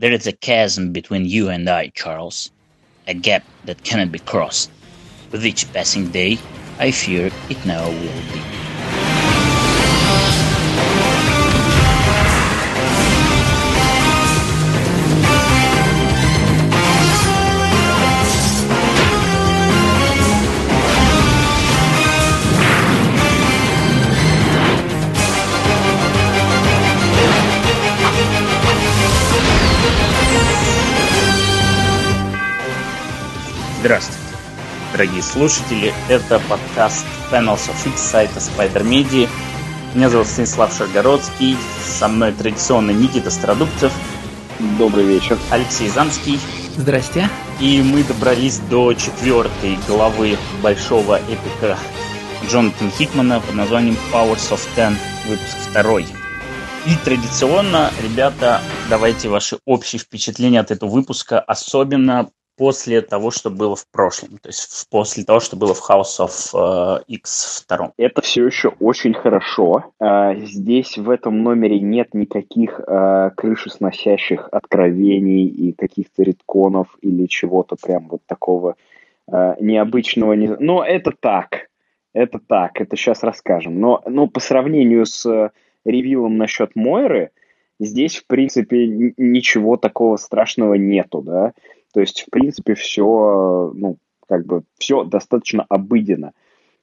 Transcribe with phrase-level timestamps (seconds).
[0.00, 2.52] There is a chasm between you and I, Charles.
[3.08, 4.70] A gap that cannot be crossed.
[5.32, 6.38] With each passing day,
[6.78, 8.57] I fear it never will be.
[33.88, 34.20] Здравствуйте,
[34.92, 35.94] дорогие слушатели.
[36.10, 39.26] Это подкаст Panels of X сайта Spider Media.
[39.94, 41.56] Меня зовут Станислав Шаргородский.
[41.82, 43.90] Со мной традиционно Никита Стародубцев.
[44.78, 45.38] Добрый вечер.
[45.50, 46.38] Алексей Замский.
[46.76, 47.30] Здрасте.
[47.60, 51.78] И мы добрались до четвертой главы большого эпика
[52.46, 56.04] Джонатана Хикмана под названием Powers of Ten, выпуск второй.
[56.84, 62.28] И традиционно, ребята, давайте ваши общие впечатления от этого выпуска, особенно
[62.58, 66.54] после того, что было в прошлом, то есть после того, что было в House of
[66.54, 67.92] uh, X 2.
[67.96, 69.92] Это все еще очень хорошо.
[70.02, 77.76] Uh, здесь в этом номере нет никаких uh, крышесносящих откровений и каких-то редконов или чего-то
[77.80, 78.74] прям вот такого
[79.30, 80.32] uh, необычного.
[80.32, 80.48] Не...
[80.58, 81.68] Но это так.
[82.12, 82.80] Это так.
[82.80, 83.80] Это сейчас расскажем.
[83.80, 85.50] Но, но по сравнению с uh,
[85.84, 87.30] ревилом насчет Мойры,
[87.78, 91.52] здесь, в принципе, ничего такого страшного нету, да.
[91.92, 93.96] То есть, в принципе, все, ну,
[94.28, 96.32] как бы, все достаточно обыденно.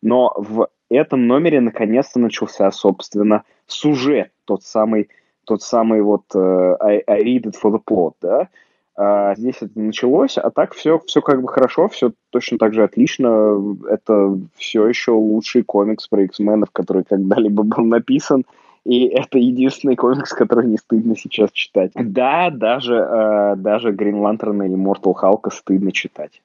[0.01, 5.09] Но в этом номере наконец-то начался, собственно, сюжет, тот самый,
[5.45, 8.49] тот самый вот uh, I, I read it for the plot, да,
[8.97, 12.83] а здесь это началось, а так все, все как бы хорошо, все точно так же
[12.83, 13.75] отлично.
[13.89, 18.45] Это все еще лучший комикс про X-менов, который когда-либо был написан.
[18.85, 21.91] И это единственный комикс, который не стыдно сейчас читать.
[21.95, 26.41] Да, даже, э, даже Green Lantern и Immortal Hulk стыдно читать.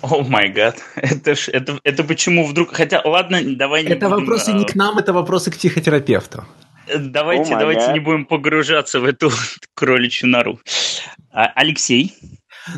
[0.00, 2.72] О май гад, это, ж, это, это почему вдруг...
[2.72, 4.52] Хотя, ладно, давай не Это будем, вопросы а...
[4.52, 6.44] не к нам, это вопросы к психотерапевту.
[6.98, 7.92] Давайте, oh давайте God.
[7.92, 9.30] не будем погружаться в эту
[9.74, 10.60] кроличью нору.
[11.32, 12.14] А, Алексей?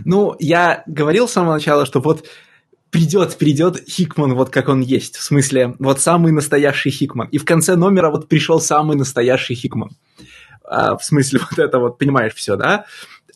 [0.05, 2.27] Ну, я говорил с самого начала, что вот
[2.95, 5.17] придет, придет Хикман вот как он есть.
[5.17, 7.27] В смысле, вот самый настоящий Хикман.
[7.33, 9.91] И в конце номера вот пришел самый настоящий Хикман.
[10.65, 12.85] А, в смысле, вот это вот, понимаешь, все, да?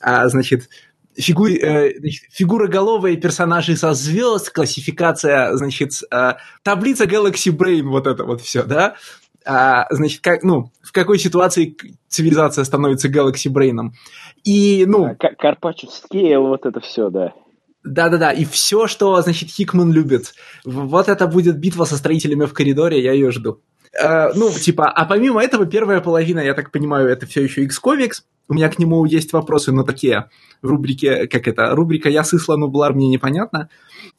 [0.00, 0.68] А, значит,
[1.16, 8.22] фигур, э, значит, фигуроголовые персонажи со звезд, классификация, значит, э, таблица Galaxy Brain, вот это
[8.22, 8.94] вот все, да?
[9.44, 11.76] А, значит, как, ну, в какой ситуации
[12.06, 13.90] цивилизация становится Galaxy Brain?
[14.44, 15.16] И, ну...
[15.16, 17.32] Карпачев скейл, вот это все, да.
[17.84, 20.34] Да-да-да, и все, что, значит, Хикман любит.
[20.64, 23.60] Вот это будет битва со строителями в коридоре, я ее жду.
[23.98, 28.22] Uh, ну, типа, а помимо этого, первая половина, я так понимаю, это все еще X-Comics.
[28.48, 30.28] У меня к нему есть вопросы, но такие
[30.60, 33.70] в рубрике, как это, рубрика «Я сыслан Блар» мне непонятно.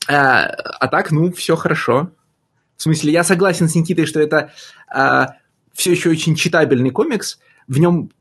[0.08, 0.48] Uh,
[0.80, 2.12] а так, ну, все хорошо.
[2.78, 4.52] В смысле, я согласен с Никитой, что это
[4.94, 5.28] uh,
[5.74, 7.40] все еще очень читабельный комикс.
[7.68, 8.12] В нем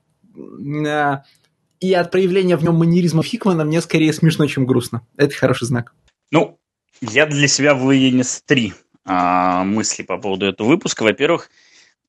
[1.81, 5.03] и от проявления в нем манеризма Хикмана мне скорее смешно, чем грустно.
[5.17, 5.95] Это хороший знак.
[6.31, 6.59] Ну,
[7.01, 8.75] я для себя вынес три
[9.05, 11.03] а, мысли по поводу этого выпуска.
[11.03, 11.51] Во-первых,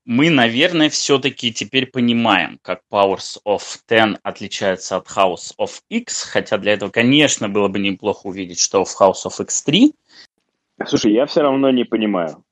[0.06, 6.58] мы, наверное, все-таки теперь понимаем, как Powers of Ten отличается от House of X, хотя
[6.58, 9.92] для этого, конечно, было бы неплохо увидеть, что в House of X3.
[10.88, 12.44] Слушай, я все равно не понимаю.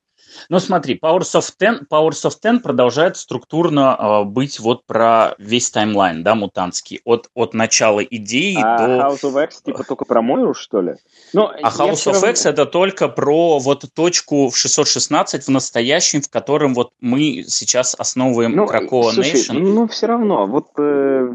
[0.48, 5.70] Ну, смотри, Powers of Ten, Powers of Ten продолжает структурно э, быть вот про весь
[5.70, 8.92] таймлайн, да, мутантский, от, от начала идеи а до...
[9.08, 10.94] House of X типа только про Мойру, что ли?
[11.32, 12.28] Ну, а House of равно...
[12.28, 17.94] X это только про вот точку в 616 в настоящем, в котором вот мы сейчас
[17.98, 19.58] основываем ну, Krakoa слушай, Nation.
[19.58, 21.28] Ну, все равно, вот э,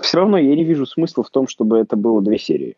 [0.00, 2.76] все равно я не вижу смысла в том, чтобы это было две серии.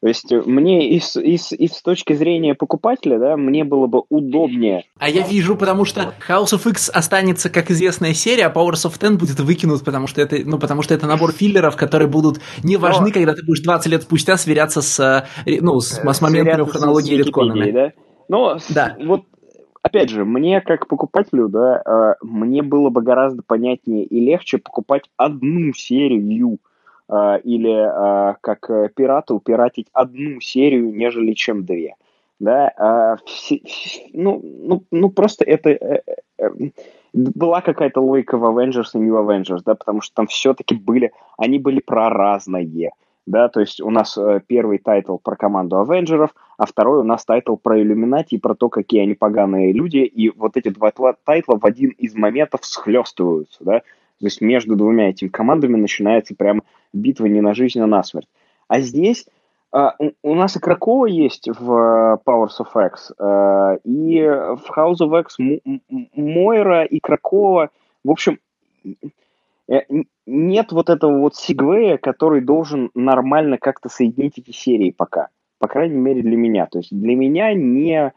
[0.00, 3.64] То есть э, мне и с, и, с, и с точки зрения покупателя, да, мне
[3.64, 4.84] было бы удобнее.
[4.98, 9.00] А я вижу, потому что House of X останется как известная серия, а Powers of
[9.00, 12.76] Ten будет выкинут, потому что это, ну, потому что это набор филлеров, которые будут не
[12.76, 13.12] важны, Но...
[13.12, 17.16] когда ты будешь 20 лет спустя сверяться с, э, ну, с, с моментами в хронологии
[17.16, 17.70] редконами.
[17.72, 17.92] Да?
[18.28, 18.96] Но да.
[19.04, 19.24] вот
[19.82, 25.04] опять же, мне как покупателю, да, э, мне было бы гораздо понятнее и легче покупать
[25.16, 26.22] одну серию
[27.42, 31.94] или а, как э, пирату упиратить одну серию, нежели чем две.
[32.40, 33.18] Да,
[34.12, 36.02] ну, ну, ну просто это э,
[36.38, 36.50] э,
[37.12, 41.58] была какая-то логика в Avengers и New Avengers, да, потому что там все-таки были, они
[41.58, 42.92] были про разное,
[43.26, 44.16] да, то есть у нас
[44.46, 48.54] первый title про команду Avenger ов, а второй у нас title про Illuminati и про
[48.54, 50.92] то, какие они поганые люди, и вот эти два
[51.24, 53.82] title а в один из моментов схлестываются, да,
[54.20, 56.62] То есть между двумя этими командами начинается прям
[56.92, 58.28] битва не на жизнь, а на смерть.
[58.68, 59.26] А здесь
[59.70, 59.90] Э,
[60.22, 65.20] у нас и Кракоа есть в э, Powers of X, э, и в House of
[65.20, 65.36] X
[66.14, 67.68] Мойра и Кракоа.
[68.02, 68.38] В общем,
[69.70, 69.80] э,
[70.24, 75.28] нет вот этого вот сигвея, который должен нормально как-то соединить эти серии пока.
[75.58, 76.66] По крайней мере, для меня.
[76.66, 78.14] То есть для меня не...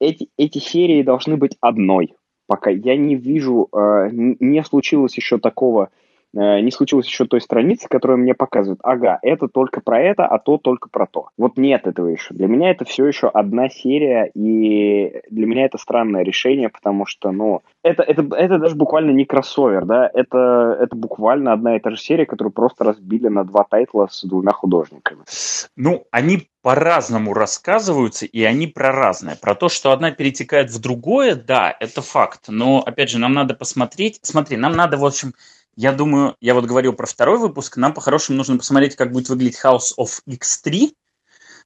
[0.00, 2.14] Эти, эти серии должны быть одной.
[2.48, 5.97] Пока я не вижу, не случилось еще такого Э,
[6.32, 10.58] не случилось еще той страницы, которая мне показывает, ага, это только про это, а то
[10.58, 11.28] только про то.
[11.36, 12.34] Вот нет этого еще.
[12.34, 17.30] Для меня это все еще одна серия, и для меня это странное решение, потому что,
[17.30, 21.90] ну, это, это, это даже буквально не кроссовер, да, это, это буквально одна и та
[21.90, 25.22] же серия, которую просто разбили на два тайтла с двумя художниками.
[25.76, 29.36] Ну, они по-разному рассказываются, и они про разное.
[29.40, 32.48] Про то, что одна перетекает в другое, да, это факт.
[32.48, 34.18] Но, опять же, нам надо посмотреть.
[34.22, 35.32] Смотри, нам надо, в общем,
[35.78, 39.60] я думаю, я вот говорил про второй выпуск, нам по-хорошему нужно посмотреть, как будет выглядеть
[39.64, 40.92] House of X3,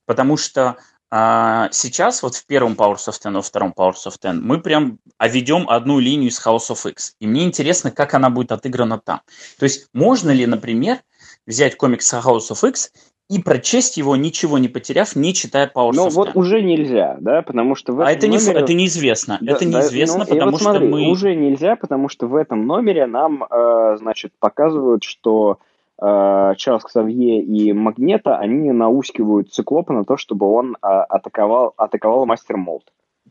[0.04, 0.76] потому что
[1.10, 4.98] а, сейчас вот в первом Powers of Ten, во втором Powers of Ten мы прям
[5.18, 7.14] ведем одну линию из House of X.
[7.20, 9.22] И мне интересно, как она будет отыграна там.
[9.58, 11.00] То есть можно ли, например,
[11.46, 12.92] взять комикс House of X
[13.28, 17.74] и прочесть его, ничего не потеряв, не читая Power Ну вот уже нельзя, да, потому
[17.74, 18.44] что в этом А это, номере...
[18.44, 21.10] не, это неизвестно, да, это неизвестно, да, ну, потому вот что смотри, мы...
[21.10, 25.58] Уже нельзя, потому что в этом номере нам, э, значит, показывают, что
[26.00, 32.26] э, Чарльз Ксавье и Магнета, они наускивают Циклопа на то, чтобы он э, атаковал, атаковал
[32.26, 32.84] Мастер Молд.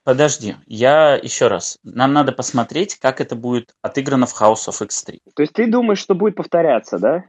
[0.03, 1.77] Подожди, я еще раз.
[1.83, 5.19] Нам надо посмотреть, как это будет отыграно в House of X3.
[5.35, 7.25] То есть ты думаешь, что будет повторяться, да?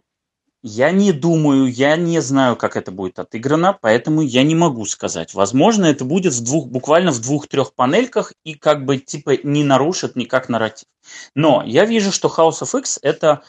[0.64, 5.34] Я не думаю, я не знаю, как это будет отыграно, поэтому я не могу сказать.
[5.34, 10.14] Возможно, это будет в двух, буквально в двух-трех панельках и как бы типа не нарушит
[10.14, 10.86] никак нарратив.
[11.34, 13.42] Но я вижу, что House of X это,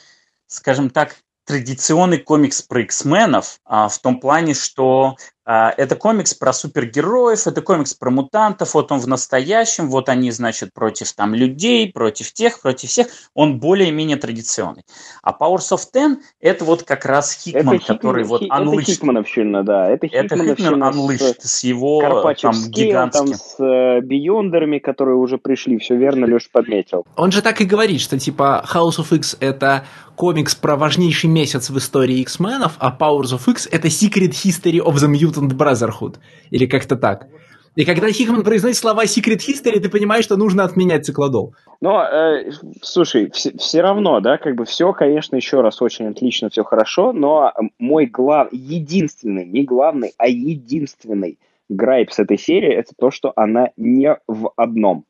[0.48, 7.48] скажем так, традиционный комикс про X-менов а, в том плане, что это комикс про супергероев,
[7.48, 12.32] это комикс про мутантов, вот он в настоящем, вот они, значит, против там людей, против
[12.32, 14.84] тех, против всех, он более-менее традиционный.
[15.22, 18.82] А Powers of Ten это вот как раз Хикман, это который Хикман, вот Unleashed.
[18.82, 19.90] Это Хикмановщина, да.
[19.90, 22.02] Это, это Хикман Unleashed с, с его
[22.42, 23.26] там гигантским.
[23.26, 27.06] Там с э, биондерами, которые уже пришли, все верно Леша подметил.
[27.16, 29.86] Он же так и говорит, что типа House of X это
[30.16, 34.94] комикс про важнейший месяц в истории X-менов, а Powers of X это Secret History of
[34.96, 36.18] the Mutant Brotherhood.
[36.52, 37.28] Или как-то так.
[37.76, 41.56] И когда Хикман произносит слова Secret History, ты понимаешь, что нужно отменять циклодол.
[41.82, 42.52] Но, э,
[42.84, 47.14] слушай, все, все равно, да, как бы все, конечно, еще раз очень отлично, все хорошо,
[47.14, 53.34] но мой глав, единственный, не главный, а единственный грайп с этой серии, это то, что
[53.36, 55.06] она не в одном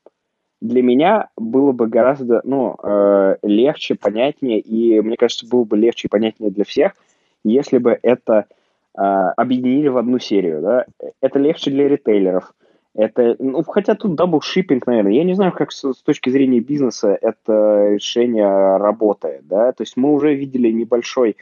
[0.64, 6.08] для меня было бы гораздо ну, э, легче, понятнее, и мне кажется, было бы легче
[6.08, 6.94] и понятнее для всех,
[7.44, 8.46] если бы это
[8.96, 10.62] объединили в одну серию.
[10.62, 10.86] Да?
[11.22, 12.54] Это легче для ритейлеров.
[12.96, 15.14] Это, ну, хотя тут double shipping, наверное.
[15.14, 19.48] Я не знаю, как с, с точки зрения бизнеса это решение работает.
[19.48, 19.72] Да?
[19.72, 21.38] То есть мы уже видели небольшой,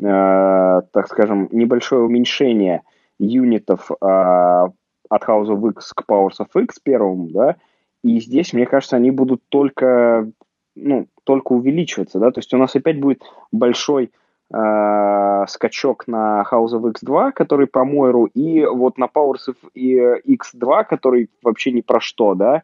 [0.00, 2.82] э, так скажем, небольшое уменьшение
[3.20, 4.68] юнитов э,
[5.08, 7.56] от House of X к Powers of X первому, да,
[8.04, 10.30] и здесь, мне кажется, они будут только,
[10.76, 14.12] ну, только увеличиваться, да, то есть у нас опять будет большой
[14.52, 20.84] э, скачок на House of X2, который по Мойру, и вот на Powers of X2,
[20.88, 22.62] который вообще ни про что, да,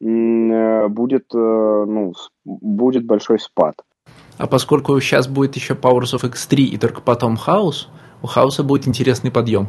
[0.00, 2.12] э, будет, э, ну,
[2.44, 3.82] будет большой спад.
[4.38, 7.88] А поскольку сейчас будет еще Powers of X3 и только потом House,
[8.22, 9.68] у Хауса будет интересный подъем.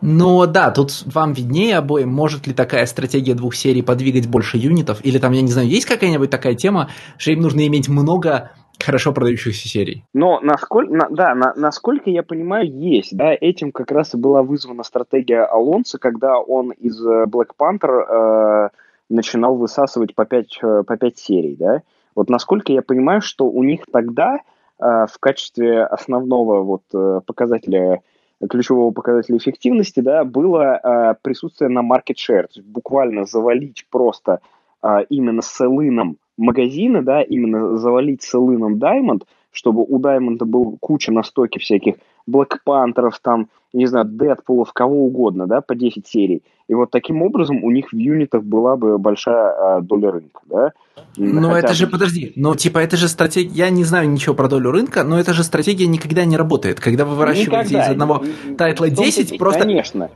[0.00, 4.98] Но да, тут вам виднее обоим, может ли такая стратегия двух серий подвигать больше юнитов,
[5.04, 8.50] или там, я не знаю, есть какая-нибудь такая тема, что им нужно иметь много
[8.84, 10.04] хорошо продающихся серий.
[10.12, 13.16] Но насколько, на, да, на, насколько я понимаю, есть.
[13.16, 18.66] Да, этим как раз и была вызвана стратегия Алонса, когда он из э, Black Panther
[18.66, 18.68] э,
[19.08, 21.56] начинал высасывать по 5, э, по 5 серий.
[21.56, 21.82] Да?
[22.14, 24.40] Вот насколько я понимаю, что у них тогда э,
[24.78, 28.02] в качестве основного вот, э, показателя
[28.48, 34.40] ключевого показателя эффективности, да, было э, присутствие на market share, то есть буквально завалить просто
[34.82, 39.22] э, именно селыном магазины, да, именно завалить селыном Diamond,
[39.52, 41.94] чтобы у Diamond был куча на стоке всяких
[42.28, 46.42] Black Panther'ов, там, не знаю, Дэдпулов, кого угодно, да, по 10 серий.
[46.68, 50.72] И вот таким образом у них в юнитах была бы большая э, доля рынка, да.
[51.16, 54.48] Но Хотя это же, подожди, ну, типа, это же стратегия, я не знаю ничего про
[54.48, 56.80] долю рынка, но это же стратегия никогда не работает.
[56.80, 57.86] Когда вы выращиваете никогда.
[57.86, 58.22] из одного
[58.56, 59.60] тайтла 10, просто...
[59.60, 60.10] Конечно.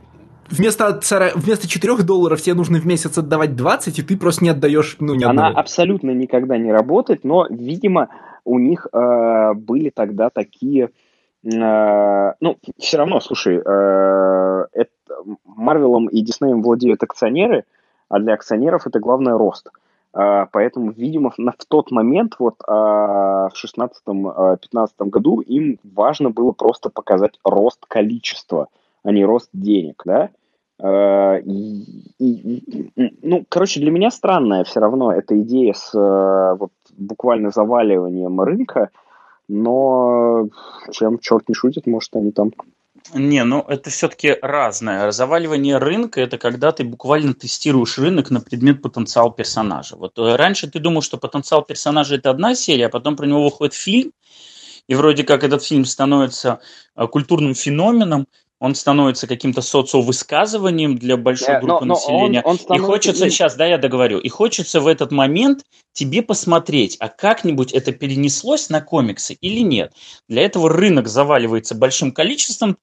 [0.49, 0.99] Вместо,
[1.35, 5.15] вместо 4 долларов тебе нужно в месяц отдавать 20, и ты просто не отдаешь, ну,
[5.15, 5.47] ни одного.
[5.47, 8.09] Она абсолютно никогда не работает, но, видимо,
[8.45, 10.89] у них э, были тогда такие...
[11.43, 14.91] Э, ну, все равно, слушай, э, это,
[15.45, 17.65] Марвелом и Диснеем владеют акционеры,
[18.09, 19.69] а для акционеров это главное рост.
[20.13, 26.51] Э, поэтому, видимо, на, в тот момент, вот э, в 16-15 году, им важно было
[26.51, 28.67] просто показать рост количества,
[29.07, 30.29] а не рост денег, да?
[30.79, 31.39] Э,
[32.19, 38.89] ну, короче, для меня странная все равно эта идея с э, вот, буквально заваливанием рынка,
[39.47, 40.49] но
[40.91, 42.51] чем черт не шутит, может, они там
[43.13, 45.11] не, ну это все-таки разное.
[45.11, 49.95] Заваливание рынка это когда ты буквально тестируешь рынок на предмет потенциал персонажа.
[49.95, 53.41] Вот э, раньше ты думал, что потенциал персонажа это одна серия, а потом про него
[53.41, 54.11] выходит фильм,
[54.89, 56.59] и вроде как этот фильм становится
[56.95, 58.27] культурным феноменом,
[58.59, 62.41] он становится каким-то социовысказыванием для большой yeah, группы но, но населения.
[62.43, 62.85] Он, он становится...
[62.85, 67.71] И хочется, сейчас, да, я договорю, и хочется в этот момент тебе посмотреть, а как-нибудь
[67.71, 69.93] это перенеслось на комиксы или нет.
[70.27, 72.77] Для этого рынок заваливается большим количеством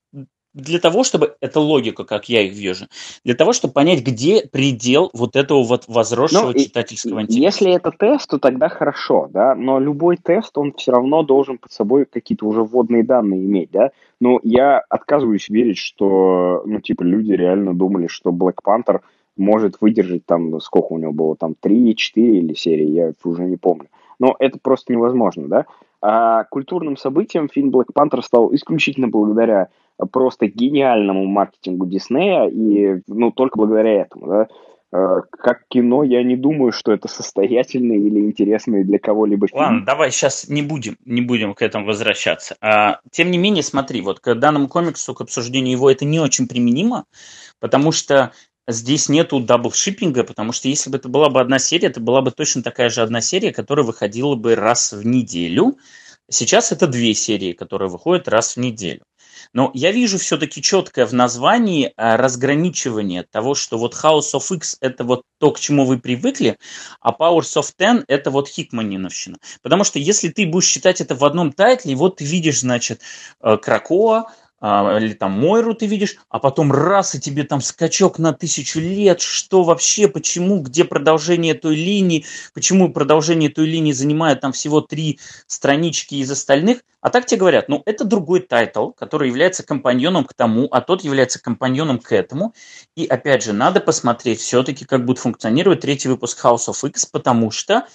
[0.55, 2.87] для того, чтобы, это логика, как я их вижу,
[3.25, 7.65] для того, чтобы понять, где предел вот этого вот возросшего ну, читательского интереса.
[7.65, 11.73] Если это тест, то тогда хорошо, да, но любой тест, он все равно должен под
[11.73, 13.91] собой какие-то уже вводные данные иметь, да.
[14.25, 19.01] Но я отказываюсь верить, что, ну, типа, люди реально думали, что Black Panther
[19.37, 23.89] может выдержать там, сколько у него было, там, 3-4 или серии, я уже не помню.
[24.19, 25.67] Но это просто невозможно, да.
[26.01, 29.69] А культурным событием фильм Black Panther стал исключительно благодаря
[30.11, 34.49] просто гениальному маркетингу Диснея, и ну, только благодаря этому, да,
[35.31, 39.61] как кино, я не думаю, что это состоятельный или интересный для кого-либо фильм.
[39.61, 42.57] Ладно, давай сейчас не будем, не будем к этому возвращаться.
[42.61, 46.47] А, тем не менее, смотри, вот к данному комиксу, к обсуждению его, это не очень
[46.47, 47.07] применимо,
[47.59, 48.31] потому что
[48.69, 52.01] здесь нету double shipping а, потому что если бы это была бы одна серия, это
[52.01, 55.77] была бы точно такая же одна серия, которая выходила бы раз в неделю.
[56.31, 59.03] Сейчас это две серии, которые выходят раз в неделю.
[59.53, 64.77] Но я вижу все-таки четкое в названии э, разграничивание того, что вот House of X
[64.81, 66.57] это вот то, к чему вы привыкли,
[67.01, 69.37] а Powers of Ten это вот Хикмановщина.
[69.63, 73.01] Потому что если ты будешь читать это в одном title е, вот ты видишь, значит,
[73.41, 74.27] э, Кракоа,
[74.65, 79.21] или там Мойру ты видишь, а потом раз, и тебе там скачок на тысячу лет,
[79.21, 85.21] что вообще, почему, где продолжение той линии, почему продолжение той линии занимает там всего три
[85.47, 90.33] странички из остальных, а так тебе говорят, ну, это другой title, который является компаньоном к
[90.33, 92.55] тому, а тот является компаньоном к этому,
[92.97, 97.51] и опять же, надо посмотреть все-таки, как будет функционировать третий выпуск House of X, потому
[97.51, 97.87] что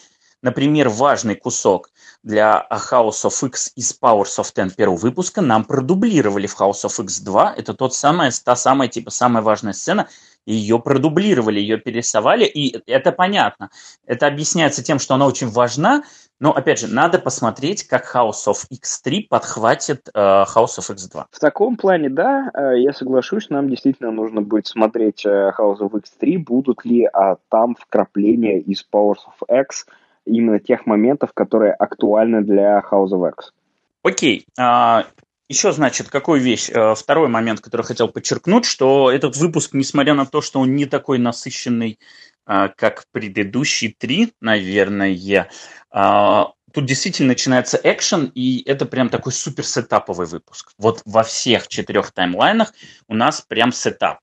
[0.42, 1.90] Например, важный кусок
[2.24, 7.04] для House of X из Powers of Ten первого выпуска нам продублировали в House of
[7.04, 7.56] X 2.
[7.58, 10.08] Это тот самая, та самая, типа, самая важная сцена.
[10.46, 13.70] Ее продублировали, ее перерисовали, и это понятно.
[14.06, 16.04] Это объясняется тем, что она очень важна,
[16.40, 21.26] но, опять же, надо посмотреть, как House of X3 подхватит э, House of X2.
[21.32, 25.92] В таком плане, да, э, я соглашусь, нам действительно нужно будет смотреть э, House of
[25.92, 29.86] X3, будут ли а, там вкрапления из Powers of X,
[30.30, 33.52] именно тех моментов, которые актуальны для House of X.
[34.04, 34.46] Окей.
[34.58, 35.06] А,
[35.50, 36.70] еще, значит, какой вещь?
[36.70, 40.86] Э, второй момент, который хотел подчеркнуть, что этот выпуск, несмотря на то, что он не
[40.86, 42.00] такой насыщенный,
[42.46, 45.50] а, как предыдущие три, наверное,
[45.92, 50.72] а, тут действительно начинается экшен, и это прям такой супер сетаповый выпуск.
[50.78, 52.74] Вот во всех четырех таймлайнах
[53.08, 54.20] у нас прям сетап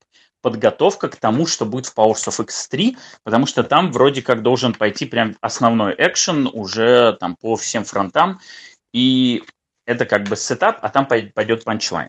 [0.47, 4.73] подготовка к тому, что будет в Powers of X3, потому что там вроде как должен
[4.73, 8.39] пойти прям основной экшен уже там по всем фронтам,
[8.93, 9.43] и
[9.85, 12.07] это как бы setup, а там пойдет punchline.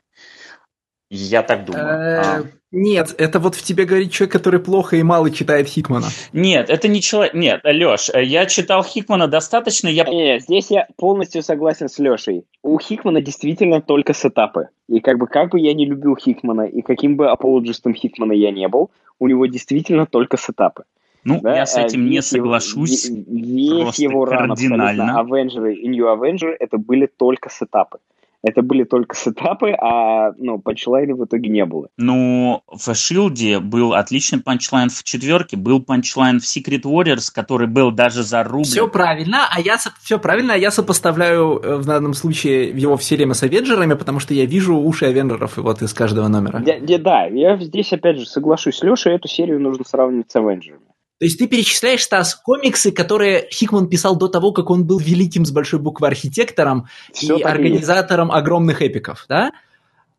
[1.10, 1.84] Я так думаю.
[1.84, 2.42] Э, а.
[2.70, 6.08] Нет, это вот в тебе говорит человек, который плохо и мало читает Хикмана.
[6.34, 7.32] Нет, это не человек...
[7.32, 10.04] Нет, Леш, э, я читал Хикмана достаточно, я...
[10.04, 12.44] Нет, здесь я полностью согласен с Лешей.
[12.62, 14.68] У Хикмана действительно только setup ы.
[14.86, 18.50] И как бы, как бы я не любил Хикмана, и каким бы апологистом Хикмана я
[18.50, 20.84] не был, у него действительно только сетапы.
[21.24, 21.56] Ну, да?
[21.56, 23.06] я с этим весь не соглашусь.
[23.06, 27.98] Его, весь его run абсолютно Avengers и New Avengers это были только setup ы
[28.42, 31.88] это были только setup ы, а ну, punchline а в итоге не было.
[31.96, 33.53] Ну, в S.H.I.E.L.D.
[33.53, 38.64] е был отличный punchline в четверке, был punchline в Secret Warriors, который был даже зарублен.
[38.64, 43.16] Все правильно, а я все правильно, а я сопоставляю э, в данном случае его все
[43.16, 46.60] время с Avenger ами, потому что я вижу уши Авенджеров вот из каждого номера.
[46.60, 50.82] Да, да, я здесь опять же соглашусь с Лешей, эту серию нужно сравнивать с Авенджерами.
[51.18, 55.44] То есть ты перечисляешь, Стас, комиксы, которые Хикман писал до того, как он был великим
[55.44, 58.38] с большой буквы архитектором Все и организатором есть.
[58.38, 59.50] огромных эпиков, да?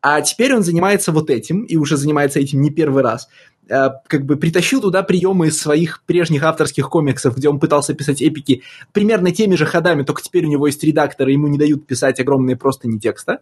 [0.02, 3.28] А теперь он занимается вот этим, и уже занимается этим не первый раз.
[3.68, 8.20] Э, как бы притащил туда приемы из своих прежних авторских комиксов, где он пытался писать
[8.20, 12.18] эпики примерно теми же ходами, только теперь у него есть редакторы, ему не дают писать
[12.20, 13.40] огромные просто не текста.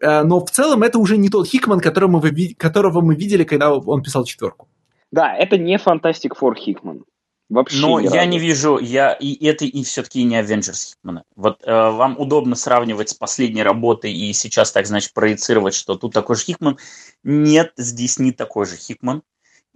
[0.00, 4.24] Э, но в целом это уже не тот Хикман, которого мы видели, когда он писал
[4.24, 4.68] четверку.
[5.12, 7.04] Да, это не Fantastic Four Хикман.
[7.48, 8.28] Вообще Но я разу.
[8.28, 11.22] не вижу, я и это и все-таки не Avengers Хикмана.
[11.36, 16.12] Вот э, вам удобно сравнивать с последней работой и сейчас так, значит, проецировать, что тут
[16.12, 16.76] такой же Хикман.
[17.22, 19.22] Нет, здесь не такой же Хикман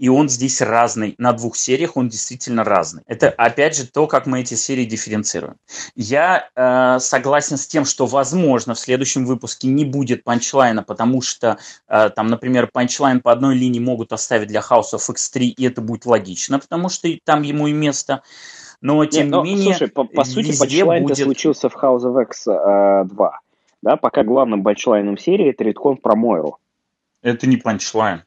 [0.01, 1.15] и он здесь разный.
[1.19, 3.03] На двух сериях он действительно разный.
[3.07, 5.57] Это, опять же, то, как мы эти серии дифференцируем.
[5.95, 11.59] Я э, согласен с тем, что, возможно, в следующем выпуске не будет панчлайна, потому что,
[11.87, 15.83] э, там, например, панчлайн по одной линии могут оставить для House of X3, и это
[15.83, 18.23] будет логично, потому что там ему и место.
[18.81, 21.19] Но, тем Нет, но, не менее, слушай, по, по сути, панчлайн будет...
[21.19, 23.41] случился в House of X э, 2.
[23.83, 26.57] Да, пока главным панчлайном серии это реткон про Мойру.
[27.21, 28.23] Это не панчлайн.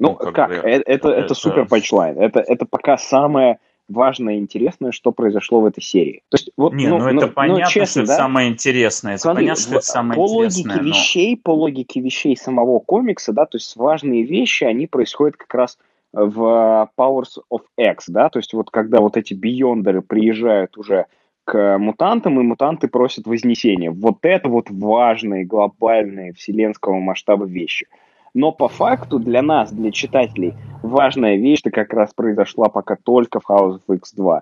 [0.00, 0.34] Ну, ну как?
[0.34, 0.48] как?
[0.48, 2.18] Бы, это, это, это супер панчлайн.
[2.18, 6.22] Это, это пока самое важное и интересное, что произошло в этой серии.
[6.30, 8.14] То есть, вот, Не, ну, ну это ну, понятно, ну, честно, что да?
[8.14, 9.12] это самое интересное.
[9.14, 10.72] Это Смотри, понятно, что это самое по интересное.
[10.72, 10.88] Логике но...
[10.88, 15.78] вещей, по логике вещей самого комикса, да, то есть важные вещи, они происходят как раз
[16.12, 21.06] в Powers of X, да, то есть вот когда вот эти биондеры приезжают уже
[21.44, 23.90] к мутантам, и мутанты просят вознесения.
[23.90, 27.88] Вот это вот важные, глобальные, вселенского масштаба вещи.
[28.34, 33.48] Но по факту для нас, для читателей, важная вещь-то как раз произошла пока только в
[33.48, 34.40] House of X2.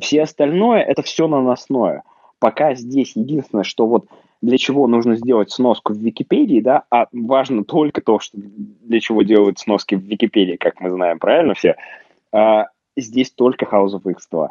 [0.00, 2.02] Все остальное это все наносное.
[2.38, 4.06] Пока здесь единственное, что вот
[4.40, 9.22] для чего нужно сделать сноску в Википедии, да, а важно только то, что для чего
[9.22, 11.76] делают сноски в Википедии, как мы знаем, правильно все,
[12.32, 12.66] а,
[12.96, 14.48] здесь только House of X2.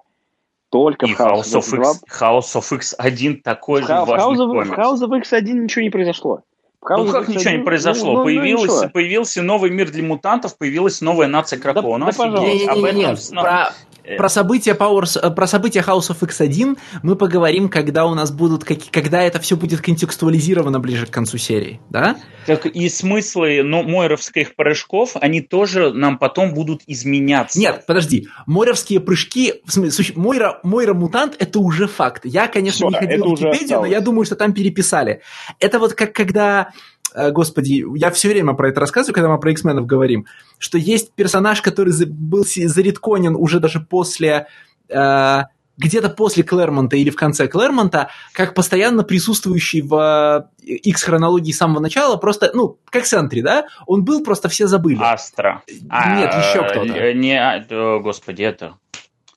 [0.69, 4.51] Только и в House, House of, X, House of X1 такой же важный House of,
[4.51, 4.69] комикс.
[4.69, 6.41] В House of X1 ничего не произошло.
[6.89, 8.13] Ну как ничего не произошло?
[8.13, 12.11] Ну, ну, Появилось, ну, появился новый мир для мутантов, появилась новая нация Кракона.
[12.11, 13.41] Да, да, не, не, не, не, не.
[13.41, 13.73] Про,
[14.17, 18.63] про события Powers, э, про события House of X1 мы поговорим, когда у нас будут,
[18.63, 22.17] когда это все будет контекстуализировано ближе к концу серии, да?
[22.45, 27.59] Так и смыслы но, мойровских прыжков, они тоже нам потом будут изменяться.
[27.59, 32.21] Нет, подожди, мойровские прыжки, в смысле, Мойра, Мойра мутант это уже факт.
[32.25, 35.21] Я, конечно, Все, не ходил в Википедию, но я думаю, что там переписали.
[35.59, 39.51] Это вот как когда Э, господи, я все время про это рассказываю, когда мы про
[39.51, 40.25] X-менов говорим,
[40.57, 44.47] что есть персонаж, который был заредконен уже даже после...
[44.89, 45.43] Э,
[45.77, 52.17] где-то после Клэрмонта или в конце Клэрмонта, как постоянно присутствующий в X-хронологии с самого начала,
[52.17, 53.67] просто, ну, как Сентри, да?
[53.85, 54.99] Он был, просто все забыли.
[54.99, 55.61] Астра.
[55.67, 57.13] Нет, а, еще кто-то.
[57.13, 58.75] Не, а, господи, это...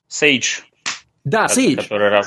[0.07, 0.61] Сейдж.
[1.23, 1.83] Да, Сейдж.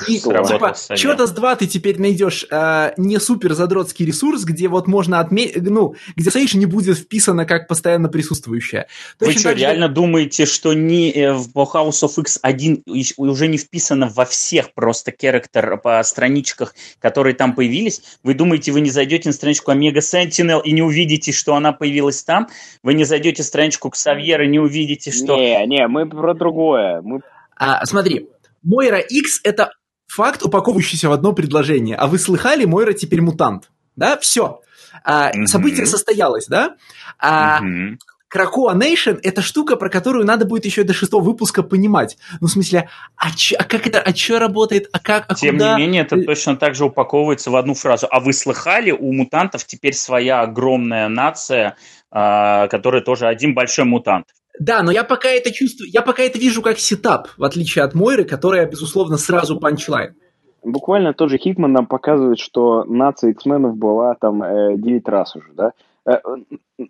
[0.07, 4.87] И, типа, черта с два ты теперь найдешь э, не супер задротский ресурс, где вот
[4.87, 8.87] можно отметить, ну, где Сейдж не будет вписано как постоянно присутствующая.
[9.19, 12.83] Вы что, так, реально думаете, что не э, в House of X1
[13.17, 18.01] уже не вписано во всех просто характер по страничках, которые там появились?
[18.23, 22.23] Вы думаете, вы не зайдете на страничку Омега Sentinel и не увидите, что она появилась
[22.23, 22.47] там?
[22.81, 25.35] Вы не зайдете в страничку Ксавьера и не увидите, что...
[25.35, 27.01] Не, не, мы про другое.
[27.01, 27.19] Мы...
[27.57, 28.27] А, смотри,
[28.65, 29.71] Мойра X— это
[30.07, 31.95] факт, упаковывающийся в одно предложение.
[31.95, 33.69] А вы слыхали, Мойра теперь мутант?
[33.95, 34.61] Да, все.
[35.03, 35.45] А, mm-hmm.
[35.45, 36.75] Событие состоялось, да?
[37.19, 37.97] А, mm-hmm.
[38.27, 42.17] Кракоа Нейшн— это штука, про которую надо будет еще до шестого выпуска понимать.
[42.41, 45.55] Ну, в смысле, а, чё, а как это, а что работает, а как, а Тем
[45.55, 45.77] куда?
[45.77, 48.07] не менее, это точно так же упаковывается в одну фразу.
[48.09, 51.77] А вы слыхали, у мутантов теперь своя огромная нация,
[52.11, 54.27] а, которая тоже один большой мутант.
[54.59, 57.93] Да, но я пока это чувствую, я пока это вижу как сетап, в отличие от
[57.93, 60.15] Мойры, которая, безусловно, сразу панчлайн.
[60.63, 65.53] Буквально тот же Хикман нам показывает, что нация X-менов была там э, 9 раз уже,
[65.53, 65.73] да?
[66.07, 66.17] Э,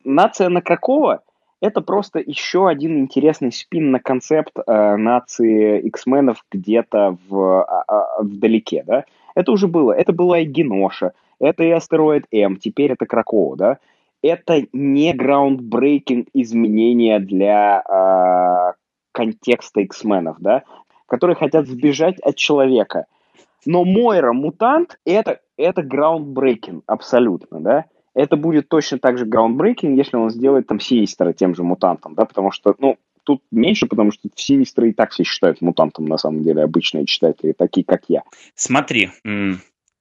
[0.04, 1.22] нация на Кракова–
[1.62, 8.24] это просто еще один интересный спин на концепт э, нации X-менов где-то в, а, а,
[8.24, 9.06] вдалеке, да?
[9.36, 9.92] Это уже было.
[9.92, 13.78] Это была и Геноша, это и астероид М, теперь это Кракова, да?
[14.26, 18.74] Это не граундбрейкинг изменения для э,
[19.12, 20.64] контекста X-менов, да,
[21.06, 23.06] которые хотят сбежать от человека.
[23.68, 27.86] Но Мойра мутант это, это граундбрейкинг абсолютно, да.
[28.16, 32.26] Это будет точно так же граундбрейкинг, если он сделает там Синистера тем же мутантом, да,
[32.26, 36.42] потому что, ну, тут меньше, потому что Синистера и так все считают мутантом, на самом
[36.42, 38.24] деле, обычные читатели, такие, как я.
[38.56, 39.12] Смотри,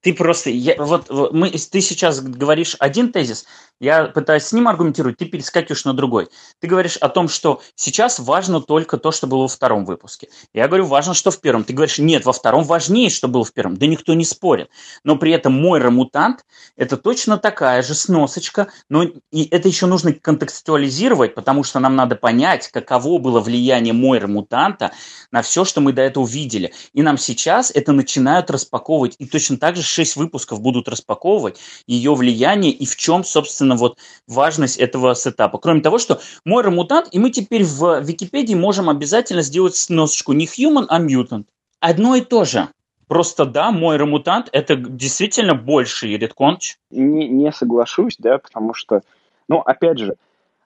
[0.04, 3.46] ты просто, я, вот мы, ты сейчас говоришь один тезис,
[3.80, 6.28] я пытаюсь с ним аргументировать, ты перескакиваешь на другой.
[6.60, 10.28] Ты говоришь о том, что сейчас важно только то, что было во втором выпуске.
[10.52, 11.64] Я говорю, важно, что в первом.
[11.64, 13.76] Ты говоришь, нет, во втором важнее, что было в первом.
[13.76, 14.68] Да никто не спорит.
[15.04, 16.44] Но при этом Мойра Мутант–
[16.76, 22.14] это точно такая же сносочка, но и это еще нужно контекстуализировать, потому что нам надо
[22.14, 24.92] понять, каково было влияние Мойра Мутанта
[25.32, 26.72] на все, что мы до этого видели.
[26.92, 29.16] И нам сейчас это начинают распаковывать.
[29.18, 33.98] И точно так же шесть выпусков будут распаковывать ее влияние и в чем, собственно, вот
[34.26, 35.58] важность этого сетапа.
[35.58, 40.46] Кроме того, что Мойра мутант, и мы теперь в Википедии можем обязательно сделать сносочку не
[40.46, 41.44] human, а mutant.
[41.80, 42.68] Одно и то же.
[43.06, 46.76] Просто да, Мойра мутант это действительно больший редконч.
[46.90, 49.02] Не, не соглашусь, да, потому что,
[49.48, 50.16] ну, опять же,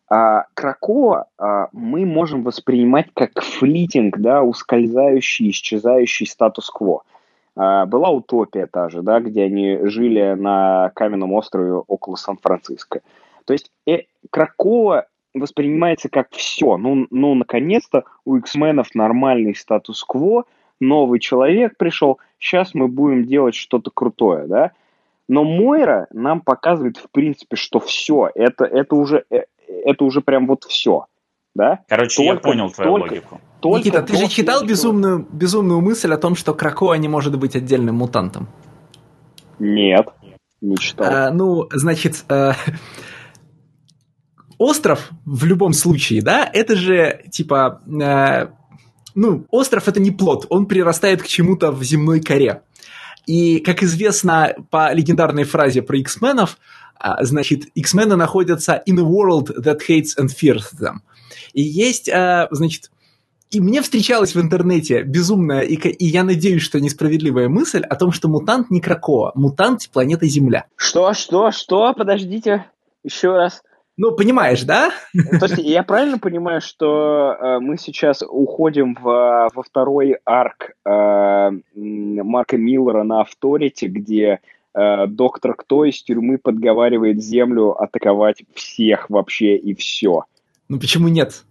[0.09, 7.03] а, Кракоа а, мы можем воспринимать как флитинг, да, ускользающий, исчезающий статус-кво.
[7.59, 13.01] А, была утопия та же, да, где они жили на каменном острове около Сан-Франциско.
[13.47, 16.77] То есть э, Кракова воспринимается как все.
[16.77, 20.45] Ну, ну наконец-то у X-менов нормальный статус-кво,
[20.79, 24.71] новый человек пришел, сейчас мы будем делать что-то крутое, да.
[25.27, 30.47] Но Мойра нам показывает, в принципе, что все, это, это, уже, э, это уже прям
[30.47, 31.07] вот все.
[31.55, 31.81] Да?
[31.89, 33.41] Короче, только, я понял твою только, логику.
[33.61, 37.57] Только Никита, ты же читал безумную, безумную мысль о том, что Кракоа не может быть
[37.57, 38.49] отдельным мутантом?
[39.59, 40.07] Нет,
[40.61, 41.07] не читал.
[41.07, 42.53] А, ну, значит, э,
[44.59, 48.49] остров в любом случае, да, это же типа, э,
[49.15, 52.63] ну, остров это не плод, он прирастает к чему-то в земной коре.
[53.27, 56.57] И, как известно по легендарной фразе про X-менов,
[56.99, 61.01] а, значит, X-мены находятся in a world that hates and fears them.
[61.53, 62.91] И есть, э, значит,
[63.51, 68.13] и мне встречалась в интернете безумная, и, и я надеюсь, что несправедливая мысль о том,
[68.13, 70.67] что мутант не Кракоа, мутант планеты Земля.
[70.77, 71.95] Что, что, что?
[71.95, 72.67] Подождите,
[73.03, 73.63] еще раз.
[73.99, 74.91] Ну, понимаешь, да?
[75.13, 81.51] То есть я правильно понимаю, что э, мы сейчас уходим в, во второй арк э,
[81.75, 84.39] Марка Миллера на Авторите, где
[84.73, 90.27] э, доктор Кто из тюрьмы подговаривает Землю атаковать всех вообще и все.
[90.69, 91.45] Ну почему нет?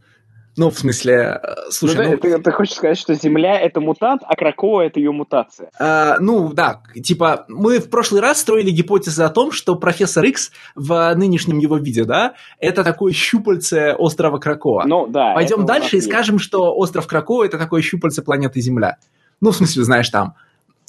[0.57, 2.03] Ну, в смысле, э, слушай...
[2.03, 2.17] Ну, ну...
[2.17, 5.69] Ты, ты хочешь сказать, что Земля— это мутант, а Кракова— это ее мутация?
[5.79, 6.81] А, ну, да.
[7.03, 11.77] Типа, мы в прошлый раз строили гипотезы о том, что профессор Икс в нынешнем его
[11.77, 14.85] виде, да, это такое щупальце острова Кракова.
[14.87, 15.35] Ну, да.
[15.35, 16.09] Пойдем дальше и есть.
[16.09, 18.97] скажем, что остров Кракова— это такое щупальце планеты Земля.
[19.41, 20.33] Ну, в смысле, знаешь, там,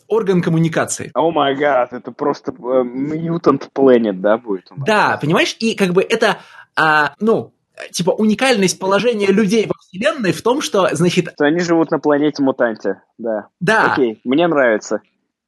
[0.07, 1.11] орган коммуникации.
[1.13, 4.65] О май гад, это просто э, Planet, да, будет?
[4.79, 6.39] Да, понимаешь, и как бы это,
[6.75, 7.53] а, ну,
[7.91, 11.31] типа уникальность положения людей во Вселенной в том, что, значит...
[11.35, 13.49] Что они живут на планете мутанте, да.
[13.61, 13.93] Да.
[13.93, 15.01] Окей, мне нравится.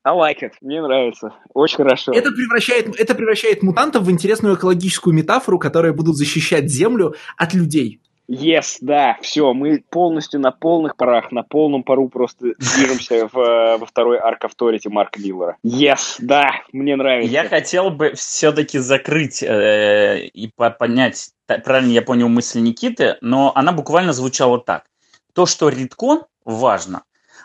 [0.03, 0.53] I like it.
[0.63, 1.35] Мне нравится.
[1.53, 2.13] Очень хорошо.
[2.13, 8.01] Это превращает, это превращает мутантов в интересную экологическую метафору, которые будут защищать Землю от людей.
[8.31, 13.85] Yes, да, все, мы полностью на полных парах, на полном пару просто движемся в, во
[13.85, 15.57] второй арк авторити Марка Миллера.
[15.67, 17.33] Yes, да, мне нравится.
[17.33, 23.73] Я хотел бы все-таки закрыть э, и понять, правильно я понял мысль Никиты, но она
[23.73, 24.85] буквально звучала так.
[25.33, 27.03] То, что редкон, важно,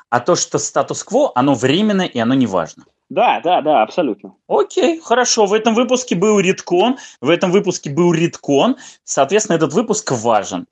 [0.09, 2.85] а то, что статус-кво, оно временно и оно не важно.
[3.09, 4.35] Да, да, да, абсолютно.
[4.47, 5.45] Окей, хорошо.
[5.45, 6.97] В этом выпуске был редкон.
[7.21, 8.77] В этом выпуске был редкон.
[9.03, 10.65] Соответственно, этот выпуск важен.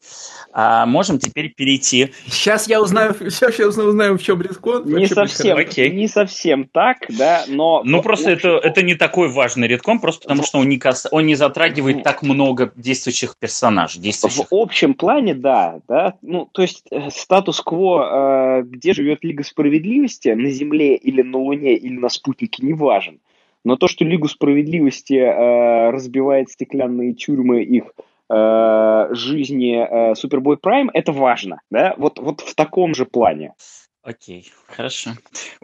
[0.52, 2.12] А можем теперь перейти.
[2.28, 4.86] Сейчас я узнаю, сейчас я узнаю, в чем редкон.
[4.86, 5.92] Не совсем, окей.
[5.92, 7.82] не совсем так, да, но...
[7.84, 11.08] Ну, просто это, это не такой важный редкон, просто потому что он не, кас...
[11.12, 14.02] он не затрагивает так много действующих персонажей.
[14.02, 14.52] Действующих.
[14.52, 16.14] В общем плане, да, да.
[16.22, 21.76] Ну, то есть э, статус-кво, э, где живет Лига Справедливости, на Земле или на Луне
[21.76, 23.20] или на спутнике не важен.
[23.66, 27.92] Но то, что Лигу Справедливости э, разбивает стеклянные тюрьмы их
[28.30, 31.62] э, жизни э, Супербой Прайм, это важно.
[31.70, 31.96] Да?
[31.98, 33.54] Вот, вот в таком же плане.
[34.02, 35.12] Окей, okay, хорошо.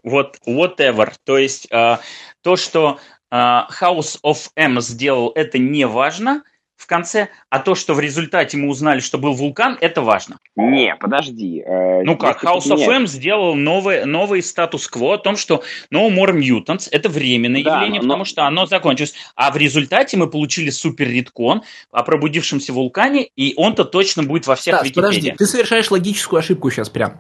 [0.04, 1.12] Вот, whatever.
[1.26, 1.98] То есть э,
[2.42, 3.00] то, что
[3.32, 6.44] э, House of M сделал, это не важно,
[6.80, 10.38] в конце, а то, что в результате мы узнали, что был вулкан, это важно.
[10.56, 11.62] Не, подожди.
[11.66, 15.62] Э, ну как, House of M сделал новый, новый статус-кво о том, что
[15.94, 18.08] No More Mutants– это временное да, явление, но...
[18.08, 19.14] потому что оно закончилось.
[19.36, 24.56] А в результате мы получили супер редкон о пробудившемся вулкане, и он-то точно будет во
[24.56, 27.20] всех да, подожди, ты совершаешь логическую ошибку сейчас прям.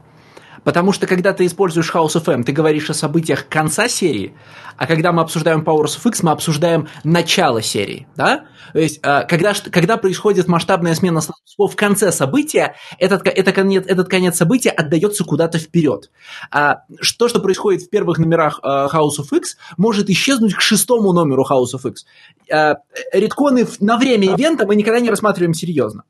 [0.63, 4.36] Потому что когда ты используешь House of M, ты говоришь о событиях конца серии,
[4.78, 8.45] а когда мы обсуждаем Powers of X, мы обсуждаем начало серии, да?
[8.74, 11.22] То есть, э, когда, когда происходит масштабная смена
[11.58, 16.10] в конце события, этот, этот, конец, этот конец события отдается куда-то вперед.
[16.52, 16.84] А
[17.17, 21.45] то, что происходит в первых номерах э, House of X, может исчезнуть к шестому номеру
[21.50, 22.06] House of X.
[22.50, 22.76] Э,
[23.12, 26.04] редконы на время ивента мы никогда не рассматриваем серьезно.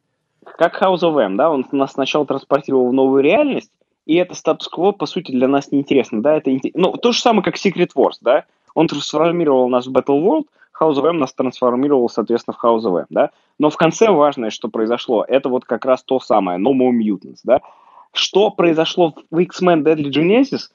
[0.57, 3.71] Как House of M, да, он нас сначала транспортировал в новую реальность,
[4.09, 7.57] и это статус-кво, по сути, для нас неинтересно, да, это ну, то же самое, как
[7.57, 10.45] Secret Wars, да, он трансформировал нас в Battle World,
[10.81, 14.49] House of M нас трансформировал, соответственно, в House of M, да, но в конце важное,
[14.49, 17.61] что произошло, это вот как раз то самое, No More Mutants, да,
[18.11, 20.71] что произошло в X-Men Deadly Genesis,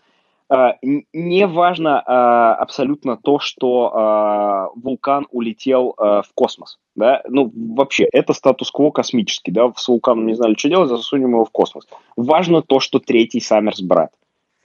[1.12, 6.78] не важно а, абсолютно то, что а, вулкан улетел в космос.
[6.94, 7.22] Да?
[7.28, 9.50] Ну, вообще, это статус-кво космический.
[9.50, 9.72] Да?
[9.76, 11.86] С вулканом не знали, что делать, засунем его в космос.
[12.16, 14.10] Важно то, что третий Саммерс брат.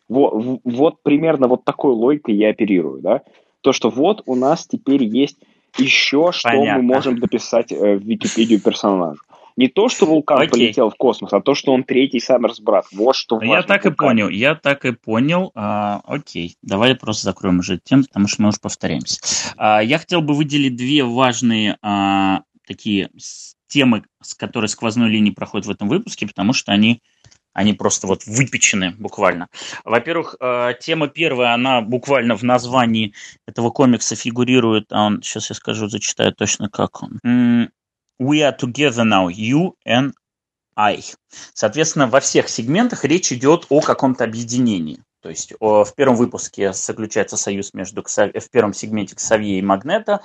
[0.10, 3.02] Вот, вот примерно вот такой логикой я оперирую.
[3.02, 3.22] Да?
[3.62, 5.38] То, что вот у нас теперь есть
[5.78, 6.82] еще, что Понятно.
[6.82, 9.22] мы можем дописать э, в Википедию персонажу.
[9.60, 10.50] Не то, что вулкан Окей.
[10.50, 12.86] полетел в космос, а то, что он третий Саммерс брат.
[12.94, 13.52] Вот что важно.
[13.52, 13.92] Я так вулкан.
[13.92, 15.52] и понял, я так и понял.
[15.54, 19.20] А, окей, давай просто закроем уже тему, потому что мы уже повторяемся.
[19.58, 23.10] А, я хотел бы выделить две важные а, такие
[23.68, 27.02] темы, с которой сквозной линии проходят в этом выпуске, потому что они
[27.52, 29.50] они просто вот выпечены буквально.
[29.84, 33.14] Во-первых, а, тема первая, она буквально в названии
[33.46, 37.70] этого комикса фигурирует, а он, сейчас я скажу, зачитаю точно как он.
[38.20, 40.14] We are together now, you and
[40.76, 41.02] I.
[41.54, 45.00] Соответственно, во всех сегментах речь идет о каком-то объединении.
[45.22, 50.22] То есть в первом выпуске заключается союз между в первом сегменте Ксавье и Магнета,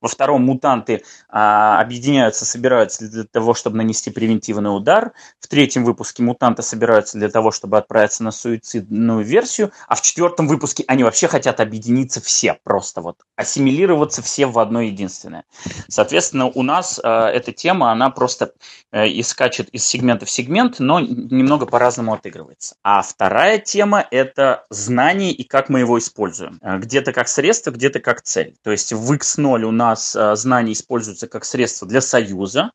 [0.00, 5.12] во втором мутанты а, объединяются, собираются для того, чтобы нанести превентивный удар.
[5.40, 9.72] В третьем выпуске мутанты собираются для того, чтобы отправиться на суицидную версию.
[9.88, 14.80] А в четвертом выпуске они вообще хотят объединиться все, просто вот ассимилироваться все в одно
[14.80, 15.44] единственное.
[15.88, 18.52] Соответственно, у нас а, эта тема, она просто
[18.92, 22.76] а, и скачет из сегмента в сегмент, но немного по-разному отыгрывается.
[22.82, 26.58] А вторая тема– это знание и как мы его используем.
[26.62, 28.54] А, где-то как средство, где-то как цель.
[28.62, 32.70] То есть в X0 у нас нас э, знание используется как средство для союза,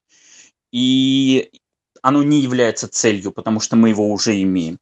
[0.72, 1.52] и
[2.02, 4.78] оно не является целью, потому что мы его уже имеем.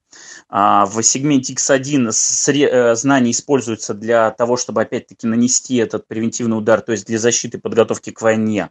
[0.49, 6.81] А в сегменте X1 э, знание используется для того, чтобы опять-таки нанести этот превентивный удар,
[6.81, 8.69] то есть для защиты и подготовки к войне.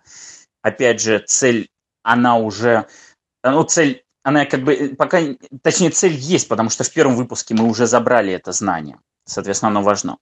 [0.62, 1.68] Опять же, цель,
[2.02, 2.86] она уже,
[3.42, 5.20] ну, цель, она как бы, пока,
[5.62, 8.98] точнее, цель есть, потому что в первом выпуске мы уже забрали это знание.
[9.26, 10.18] Соответственно, оно важно.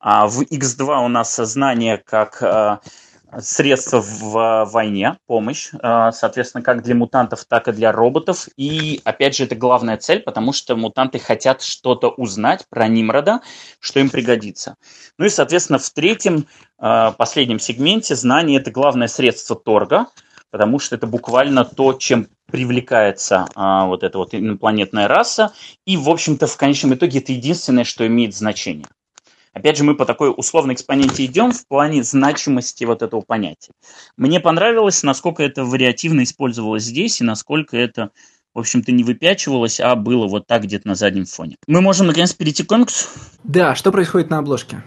[0.00, 2.78] А в X2 у нас знание как э,
[3.40, 8.48] средство в войне, помощь, э, соответственно, как для мутантов, так и для роботов.
[8.56, 13.40] И, опять же, это главная цель, потому что мутанты хотят что-то узнать про Нимрода,
[13.78, 14.76] что им пригодится.
[15.18, 16.46] Ну и, соответственно, в третьем,
[16.80, 20.06] э, последнем сегменте знание– это главное средство торга,
[20.50, 25.52] потому что это буквально то, чем привлекается а, вот эта вот инопланетная раса,
[25.86, 28.86] и, в общем-то, в конечном итоге это единственное, что имеет значение.
[29.52, 33.72] Опять же, мы по такой условной экспоненте идем в плане значимости вот этого понятия.
[34.16, 38.10] Мне понравилось, насколько это вариативно использовалось здесь, и насколько это,
[38.54, 41.56] в общем-то, не выпячивалось, а было вот так где-то на заднем фоне.
[41.66, 43.08] Мы можем, наконец, перейти к комиксу?
[43.42, 44.82] Да, что происходит на обложке?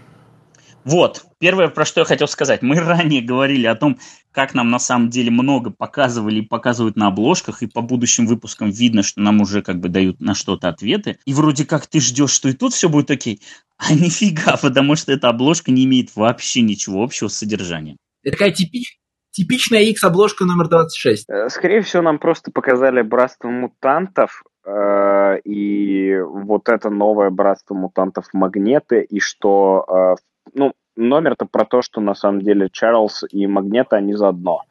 [0.84, 2.62] Вот, первое, про что я хотел сказать.
[2.62, 3.98] Мы ранее говорили о том,
[4.32, 8.70] как нам на самом деле много показывали и показывают на обложках, и по будущим выпускам
[8.70, 11.18] видно, что нам уже как бы дают на что-то ответы.
[11.24, 13.40] И вроде как ты ждешь, что и тут все будет окей,
[13.78, 17.96] а нифига, потому что эта обложка не имеет вообще ничего общего с содержанием.
[18.24, 18.98] Это такая типич,
[19.30, 21.28] типичная X-обложка номер 26.
[21.28, 28.26] Э, скорее всего, нам просто показали братство мутантов, э, и вот это новое братство мутантов
[28.32, 30.22] Магнеты, и что э,
[30.54, 34.62] ну, номер-то про то, что на самом деле Чарльз и Магнета, они заодно.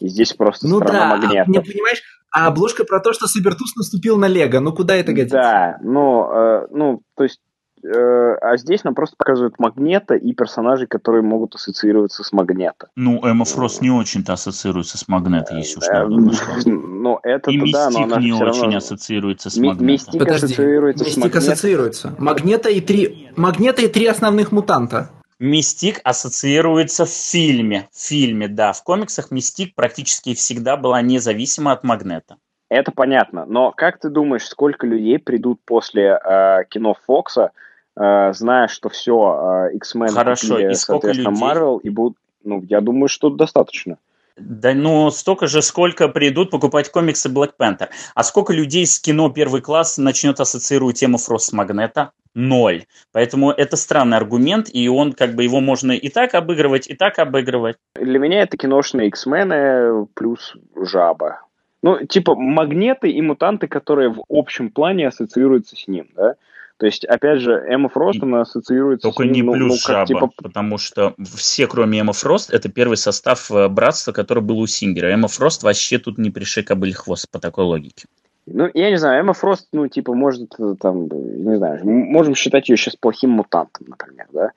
[0.00, 1.50] И здесь просто ну страна да, Магнета.
[1.50, 4.60] Не понимаешь, а обложка про то, что Сабертус наступил на Лего.
[4.60, 5.38] Ну, куда это годится?
[5.38, 7.40] Да, ну, э, ну то есть
[7.82, 12.88] э, а здесь нам просто показывают Магнета и персонажей, которые могут ассоциироваться с Магнета.
[12.96, 17.90] Ну, Эмма Фрост не очень-то ассоциируется с Магнета, если уж э, Ну, это и да,
[17.90, 19.86] но она не очень ассоциируется с Магнетом.
[19.86, 21.38] Мистик ассоциируется с Магнетом.
[21.38, 22.14] ассоциируется.
[22.18, 23.30] Магнета и три...
[23.36, 25.10] Магнета и три основных мутанта.
[25.38, 27.88] Мистик ассоциируется в фильме.
[27.92, 28.72] В фильме, да.
[28.72, 32.38] В комиксах Мистик практически всегда была независима от Магнета.
[32.68, 33.46] Это понятно.
[33.46, 37.52] Но как ты думаешь, сколько людей придут после э, кино Фокса,
[37.96, 41.24] э, зная, что все, э, X-Men Хорошо, купили, и сколько людей?
[41.24, 42.18] Marvel, и будут...
[42.42, 43.96] Ну, я думаю, что достаточно.
[44.36, 47.88] Да, ну, столько же, сколько придут покупать комиксы Black Panther.
[48.14, 52.12] А сколько людей с кино первый класс начнет ассоциировать тему Фрост Магнета?
[52.38, 52.84] Ноль.
[53.10, 57.18] Поэтому это странный аргумент, и он, как бы, его можно и так обыгрывать, и так
[57.18, 57.78] обыгрывать.
[57.96, 61.40] Для меня это киношные X-мены плюс жаба.
[61.82, 66.36] Ну, типа магнеты и мутанты, которые в общем плане ассоциируются с ним, да?
[66.76, 69.76] То есть, опять же, Эмма Фрост, она ассоциируется Только с ним, не ну, плюс ну,
[69.84, 70.30] как, Жаба, типа...
[70.40, 75.08] потому что все, кроме Эмма Фрост, это первый состав э, братства, который был у Сингера.
[75.08, 78.06] Эмма Фрост вообще тут не пришей кобыль хвост по такой логике.
[78.52, 82.68] Ну, я не знаю, Эмма Фрост, ну, типа, может, э, там, не знаю, можем считать
[82.68, 84.52] ее сейчас плохим мутантом, например, да?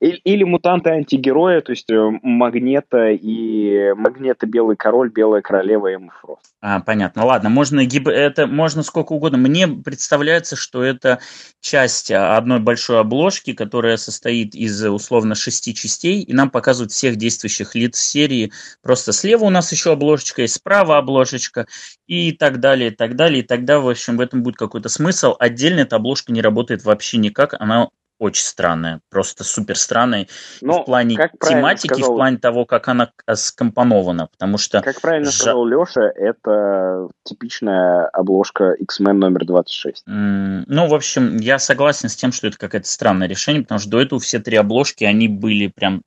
[0.00, 5.96] Или, или мутанты антигероя, то есть э, Магнета и Магнета Белый Король, Белая Королева и
[6.20, 6.52] Фрост.
[6.60, 7.24] А, понятно.
[7.24, 9.38] Ладно, можно, это можно сколько угодно.
[9.38, 11.20] Мне представляется, что это
[11.60, 17.74] часть одной большой обложки, которая состоит из условно шести частей, и нам показывают всех действующих
[17.74, 18.52] лиц серии.
[18.82, 21.66] Просто слева у нас еще обложечка, и справа обложечка,
[22.06, 23.40] и так далее, и так далее.
[23.40, 25.34] И тогда, в общем, в этом будет какой-то смысл.
[25.38, 27.54] Отдельно эта обложка не работает вообще никак.
[27.58, 30.26] Она очень странная, просто супер странная
[30.60, 34.80] ну, в плане тематики, сказал, в плане того, как она скомпонована, потому что...
[34.80, 35.36] Как правильно жа...
[35.36, 40.06] сказал Леша, это типичная обложка X-Men номер 26.
[40.08, 43.90] Mm, ну, в общем, я согласен с тем, что это какое-то странное решение, потому что
[43.90, 46.02] до этого все три обложки, они были прям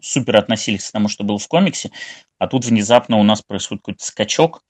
[0.00, 1.90] супер относились к тому, что было в комиксе,
[2.38, 4.62] а тут внезапно у нас происходит какой-то скачок,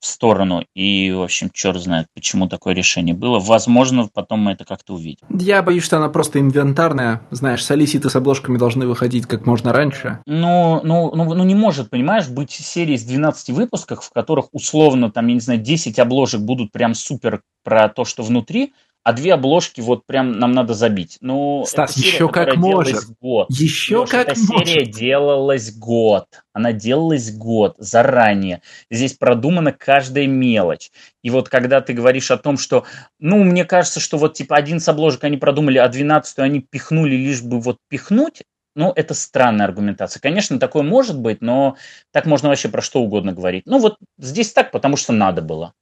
[0.00, 0.64] в сторону.
[0.74, 3.38] И, в общем, черт знает, почему такое решение было.
[3.38, 5.26] Возможно, потом мы это как-то увидим.
[5.30, 7.22] Я боюсь, что она просто инвентарная.
[7.30, 10.20] Знаешь, солиситы с обложками должны выходить как можно раньше.
[10.26, 15.10] Ну, ну, ну, ну не может, понимаешь, быть серия из 12 выпусков, в которых условно,
[15.10, 19.34] там, я не знаю, 10 обложек будут прям супер про то, что внутри, а две
[19.34, 21.18] обложки вот прям нам надо забить.
[21.20, 23.04] Ну, Стас, серия, еще как может.
[23.20, 23.48] Год.
[23.50, 24.68] Еще Леша, как эта может.
[24.68, 26.26] серия делалась год.
[26.52, 28.60] Она делалась год заранее.
[28.90, 30.90] Здесь продумана каждая мелочь.
[31.22, 32.84] И вот когда ты говоришь о том, что,
[33.18, 37.16] ну, мне кажется, что вот типа один с обложек они продумали, а двенадцатую они пихнули
[37.16, 38.42] лишь бы вот пихнуть,
[38.76, 40.20] ну, это странная аргументация.
[40.20, 41.76] Конечно, такое может быть, но
[42.12, 43.64] так можно вообще про что угодно говорить.
[43.66, 45.74] Ну, вот здесь так, потому что надо было.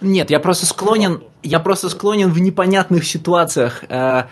[0.00, 4.24] Нет, я просто склонен, я просто склонен в непонятных ситуациях э,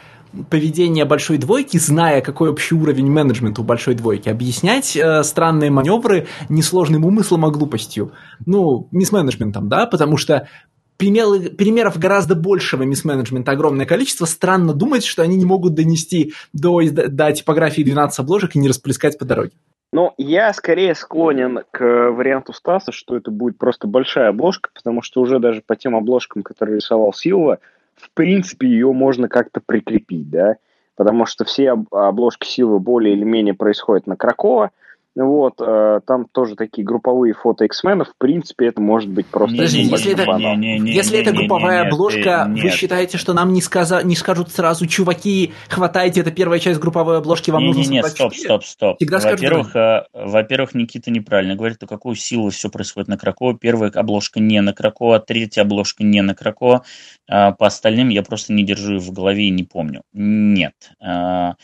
[0.50, 6.26] поведения большой двойки, зная, какой общий уровень менеджмента у большой двойки, объяснять э, странные маневры
[6.48, 8.12] несложным умыслом, а глупостью.
[8.46, 10.48] Ну, мисс-менеджментом, да, потому что
[10.96, 14.24] примеры, примеров гораздо большего мисс-менеджмента огромное количество.
[14.24, 19.18] Странно думать, что они не могут донести до, до типографии 12 обложек и не расплескать
[19.18, 19.52] по дороге.
[19.94, 25.20] Ну, я скорее склонен к варианту Стаса, что это будет просто большая обложка, потому что
[25.20, 27.60] уже даже по тем обложкам, которые рисовал Силва,
[27.94, 30.56] в принципе, ее можно как-то прикрепить, да,
[30.96, 34.72] потому что все обложки Силвы более или менее происходят на Кракова,
[35.16, 38.08] вот, э, там тоже такие групповые фото X-менов.
[38.08, 39.56] В принципе, это может быть просто...
[39.56, 43.62] Подожди, если это, не, не, не, если это групповая обложка, вы считаете, что нам не,
[43.62, 47.96] сказа, не скажут сразу, чуваки, хватайте, это первая часть групповой обложки, вам не, нужно не,
[47.96, 48.96] Нет, стоп, стоп, стоп.
[48.96, 53.56] Всегда во-первых, скажут, э, во-первых, Никита неправильно говорит, о какую силу все происходит на Кракова.
[53.56, 56.84] Первая обложка не на Кракова, третья обложка не на Кракова.
[57.28, 60.02] А по остальным я просто не держу в голове и не помню.
[60.12, 60.74] Нет.
[61.00, 61.54] А,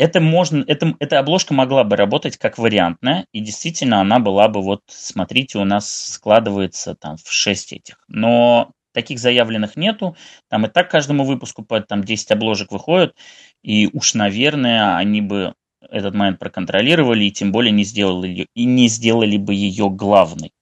[0.00, 4.62] это можно, это, эта обложка могла бы работать как вариантная, и действительно она была бы,
[4.62, 7.96] вот, смотрите, у нас складывается там в 6 этих.
[8.08, 10.16] Но таких заявленных нету,
[10.48, 13.14] там и так каждому выпуску по там 10 обложек выходит,
[13.62, 15.54] и уж, наверное, они бы
[15.90, 20.52] этот момент проконтролировали, и тем более не сделали, ее, и не сделали бы ее главной.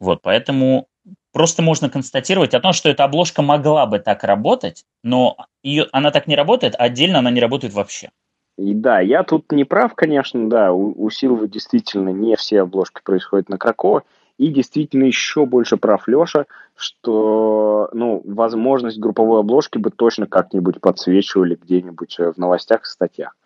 [0.00, 0.88] Вот, поэтому
[1.32, 6.10] просто можно констатировать о том, что эта обложка могла бы так работать, но ее, она
[6.10, 8.10] так не работает, а отдельно она не работает вообще.
[8.56, 13.00] И да, я тут не прав, конечно, да, у, у Силвы действительно не все обложки
[13.02, 14.04] происходят на Кракова,
[14.38, 21.56] и действительно еще больше прав Леша, что, ну, возможность групповой обложки бы точно как-нибудь подсвечивали
[21.60, 23.36] где-нибудь э, в новостях и статьях.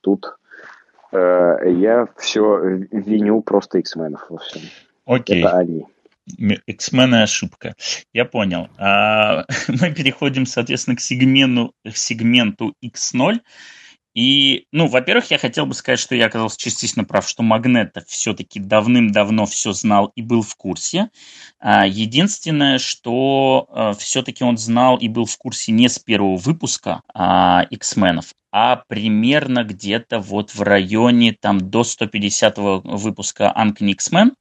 [0.00, 0.36] Тут
[1.12, 2.58] э, я все
[2.90, 4.62] виню просто X-менов во всем.
[5.06, 5.40] Окей.
[5.40, 5.86] Это они.
[6.66, 7.74] X-мены ошибка.
[8.12, 8.68] Я понял.
[8.78, 13.40] А, мы переходим, соответственно, к сегменту, к сегменту X0.
[14.18, 18.58] И, ну, во-первых, я хотел бы сказать, что я оказался частично прав, что Магнета все-таки
[18.58, 21.10] давным-давно все знал и был в курсе.
[21.60, 27.02] А, единственное, что а, все-таки он знал и был в курсе не с первого выпуска
[27.14, 34.32] а, X-менов, а примерно где-то вот в районе там до 150 выпуска Uncanny X-Men.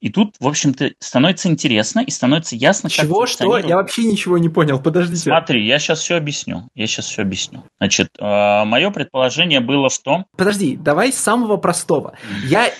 [0.00, 3.58] И тут, в общем-то, становится интересно и становится ясно, Чего, как что?
[3.58, 5.20] Я вообще ничего не понял, подождите.
[5.20, 6.68] Смотри, я сейчас все объясню.
[6.74, 7.64] Я сейчас все объясню.
[7.78, 10.26] Значит, э, мое предположение было в том...
[10.36, 12.16] Подожди, давай с самого простого.
[12.44, 12.72] Я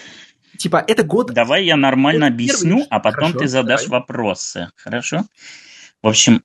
[0.56, 1.32] типа, это год...
[1.32, 4.00] Давай я нормально это объясню, а потом Хорошо, ты задашь давай.
[4.00, 4.70] вопросы.
[4.76, 5.24] Хорошо?
[6.02, 6.42] В общем,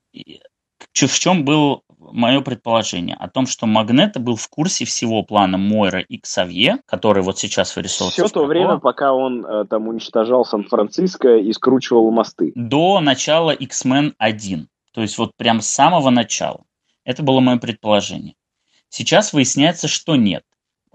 [0.94, 6.00] в чем был мое предположение о том, что Магнета был в курсе всего плана Мойра
[6.00, 8.26] и Ксавье, который вот сейчас вырисовывается.
[8.26, 12.52] Все то время, пока он э, там уничтожал Сан-Франциско и скручивал мосты.
[12.56, 14.68] До начала X-Men 1.
[14.94, 16.64] То есть вот прям с самого начала.
[17.04, 18.36] Это было мое предположение.
[18.90, 20.44] Сейчас выясняется, что нет.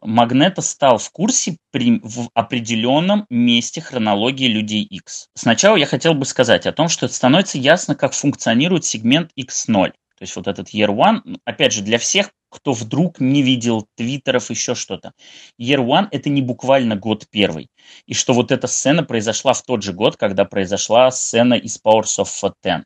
[0.02, 5.28] Магнета стал в курсе при, в определенном месте хронологии людей X.
[5.34, 9.92] Сначала я хотел бы сказать о том, что становится ясно, как функционирует сегмент X0.
[10.20, 14.50] То есть вот этот Year One, опять же, для всех, кто вдруг не видел твиттеров,
[14.50, 15.12] еще что-то.
[15.58, 17.70] Year One– это не буквально год первый.
[18.04, 22.22] И что вот эта сцена произошла в тот же год, когда произошла сцена из Powers
[22.22, 22.82] of Ten.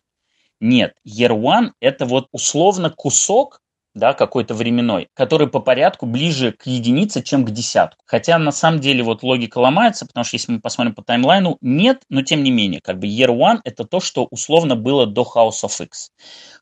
[0.61, 3.61] Нет, Year One– это вот условно кусок,
[3.95, 8.03] да, какой-то временной, который по порядку ближе к единице, чем к десятку.
[8.07, 12.03] Хотя на самом деле вот логика ломается, потому что если мы посмотрим по таймлайну, нет,
[12.09, 15.65] но тем не менее, как бы Year One– это то, что условно было до House
[15.65, 16.11] of X.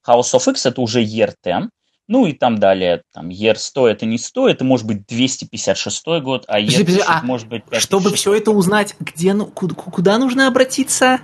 [0.07, 1.71] House of X это уже Year 10,
[2.09, 6.45] ну и там далее, там, Year 100 это не 100, это может быть 256 год,
[6.49, 7.83] а Year 1000 а может быть 5600.
[7.83, 11.21] Чтобы все это узнать, где, ну, куда, куда нужно обратиться?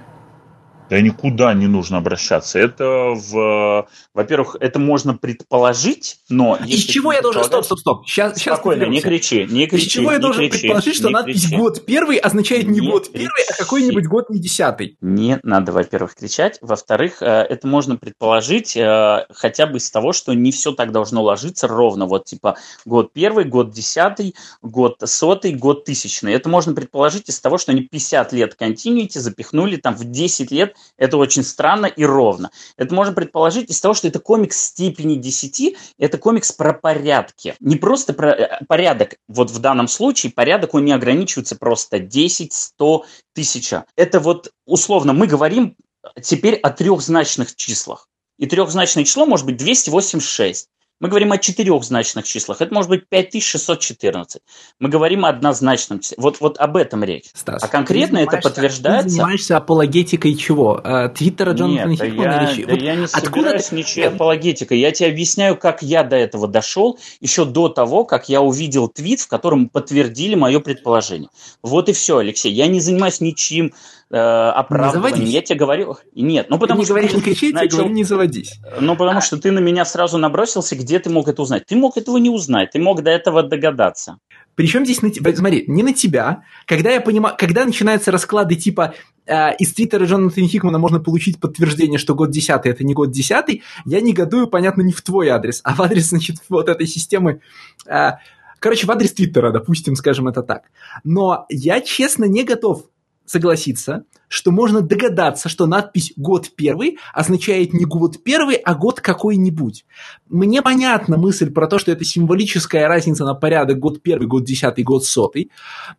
[0.90, 2.58] Да никуда не нужно обращаться.
[2.58, 6.58] Это, в, во-первых, это можно предположить, но...
[6.66, 7.44] Из чего я должен...
[7.44, 8.06] Стоп, стоп, стоп.
[8.06, 9.86] Сейчас, Спокойно, сейчас не кричи, не кричи.
[9.86, 11.56] Из чего я должен кричи, предположить, что надпись кричи.
[11.56, 13.18] «Год первый» означает не, не год кричи.
[13.18, 14.96] первый, а какой-нибудь год не десятый?
[15.00, 16.58] Не надо, во-первых, кричать.
[16.62, 21.22] Во-вторых, э, это можно предположить э, хотя бы из того, что не все так должно
[21.22, 22.06] ложиться ровно.
[22.06, 26.32] Вот типа год первый, год десятый, год сотый, год тысячный.
[26.32, 30.74] Это можно предположить из того, что они 50 лет континуити запихнули там в 10 лет
[30.96, 32.50] это очень странно и ровно.
[32.76, 37.54] Это можно предположить из того, что это комикс степени 10, это комикс про порядки.
[37.60, 42.52] Не просто про э, порядок, вот в данном случае порядок, он не ограничивается просто 10,
[42.52, 42.94] 100,
[43.32, 43.84] 1000.
[43.96, 45.76] Это вот условно мы говорим
[46.22, 48.08] теперь о трехзначных числах.
[48.38, 50.68] И трехзначное число может быть 286.
[51.00, 52.60] Мы говорим о четырехзначных числах.
[52.60, 54.42] Это может быть 5614.
[54.80, 56.16] Мы говорим о однозначном числе.
[56.18, 57.26] Вот, вот об этом речь.
[57.34, 59.04] Стас, а конкретно это подтверждается...
[59.04, 60.80] Ты занимаешься апологетикой чего?
[60.82, 62.30] Э, Твиттера Джонатана Нет, Хикмана?
[62.30, 62.64] Я, или...
[62.64, 64.80] да вот я не откуда собираюсь ничьей апологетикой.
[64.80, 69.20] Я тебе объясняю, как я до этого дошел, еще до того, как я увидел твит,
[69.20, 71.30] в котором подтвердили мое предположение.
[71.62, 72.52] Вот и все, Алексей.
[72.52, 73.72] Я не занимаюсь ничьим
[74.10, 75.26] э, оправдыванием.
[75.26, 75.96] Я тебе говорю...
[76.14, 76.94] Нет, ну потому не что...
[76.94, 77.78] говоришь, не кричи, начал...
[77.78, 78.60] говорю, не заводись.
[78.80, 79.20] Ну потому а...
[79.22, 81.64] что ты на меня сразу набросился, где ты мог это узнать?
[81.66, 84.18] Ты мог этого не узнать, ты мог до этого догадаться.
[84.54, 86.42] Причем здесь на тебя, смотри, не на тебя.
[86.66, 88.94] Когда я понимаю, когда начинаются расклады типа
[89.24, 93.62] э, из твиттера Джонатана Хикмана можно получить подтверждение, что год 10 это не год 10,
[93.84, 97.40] я негодую, понятно, не в твой адрес, а в адрес, значит, вот этой системы.
[97.86, 98.14] Э,
[98.58, 100.62] короче, в адрес твиттера, допустим, скажем это так.
[101.04, 102.86] Но я, честно, не готов
[103.28, 109.84] согласиться, что можно догадаться, что надпись «год первый» означает не год первый, а год какой-нибудь.
[110.28, 114.84] Мне понятна мысль про то, что это символическая разница на порядок год первый, год десятый,
[114.84, 115.50] год сотый.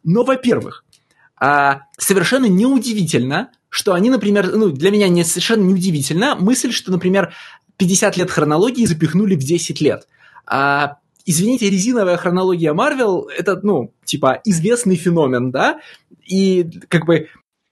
[0.03, 0.83] Но, во-первых,
[1.39, 7.33] а, совершенно неудивительно, что они, например, ну, для меня не совершенно неудивительно мысль, что, например,
[7.77, 10.07] 50 лет хронологии запихнули в 10 лет.
[10.45, 15.79] А, извините, резиновая хронология Марвел– это, ну, типа, известный феномен, да?
[16.29, 17.27] И как бы...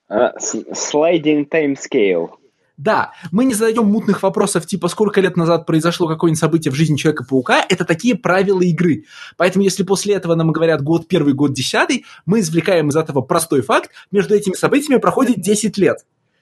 [0.10, 0.32] Uh,
[0.74, 2.30] sliding time scale.
[2.78, 6.96] Да, мы не задаем мутных вопросов, типа, сколько лет назад произошло какое-нибудь событие в жизни
[6.96, 9.06] Человека-паука, это такие правила игры.
[9.36, 13.62] Поэтому, если после этого нам говорят год первый, год десятый, мы извлекаем из этого простой
[13.62, 15.98] факт, между этими событиями проходит 10 лет.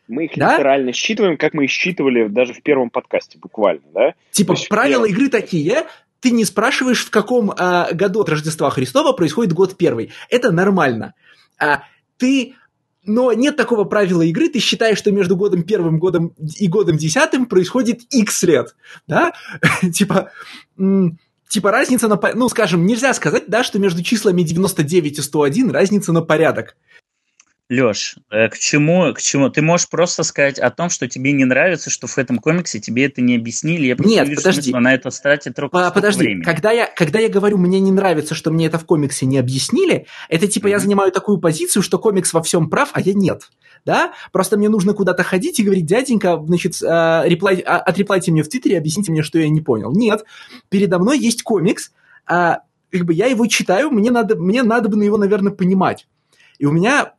[0.09, 0.53] Мы их да?
[0.53, 4.13] литерально считываем, как мы считывали даже в первом подкасте, буквально, да?
[4.31, 5.85] Типа, правила игры такие,
[6.19, 10.11] ты не спрашиваешь, в каком а, году от Рождества Христова происходит год первый.
[10.29, 11.13] Это нормально.
[11.57, 11.83] А,
[12.17, 12.55] ты
[13.07, 17.45] но нет такого правила игры, ты считаешь, что между годом первым годом и годом десятым
[17.45, 18.75] происходит X лет,
[19.07, 19.33] да?
[19.93, 20.31] типа,
[21.47, 22.19] типа разница на...
[22.33, 26.75] Ну, скажем, нельзя сказать, да, что между числами 99 и 101 разница на порядок.
[27.67, 29.49] Леш, э, к чему, к чему?
[29.49, 33.05] Ты можешь просто сказать о том, что тебе не нравится, что в этом комиксе тебе
[33.05, 33.87] это не объяснили.
[33.87, 34.71] Я Нет, вижу подожди.
[34.71, 36.43] на это тратить только Подожди, времени.
[36.43, 40.05] Когда я, когда я говорю, мне не нравится, что мне это в комиксе не объяснили,
[40.29, 40.71] это типа mm-hmm.
[40.71, 43.49] я занимаю такую позицию, что комикс во всем прав, а я нет.
[43.83, 44.13] Да?
[44.31, 48.47] Просто мне нужно куда-то ходить и говорить, дяденька, значит, э, реплай, а, отреплайте мне в
[48.47, 49.91] Твиттере, объясните мне, что я не понял.
[49.91, 50.23] Нет,
[50.69, 51.91] передо мной есть комикс,
[52.27, 52.59] а,
[52.91, 56.07] как бы я его читаю, мне надо, мне надо бы его, наверное, понимать.
[56.59, 57.13] И у меня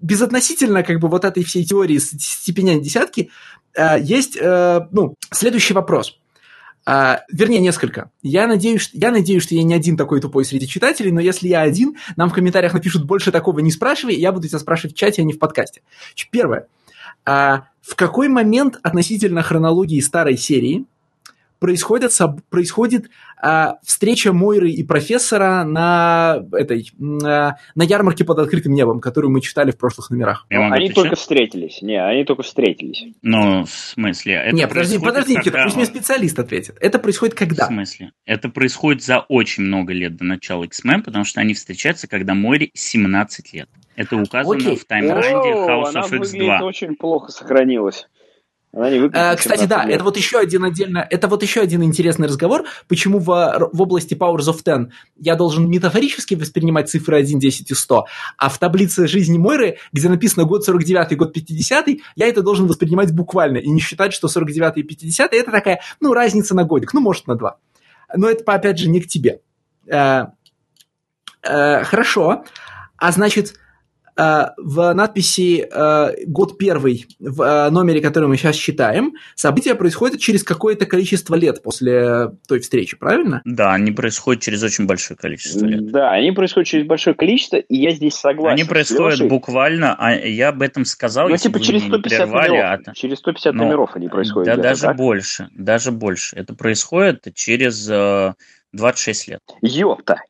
[0.00, 3.30] безотносительно как бы вот этой всей теории степеня десятки,
[3.74, 6.18] э, есть, э, ну, следующий вопрос.
[6.88, 8.10] А, вернее, несколько.
[8.22, 11.62] Я надеюсь, я надеюсь, что я не один такой тупой среди читателей, но если я
[11.62, 15.22] один, нам в комментариях напишут больше такого не спрашивай, я буду тебя спрашивать в чате,
[15.22, 15.82] а не в подкасте.
[16.30, 16.68] Первое.
[17.24, 20.84] А, в какой момент относительно хронологии старой серии
[21.58, 22.12] происходит,
[22.50, 29.30] происходит а, встреча Мойры и профессора на этой на, на ярмарке под открытым небом, которую
[29.30, 30.46] мы читали в прошлых номерах.
[30.48, 31.82] Они только встретились.
[31.82, 33.04] Не, они только встретились.
[33.22, 34.34] Ну, в смысле?
[34.34, 35.50] Это Не, подожди, подожди, когда...
[35.50, 36.76] Никита, пусть мне специалист ответит.
[36.80, 37.64] Это происходит когда?
[37.64, 38.12] В смысле?
[38.24, 42.70] Это происходит за очень много лет до начала X-Men, потому что они встречаются, когда Мойре
[42.74, 43.68] 17 лет.
[43.96, 44.76] Это указано Окей.
[44.76, 46.44] в таймлайне House of X2.
[46.44, 48.06] Она очень плохо сохранилась.
[48.76, 52.28] Она не выглядит, Кстати, да, это вот еще один отдельно, это вот еще один интересный
[52.28, 57.70] разговор, почему в, в области Powers of Ten я должен метафорически воспринимать цифры 1, 10
[57.70, 58.04] и 100,
[58.36, 63.14] а в таблице жизни Мойры, где написано год 49 год 50 я это должен воспринимать
[63.14, 67.00] буквально и не считать, что 49 и 50 это такая, ну, разница на годик, ну,
[67.00, 67.56] может, на два.
[68.14, 69.40] Но это, опять же, не к тебе.
[69.86, 70.26] Э,
[71.42, 72.44] э, хорошо.
[72.98, 73.54] А значит,
[74.16, 80.42] в надписи э, «Год первый» в э, номере, который мы сейчас читаем, события происходят через
[80.42, 83.42] какое-то количество лет после той встречи, правильно?
[83.44, 85.90] Да, они происходят через очень большое количество лет.
[85.90, 88.54] Да, они происходят через большое количество, и я здесь согласен.
[88.54, 89.28] Они происходят Лешей.
[89.28, 92.80] буквально, а я об этом сказал, ну, типа через 150 прервали, номеров.
[92.86, 92.94] А...
[92.94, 94.56] Через 150 Но, номеров они происходят.
[94.56, 94.96] Да, даже так?
[94.96, 96.36] больше, даже больше.
[96.36, 97.86] Это происходит через
[98.72, 99.40] 26 лет.
[99.60, 100.20] Ёпта!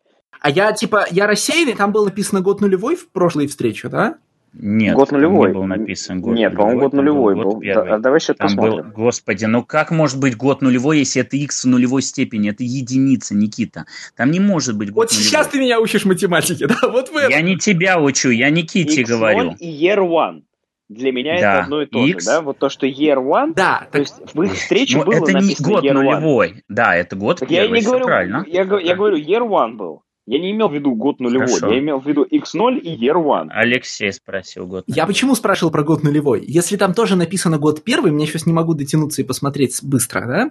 [0.41, 4.19] А я, типа, я рассеянный, там было написано год нулевой в прошлой встрече, да?
[4.59, 5.49] Нет, год нулевой.
[5.49, 7.43] не был написан год Нет, по-моему, год нулевой был.
[7.43, 7.91] Год первый.
[7.91, 8.85] Да, давай сейчас там посмотрим.
[8.85, 12.51] Был, господи, ну как может быть год нулевой, если это x в нулевой степени?
[12.51, 13.85] Это единица, Никита.
[14.17, 15.25] Там не может быть год Вот нулевой.
[15.29, 16.77] сейчас ты меня учишь математике, да?
[16.85, 19.57] Вот в Я не тебя учу, я Никите X1 говорю.
[19.59, 20.43] и year one.
[20.89, 21.39] Для меня да.
[21.39, 22.25] это одно и то X...
[22.25, 22.41] же, да?
[22.41, 25.41] Вот то, что year one, да, то есть в их встрече ну, было это не
[25.41, 26.49] написано год year нулевой.
[26.49, 26.63] One.
[26.69, 28.45] Да, это год так первый, я не говорю, правильно.
[28.47, 30.03] Я, я говорю, year one был.
[30.27, 31.73] Я не имел в виду год нулевой, Хорошо.
[31.73, 33.49] я имел в виду X0 и Year One.
[33.51, 34.97] Алексей спросил год нулевой.
[34.97, 36.45] Я почему спрашивал про год нулевой?
[36.45, 40.49] Если там тоже написано год первый, мне сейчас не могу дотянуться и посмотреть быстро, да?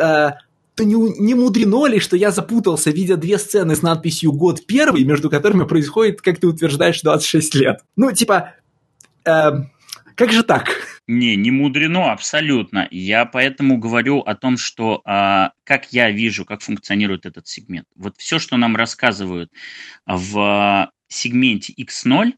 [0.00, 0.38] А,
[0.76, 5.04] то не, не мудрено ли, что я запутался, видя две сцены с надписью «Год первый»,
[5.04, 7.80] между которыми происходит, как ты утверждаешь, 26 лет.
[7.96, 8.54] Ну, типа,
[9.24, 9.50] э,
[10.14, 10.68] как же так?
[11.06, 12.88] Не, не мудрено абсолютно.
[12.90, 17.86] Я поэтому говорю о том, что а, как я вижу, как функционирует этот сегмент.
[17.94, 19.52] Вот все, что нам рассказывают
[20.06, 22.32] в сегменте X0,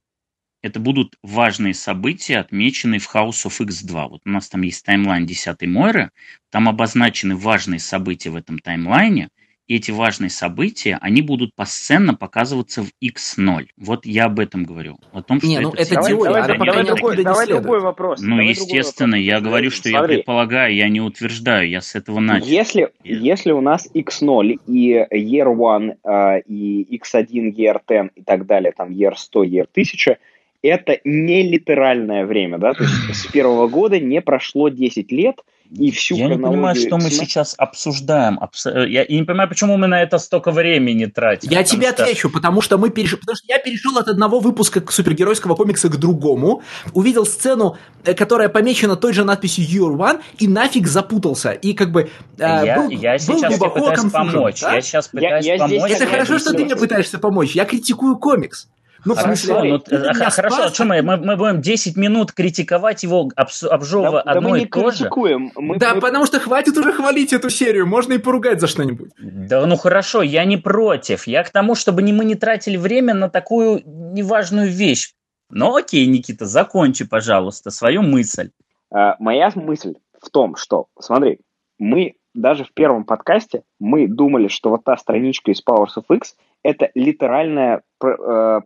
[0.63, 4.09] это будут важные события, отмеченные в House of X2.
[4.09, 6.11] Вот у нас там есть таймлайн 10 Мойры,
[6.51, 9.29] там обозначены важные события в этом таймлайне–
[9.69, 13.67] эти важные события, они будут посценно показываться в X0.
[13.77, 14.97] Вот я об этом говорю.
[15.13, 18.21] О том, что не, ну это давай, теория, давай, давай, другой, давай другой вопрос.
[18.21, 19.93] Ну, давай естественно, я говорю, что Смотри.
[19.93, 22.47] я предполагаю, я не утверждаю, я с этого начал.
[22.47, 28.47] Если, если у нас X0 и Year 1, uh, и X1, Year 10 и так
[28.47, 30.19] далее, там Year 100, Year 1000,
[30.63, 35.41] это не литеральное время, да, то есть с первого года не прошло 10 лет–
[35.71, 38.39] и всю Я не понимаю, что мы сейчас обсуждаем.
[38.67, 41.51] Э, я, я не понимаю, почему мы на это столько времени тратим.
[41.51, 42.05] Я тебе что...
[42.05, 45.97] отвечу, потому что мы перешли, потому что я перешел от одного выпуска супергеройского комикса к
[45.97, 46.63] другому,
[46.93, 51.53] увидел сцену, э, которая помечена той же надписью Year One, и нафиг запутался.
[51.53, 52.09] И как бы э,
[52.39, 54.61] я, был, я сейчас был тебе пытаюсь конфужен, помочь.
[54.61, 54.75] Да?
[54.75, 55.91] Я сейчас пытаюсь я, я помочь.
[55.91, 57.53] Это хорошо, что ты мне пытаешься помочь.
[57.53, 58.69] Я критикую комикс.
[59.05, 63.03] Ну, хорошо, смысле, ну, ты, хорошо, спас, что мы, мы, мы будем 10 минут критиковать
[63.03, 65.11] его, обжевывая да, одно да и то же?
[65.57, 66.01] Мы, да, мы...
[66.01, 69.11] потому что хватит уже хвалить эту серию, можно и поругать за что-нибудь.
[69.19, 71.27] Да, ну хорошо, я не против.
[71.27, 75.13] Я к тому, чтобы не, мы не тратили время на такую неважную вещь.
[75.51, 78.51] Ну окей, Никита, закончи, пожалуйста, свою мысль.
[78.93, 81.39] А, моя мысль в том, что, смотри,
[81.79, 86.37] мы даже в первом подкасте мы думали, что вот та страничка из Powers of X
[86.67, 88.61] это литеральная, э,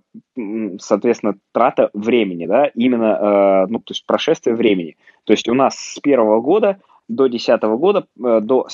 [0.78, 4.96] соответственно, трата времени, да, именно, э, ну, то есть прошествие времени.
[5.24, 8.68] То есть у нас с первого года до десятого года, э, до,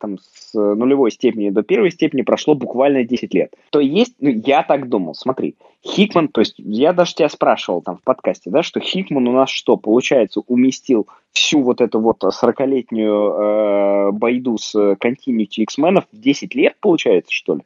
[0.00, 3.52] там, с нулевой степени до первой степени прошло буквально 10 лет.
[3.70, 7.98] То есть, ну, я так думал, смотри, Хикман, то есть я даже тебя спрашивал там
[7.98, 13.32] в подкасте, да, что Хикман у нас что, получается, уместил всю вот эту вот 40-летнюю
[13.32, 17.62] э, байду с Continuity X-менов в 10 лет, получается, что ли?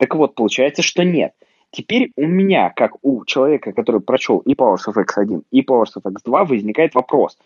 [0.00, 1.34] Так вот, получается, что нет.
[1.70, 6.10] Теперь у меня, как у человека, который прочел и Powers of X1, и Powers of
[6.10, 7.36] X2, возникает вопрос.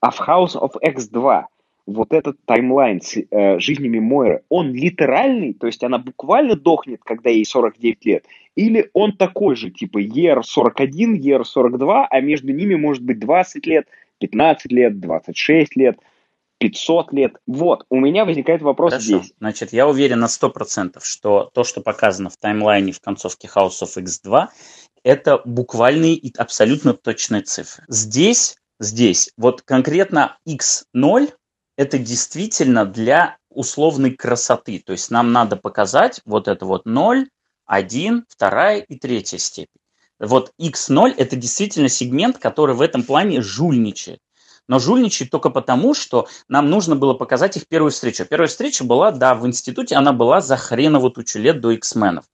[0.00, 1.46] А в House of X2
[1.86, 7.30] вот этот таймлайн с э, жизнями Мойры, он литеральный, то есть она буквально дохнет, когда
[7.30, 13.18] ей 49 лет, или он такой же, типа ER41, ER42, а между ними может быть
[13.18, 13.88] 20 лет,
[14.20, 15.98] 15 лет, 26 лет.
[16.58, 17.32] 500 лет.
[17.46, 19.18] Вот, у меня возникает вопрос Хорошо.
[19.18, 19.32] здесь.
[19.38, 23.96] Значит, я уверен на 100%, что то, что показано в таймлайне в концовке House of
[23.96, 24.48] X2,
[25.02, 27.84] это буквальные и абсолютно точные цифры.
[27.88, 31.32] Здесь, здесь, вот конкретно X0
[31.76, 34.82] это действительно для условной красоты.
[34.84, 37.28] То есть нам надо показать вот это вот 0,
[37.66, 39.80] 1, 2 и 3 степень.
[40.18, 44.20] Вот x0 это действительно сегмент, который в этом плане жульничает.
[44.68, 48.24] Но жульничает только потому, что нам нужно было показать их первую встречу.
[48.24, 52.24] Первая встреча была, да, в институте, она была за хреново тучу лет до X-менов.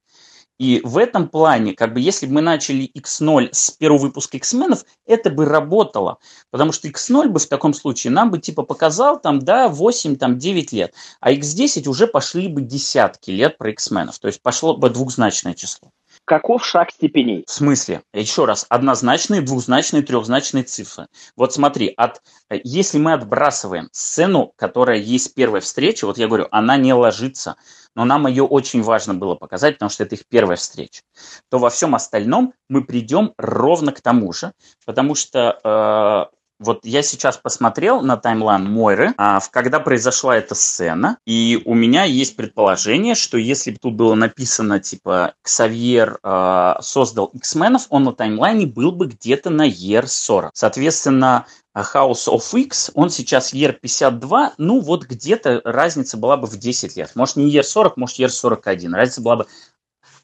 [0.59, 4.85] И в этом плане, как бы, если бы мы начали X0 с первого выпуска X-менов,
[5.07, 6.19] это бы работало.
[6.51, 10.39] Потому что X0 бы в таком случае нам бы типа показал там, да, 8, там,
[10.39, 10.95] 9 лет.
[11.21, 14.19] А X10 уже пошли бы десятки лет про X-менов.
[14.21, 15.91] То есть пошло бы двухзначное число.
[16.25, 17.45] Каков шаг степеней?
[17.47, 18.03] В смысле?
[18.15, 21.09] Еще раз, однозначные, двухзначные, трехзначные цифры.
[21.37, 26.77] Вот смотри, от, если мы отбрасываем сцену, которая есть первая встреча, вот я говорю, она
[26.77, 27.57] не ложится,
[27.97, 31.03] но нам ее очень важно было показать, потому что это их первая встреча,
[31.51, 34.53] то во всем остальном мы придем ровно к тому же,
[34.87, 41.19] потому что э, вот я сейчас посмотрел на таймлайн Мойры, а, когда произошла эта сцена,
[41.27, 47.27] и у меня есть предположение, что если бы тут было написано, типа, Ксавьер а, создал
[47.27, 50.51] X-менов, он на таймлайне был бы где-то на ER40.
[50.55, 56.97] Соответственно, House of X, он сейчас ER52, ну вот где-то разница была бы в 10
[56.97, 57.13] лет.
[57.15, 58.95] Может не ER40, может ER41.
[58.95, 59.47] Разница была бы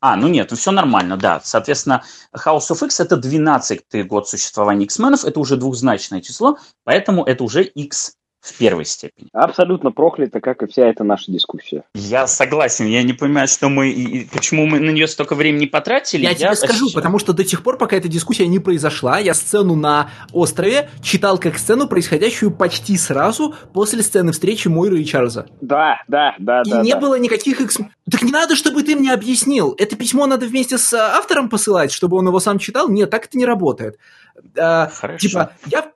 [0.01, 1.41] а, ну нет, ну все нормально, да.
[1.43, 7.45] Соответственно, House of X это 12-й год существования X-менов, это уже двухзначное число, поэтому это
[7.45, 9.29] уже X в первой степени.
[9.33, 11.83] Абсолютно проклято, как и вся эта наша дискуссия.
[11.95, 12.87] Я согласен.
[12.87, 16.23] Я не понимаю, что мы и почему мы на нее столько времени потратили.
[16.23, 16.95] Я, я тебе скажу, ощущаю...
[16.95, 21.39] потому что до тех пор, пока эта дискуссия не произошла, я сцену на острове читал
[21.39, 25.47] как сцену, происходящую почти сразу после сцены встречи Мойры и Чарльза.
[25.61, 26.63] Да, да, да.
[26.65, 27.01] И да, не да.
[27.01, 27.79] было никаких экс...
[28.11, 29.75] Так не надо, чтобы ты мне объяснил.
[29.79, 32.89] Это письмо надо вместе с автором посылать, чтобы он его сам читал.
[32.89, 33.99] Нет, так это не работает.
[34.57, 35.19] А, Хорошо.
[35.19, 35.91] Типа, я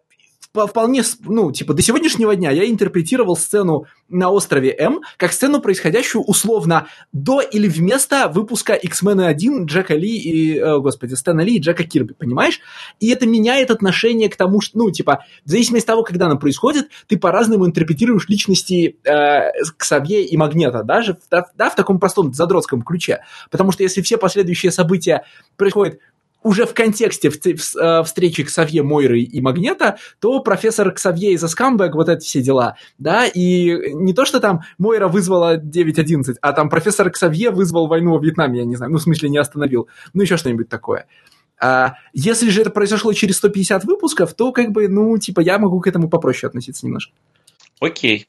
[0.52, 6.22] вполне, ну, типа, до сегодняшнего дня я интерпретировал сцену на острове М как сцену, происходящую
[6.24, 11.58] условно до или вместо выпуска X-Men 1 Джека Ли и, о, господи, Стэна Ли и
[11.58, 12.60] Джека Кирби, понимаешь?
[13.00, 16.38] И это меняет отношение к тому, что, ну, типа, в зависимости от того, когда оно
[16.38, 22.34] происходит, ты по-разному интерпретируешь личности э, Ксавье и Магнета, даже да, да, в таком простом
[22.34, 23.20] задротском ключе.
[23.50, 25.24] Потому что если все последующие события
[25.56, 25.98] происходят
[26.42, 32.08] уже в контексте э, встречи Ксавье Мойры и Магнета, то профессор Ксавье из Аскамбек, вот
[32.08, 37.10] эти все дела, да, и не то, что там Мойра вызвала 9.11, а там профессор
[37.10, 40.36] Ксавье вызвал войну во Вьетнаме, я не знаю, ну, в смысле, не остановил, ну, еще
[40.36, 41.06] что-нибудь такое.
[41.60, 45.80] А если же это произошло через 150 выпусков, то как бы, ну, типа, я могу
[45.80, 47.12] к этому попроще относиться немножко.
[47.78, 48.26] Окей.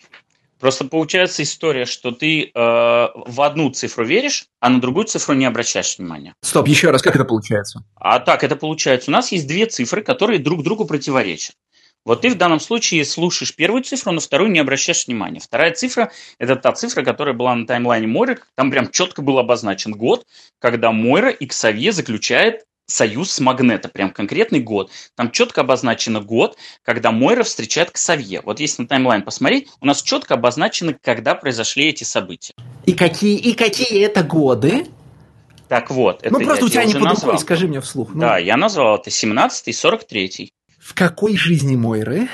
[0.64, 5.44] Просто получается история, что ты э, в одну цифру веришь, а на другую цифру не
[5.44, 6.36] обращаешь внимания.
[6.42, 7.84] Стоп, еще раз, как это получается?
[7.96, 9.12] А так это получается.
[9.12, 11.58] У нас есть две цифры, которые друг другу противоречат.
[12.06, 15.42] Вот ты в данном случае слушаешь первую цифру, на вторую не обращаешь внимания.
[15.42, 18.40] Вторая цифра– это та цифра, которая была на таймлайне Мойры.
[18.56, 20.26] Там прям четко был обозначен год,
[20.60, 24.92] когда Мойра и Ксавье заключает союз с Магнето, прям конкретный год.
[25.16, 28.42] Там четко обозначено год, когда Мойра встречает Ксавье.
[28.44, 32.54] Вот если на таймлайн посмотреть, у нас четко обозначено, когда произошли эти события.
[32.86, 34.88] И какие, и какие это годы?
[35.68, 38.10] Так вот, ну, это Ну просто у тебя не под рукой, скажи мне вслух.
[38.14, 38.20] Ну.
[38.20, 40.54] Да, я назвал это 17 и 43.
[40.80, 42.28] В какой жизни Мойры?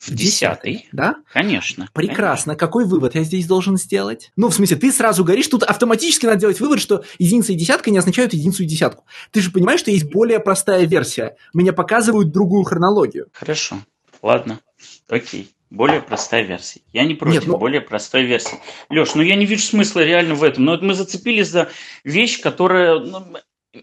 [0.00, 0.88] В десятый.
[0.92, 1.16] Да?
[1.32, 1.88] Конечно.
[1.92, 2.52] Прекрасно.
[2.52, 2.56] Конечно.
[2.56, 4.30] Какой вывод я здесь должен сделать?
[4.36, 7.90] Ну, в смысле, ты сразу говоришь, тут автоматически надо делать вывод, что единица и десятка
[7.90, 9.04] не означают единицу и десятку.
[9.30, 11.36] Ты же понимаешь, что есть более простая версия.
[11.52, 13.28] Мне показывают другую хронологию.
[13.32, 13.76] Хорошо.
[14.22, 14.60] Ладно.
[15.08, 15.50] Окей.
[15.70, 16.80] Более простая версия.
[16.94, 17.58] Я не против Нет, ну...
[17.58, 18.58] более простой версии.
[18.88, 20.64] Леш, ну я не вижу смысла реально в этом.
[20.64, 21.68] Но вот мы зацепились за
[22.04, 22.98] вещь, которая...
[23.00, 23.22] Ну,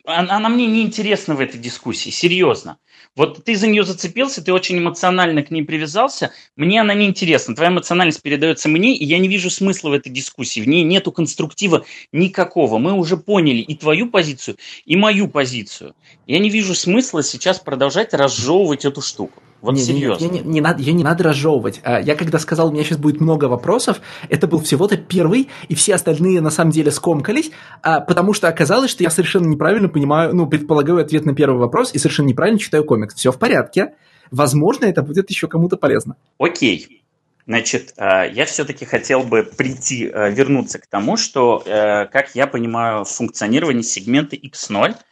[0.05, 2.77] она, она мне не интересна в этой дискуссии, серьезно.
[3.15, 7.55] Вот ты за нее зацепился, ты очень эмоционально к ней привязался, мне она не интересна.
[7.55, 10.61] Твоя эмоциональность передается мне, и я не вижу смысла в этой дискуссии.
[10.61, 12.77] В ней нету конструктива никакого.
[12.77, 15.95] Мы уже поняли и твою позицию, и мою позицию.
[16.25, 19.41] Я не вижу смысла сейчас продолжать разжевывать эту штуку.
[19.65, 20.23] Вот не, серьезно.
[20.23, 21.81] Не, не, не, надо, ее не надо разжевывать.
[21.83, 23.99] А, я когда сказал, у меня сейчас будет много вопросов,
[24.29, 27.49] это был всего-то первый, и все остальные на самом деле скомкались,
[27.81, 31.95] а, потому что оказалось, что я совершенно неправильно понимаю, ну, предполагаю ответ на первый вопрос
[31.95, 33.15] и совершенно неправильно читаю комикс.
[33.15, 33.95] Все в порядке.
[34.29, 36.15] Возможно, это будет еще кому-то полезно.
[36.37, 37.01] Окей.
[37.47, 43.03] Значит, а, я все-таки хотел бы прийти, вернуться к тому, что, э, как я понимаю,
[43.03, 44.95] функционирование сегмента X0–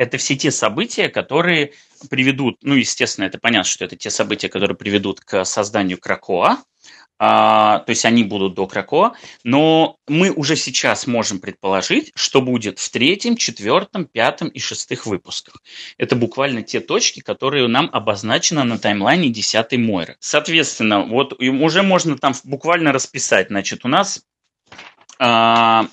[0.00, 1.74] это все те события, которые
[2.08, 6.56] приведут, ну, естественно, это понятно, что это те события, которые приведут к созданию Кракоа,
[7.18, 9.12] а, то есть они будут до Кракоа,
[9.44, 15.62] но мы уже сейчас можем предположить, что будет в третьем, четвертом, пятом и шестых выпусках.
[15.98, 20.16] Это буквально те точки, которые нам обозначены на таймлайне 10 Мойры.
[20.18, 23.48] Соответственно, вот уже можно там буквально расписать.
[23.48, 24.22] Значит, у нас
[25.18, 25.88] а,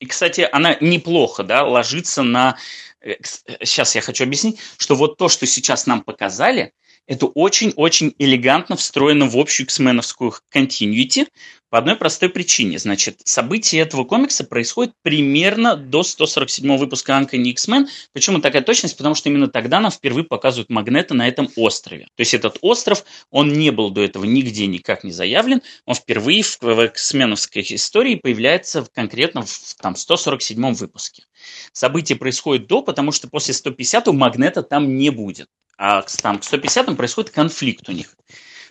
[0.00, 2.56] и, кстати, она неплохо да, ложится на...
[3.02, 6.72] Сейчас э, я хочу объяснить, что вот то, что сейчас нам показали–
[7.08, 11.26] это очень-очень элегантно встроено в общую X-меновскую continuity
[11.70, 12.78] по одной простой причине.
[12.78, 17.88] Значит, события этого комикса происходят примерно до 147 выпуска Uncanny X-Men.
[18.12, 18.96] Почему такая точность?
[18.96, 22.08] Потому что именно тогда нам впервые показывают Магнета на этом острове.
[22.14, 25.62] То есть этот остров, он не был до этого нигде никак не заявлен.
[25.86, 31.24] Он впервые в, в X-меновской истории появляется конкретно в там, 147 выпуске.
[31.72, 35.48] События происходят до, потому что после 150 Магнета там не будет
[35.78, 38.14] а там, к 150 происходит конфликт у них.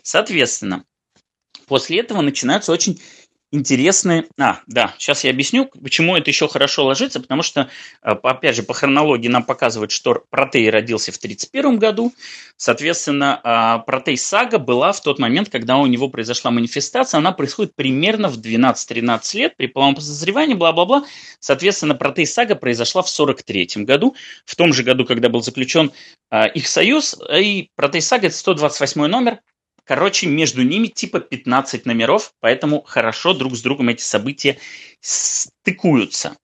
[0.03, 0.85] Соответственно,
[1.65, 3.01] после этого начинаются очень
[3.51, 4.25] интересные...
[4.37, 7.69] А, да, сейчас я объясню, почему это еще хорошо ложится, потому что,
[8.03, 12.13] э, опять же, по хронологии нам показывают, что Протей родился в 1931 году,
[12.57, 17.73] соответственно, а, Протей Сага была в тот момент, когда у него произошла манифестация, она происходит
[17.75, 19.55] примерно в 12-13 лет.
[19.55, 21.05] При полном подозревании, бла-бла-бла,
[21.39, 25.91] соответственно, Протей Сага произошла в 1943 году, в том же году, когда был заключен
[26.29, 29.39] а, их союз, и Протей Сага– это 128 номер,
[29.87, 34.57] Короче, между ними типа 15 номеров, поэтому хорошо друг с другом эти события
[34.99, 36.35] стыкуются.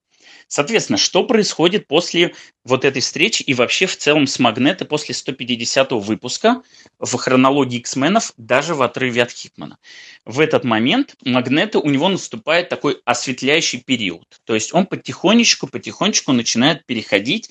[0.47, 5.91] Соответственно, что происходит после вот этой встречи и вообще в целом с Магнета после 150
[5.93, 6.61] выпуска
[6.99, 9.77] в хронологии X-менов, даже в отрыве от Хикмана.
[10.25, 14.39] В этот момент Магнета у него наступает такой осветляющий период.
[14.45, 17.49] То есть он потихонечку, потихонечку начинает переходить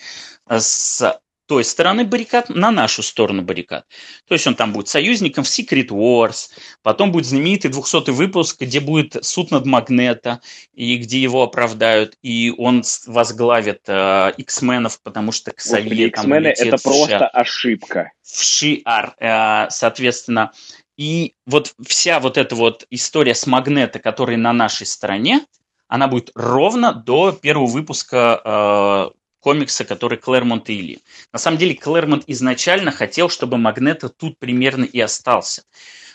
[0.48, 3.86] с той стороны баррикад на нашу сторону баррикад.
[4.26, 6.50] То есть он там будет союзником в Secret Wars,
[6.82, 10.40] потом будет знаменитый 200 выпуск, где будет суд над Магнета,
[10.72, 16.76] и где его оправдают, и он возглавит э, X-менов, потому что к Савье там это
[16.78, 18.12] просто ошибка.
[18.22, 20.52] В Шиар, э, соответственно.
[20.96, 25.44] И вот вся вот эта вот история с Магнета, который на нашей стороне,
[25.88, 30.98] она будет ровно до первого выпуска э, комикса, который Клэрмонт и Ли.
[31.32, 35.64] На самом деле Клэрмонт изначально хотел, чтобы Магнета тут примерно и остался.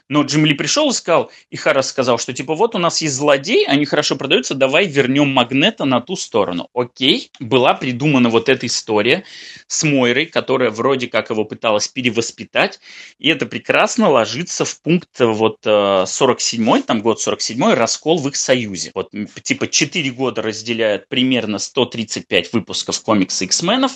[0.10, 3.16] Но Джим Ли пришел и сказал, и Харрис сказал, что типа вот у нас есть
[3.16, 6.70] злодей, они хорошо продаются, давай вернем Магнета на ту сторону.
[6.74, 9.26] Окей, была придумана вот эта история
[9.68, 12.80] с Мойрой, которая вроде как его пыталась перевоспитать,
[13.20, 18.38] и это прекрасно ложится в пункт вот 47-й, э, там год 47-й, раскол в их
[18.38, 18.92] союзе.
[18.94, 19.12] Вот
[19.44, 23.92] типа 4 года разделяют примерно 135 выпусков комикса X-менов,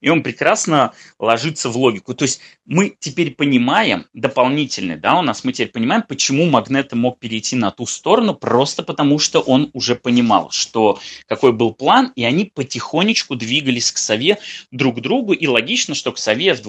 [0.00, 2.14] и он прекрасно ложится в логику.
[2.14, 7.18] То есть мы теперь понимаем, дополнительно, да, у нас мы теперь понимаем, почему Магнета мог
[7.18, 12.24] перейти на ту сторону, просто потому что он уже понимал, что какой был план, и
[12.24, 14.38] они потихонечку двигались к Сове
[14.70, 16.62] друг к другу, и логично, что к Сове в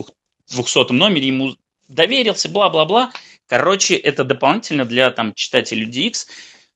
[0.51, 1.55] 200 номере ему
[1.87, 3.11] доверился, бла-бла-бла.
[3.47, 6.13] Короче, это дополнительно для там, читателей Люди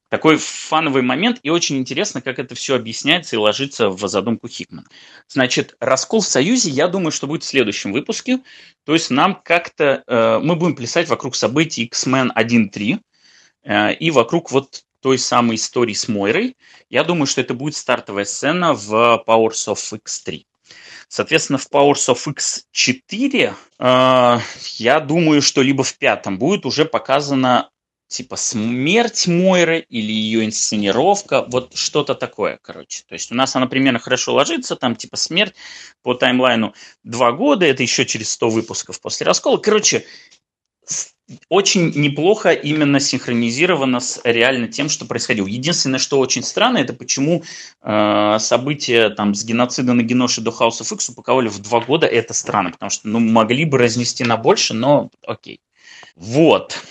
[0.09, 4.87] такой фановый момент, и очень интересно, как это все объясняется и ложится в задумку Хикмана.
[5.27, 8.39] Значит, раскол в Союзе, я думаю, что будет в следующем выпуске.
[8.85, 12.99] То есть нам как-то, э, мы будем плясать вокруг событий X-Men 1.3
[13.63, 16.57] э, и вокруг вот той самой истории с Мойрой.
[16.89, 20.43] Я думаю, что это будет стартовая сцена в Powers of X3.
[21.07, 24.39] Соответственно, в Powers of X4 э,
[24.77, 27.69] я думаю, что либо в пятом будет уже показана
[28.09, 33.03] типа смерть Мойры или ее инсценировка, вот что-то такое, короче.
[33.07, 35.53] То есть у нас она примерно хорошо ложится, там типа смерть
[36.01, 39.57] по таймлайну два года, это еще через 100 выпусков после раскола.
[39.57, 40.05] Короче,
[41.49, 45.45] очень неплохо именно синхронизировано с реально тем, что происходило.
[45.45, 47.43] Единственное, что очень странно, это почему
[47.83, 52.07] э, события там, с геноцида на Геноше до House of X упаковали в два года.
[52.07, 55.61] Это странно, потому что ну, могли бы разнести на больше, но окей.
[56.15, 56.81] Вот.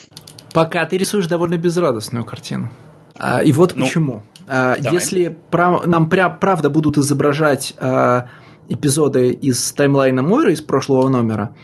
[0.52, 2.70] Пока ты рисуешь довольно безрадостную картину.
[3.18, 4.22] А, и вот ну, почему.
[4.46, 8.28] А, если прав, нам пря, правда будут изображать а,
[8.68, 11.54] эпизоды из таймлайна Мойры из прошлого номера,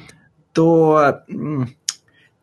[0.52, 1.20] то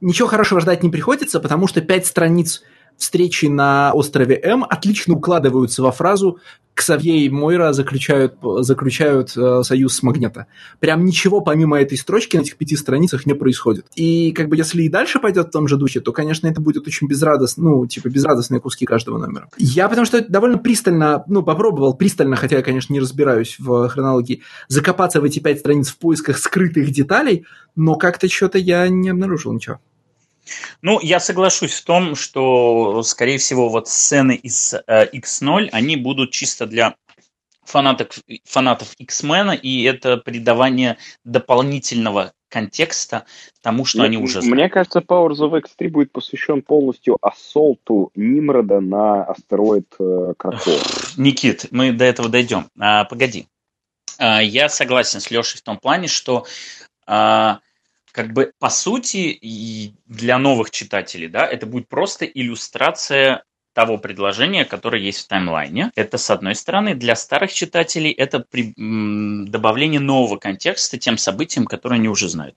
[0.01, 2.63] ничего хорошего ждать не приходится, потому что пять страниц
[2.97, 6.39] встречи на острове М отлично укладываются во фразу
[6.73, 10.47] Ксавье и Мойра заключают, заключают э, союз с Магнета.
[10.79, 13.85] Прям ничего помимо этой строчки на этих пяти страницах не происходит.
[13.95, 16.87] И как бы если и дальше пойдет в том же духе, то, конечно, это будет
[16.87, 19.49] очень безрадостно, ну, типа безрадостные куски каждого номера.
[19.57, 24.41] Я потому что довольно пристально, ну, попробовал пристально, хотя я, конечно, не разбираюсь в хронологии,
[24.67, 29.53] закопаться в эти пять страниц в поисках скрытых деталей, но как-то что-то я не обнаружил
[29.53, 29.79] ничего.
[30.81, 36.31] Ну, я соглашусь в том, что, скорее всего, вот сцены из э, X0, они будут
[36.31, 36.95] чисто для
[37.63, 43.25] фанатов, фанатов X-Men, и это придавание дополнительного контекста
[43.61, 44.55] тому, что мне, они уже знают.
[44.55, 50.79] Мне кажется, Powers of X3 будет посвящен полностью ассолту Нимрода на астероид э, Кракова.
[51.17, 52.67] Никит, мы до этого дойдем.
[52.77, 53.47] А, погоди.
[54.19, 56.45] А, я согласен с Лешей в том плане, что
[57.07, 57.59] а,
[58.11, 63.43] как бы по сути и для новых читателей, да, это будет просто иллюстрация
[63.73, 65.91] того предложения, которое есть в таймлайне.
[65.95, 66.93] Это с одной стороны.
[66.93, 72.55] Для старых читателей это при, м, добавление нового контекста тем событиям, которые они уже знают.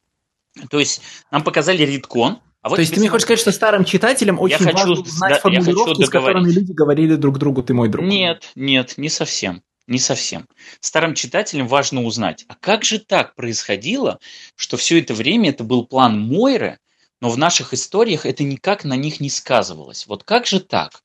[0.70, 3.84] То есть нам показали редкон, а вот То есть ты мне хочешь сказать, что старым
[3.84, 7.74] читателям очень я важно хочу, знать да, формулировки, с которыми люди говорили друг другу «ты
[7.74, 8.06] мой друг»?
[8.06, 9.62] Нет, нет, не совсем.
[9.86, 10.46] Не совсем.
[10.80, 14.18] Старым читателям важно узнать, а как же так происходило,
[14.56, 16.78] что все это время это был план Мойры,
[17.20, 20.06] но в наших историях это никак на них не сказывалось.
[20.06, 21.02] Вот как же так?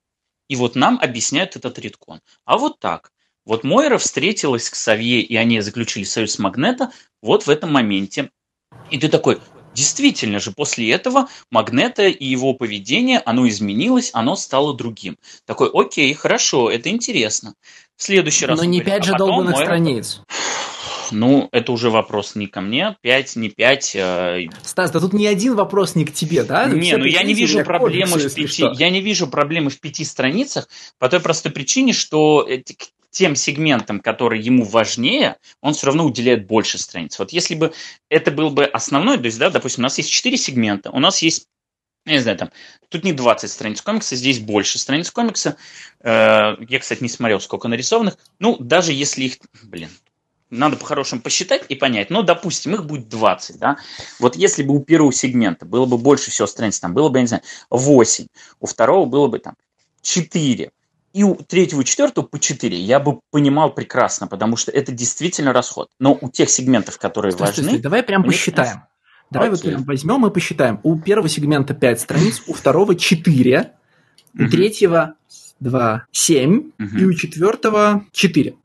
[0.47, 2.21] И вот нам объясняют этот редкон.
[2.45, 3.11] А вот так.
[3.45, 8.31] Вот Мойра встретилась к Савье, и они заключили союз Магнета вот в этом моменте.
[8.89, 9.39] И ты такой,
[9.73, 15.17] Действительно же, после этого Магнета и его поведение, оно изменилось, оно стало другим.
[15.45, 17.53] Такой, окей, хорошо, это интересно.
[17.99, 18.57] В следующий раз...
[18.57, 19.65] Но не пять же а долбанных мой...
[19.65, 20.21] страниц.
[21.11, 23.93] Ну, это уже вопрос не ко мне, пять, не пять.
[23.93, 24.47] Э...
[24.63, 26.67] Стас, да тут не один вопрос не к тебе, да?
[26.67, 30.69] Не, ну я не вижу проблемы в пяти, я не вижу проблемы в пяти страницах
[30.97, 32.47] по той простой причине, что
[33.11, 37.19] тем сегментам, которые ему важнее, он все равно уделяет больше страниц.
[37.19, 37.73] Вот если бы
[38.07, 41.21] это был бы основной, то есть, да, допустим, у нас есть 4 сегмента, у нас
[41.21, 41.47] есть
[42.09, 42.51] я не знаю, там,
[42.89, 45.57] тут не 20 страниц комикса, здесь больше страниц комикса.
[46.01, 48.17] Э, я, кстати, не смотрел, сколько нарисованных.
[48.39, 49.89] Ну, даже если их, блин,
[50.49, 52.09] надо по-хорошему посчитать и понять.
[52.09, 53.77] Но, допустим, их будет 20, да.
[54.19, 57.21] Вот если бы у первого сегмента было бы больше всего страниц, там было бы, я
[57.21, 58.27] не знаю, 8,
[58.59, 59.55] у второго было бы там
[60.01, 60.71] 4,
[61.13, 65.53] и у третьего и четвертого по 4 я бы понимал прекрасно, потому что это действительно
[65.53, 65.89] расход.
[65.99, 67.63] Но у тех сегментов, которые стой, важны...
[67.63, 68.77] Стой, стой, давай прям посчитаем.
[68.77, 68.83] Нас...
[69.31, 69.61] Давай Окей.
[69.61, 70.79] вот прям возьмем и посчитаем.
[70.83, 73.71] У первого сегмента 5 страниц, у второго 4,
[74.33, 75.15] у третьего
[75.59, 78.55] 2, 7, и у четвертого 4.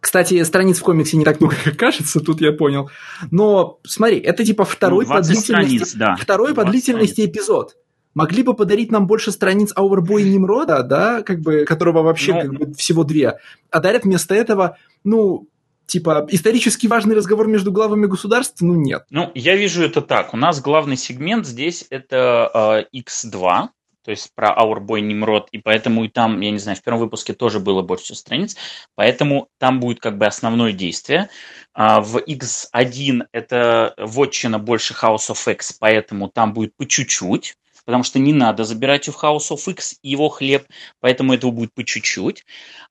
[0.00, 2.90] Кстати, страниц в комиксе не так много, как кажется, тут я понял.
[3.30, 6.16] Но смотри, это типа второй ну, по длительности, страниц, да.
[6.16, 7.76] второй по длительности эпизод
[8.14, 12.42] могли бы подарить нам больше страниц Ауэрбой и Немрода, да, как бы, которого вообще Но...
[12.42, 12.58] Ну.
[12.58, 13.38] как бы, всего две,
[13.70, 15.48] а дарят вместо этого, ну,
[15.90, 19.04] типа, исторически важный разговор между главами государств, ну, нет.
[19.10, 20.32] Ну, я вижу это так.
[20.32, 23.68] У нас главный сегмент здесь это э, X2,
[24.04, 27.34] то есть про Аурбой Немрод, и поэтому и там, я не знаю, в первом выпуске
[27.34, 28.56] тоже было больше страниц,
[28.94, 31.28] поэтому там будет как бы основное действие.
[31.74, 38.04] А в X1 это вотчина больше House of X, поэтому там будет по чуть-чуть потому
[38.04, 40.66] что не надо забирать у House of X его хлеб,
[41.00, 42.44] поэтому этого будет по чуть-чуть.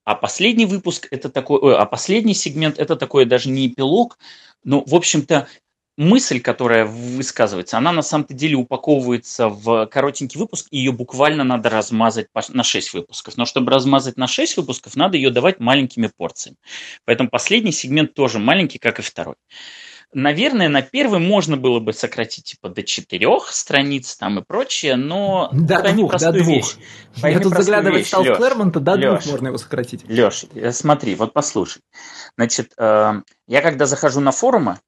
[0.06, 4.18] А последний выпуск это такой, ой, а последний сегмент это такой даже не эпилог,
[4.64, 5.48] но, в общем-то,
[6.00, 11.70] мысль, которая высказывается, она на самом-то деле упаковывается в коротенький выпуск, и ее буквально надо
[11.70, 13.36] размазать на 6 выпусков.
[13.36, 16.58] Но чтобы размазать на 6 выпусков, надо ее давать маленькими порциями.
[17.06, 19.36] Поэтому последний сегмент тоже маленький, как и второй.
[20.12, 25.49] Наверное, на первый можно было бы сократить типа до четырех страниц там и прочее, но
[25.51, 26.47] до двух, до двух.
[26.47, 26.76] Вещь.
[27.18, 30.10] Я тут заглядывать стал в Клэрмонта, до Леш, двух можно его сократить.
[30.10, 31.84] Леш, э, смотри, вот послушай.
[32.38, 34.80] Значит, э, я когда захожу на форумы,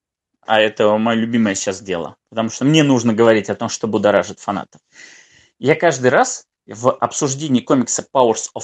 [0.48, 4.40] а это мое любимое сейчас дело, потому что мне нужно говорить о том, что будоражит
[4.40, 4.82] фанатов.
[5.60, 8.64] Я каждый раз в обсуждении комикса Powers of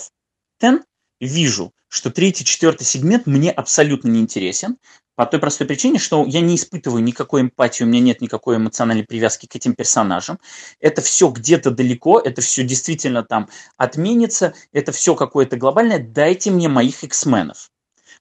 [0.60, 0.80] Ten
[1.20, 4.78] вижу, что третий, четвертый сегмент мне абсолютно не интересен,
[5.18, 9.04] по той простой причине, что я не испытываю никакой эмпатии, у меня нет никакой эмоциональной
[9.04, 10.40] привязки к этим персонажам.
[10.80, 15.98] Это все где-то далеко, это все действительно там отменится, это все какое-то глобальное.
[15.98, 17.72] Дайте мне моих X-менов.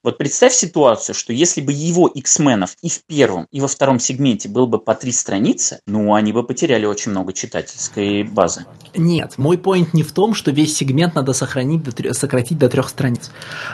[0.03, 4.49] Вот представь ситуацию, что если бы его X-менов и в первом, и во втором сегменте
[4.49, 8.65] было бы по три страницы, ну, они бы потеряли очень много читательской базы.
[8.95, 12.89] Нет, мой поинт не в том, что весь сегмент надо сохранить, до, сократить до трех
[12.89, 13.31] страниц.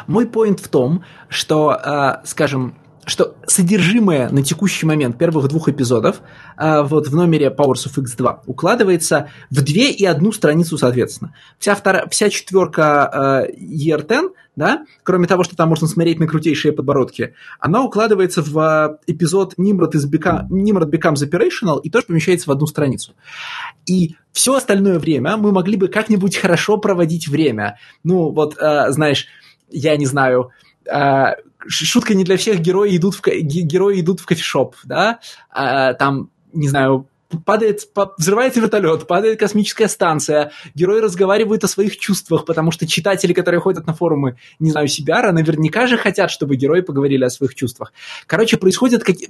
[0.07, 2.75] Мой поинт в том, что, э, скажем,
[3.05, 6.21] что содержимое на текущий момент первых двух эпизодов
[6.57, 11.33] э, вот в номере Powers of X2 укладывается в две и одну страницу соответственно.
[11.59, 16.71] Вся, вторая, вся четверка э, ER10, да, кроме того, что там можно смотреть на крутейшие
[16.71, 22.49] подбородки, она укладывается в э, эпизод Nimrod, is Become, Nimrod Becomes Operational и тоже помещается
[22.49, 23.13] в одну страницу.
[23.85, 27.77] И все остальное время мы могли бы как-нибудь хорошо проводить время.
[28.03, 29.27] Ну, вот, э, знаешь,
[29.69, 30.51] я не знаю,
[30.85, 31.35] э,
[31.67, 36.67] шутка не для всех, герои идут в, герои идут в кофешоп, да, а, там, не
[36.67, 37.07] знаю,
[37.45, 37.81] падает,
[38.17, 43.87] взрывается вертолет, падает космическая станция, герои разговаривают о своих чувствах, потому что читатели, которые ходят
[43.87, 47.93] на форумы, не знаю, Сибиара, наверняка же хотят, чтобы герои поговорили о своих чувствах.
[48.27, 49.29] Короче, происходят какие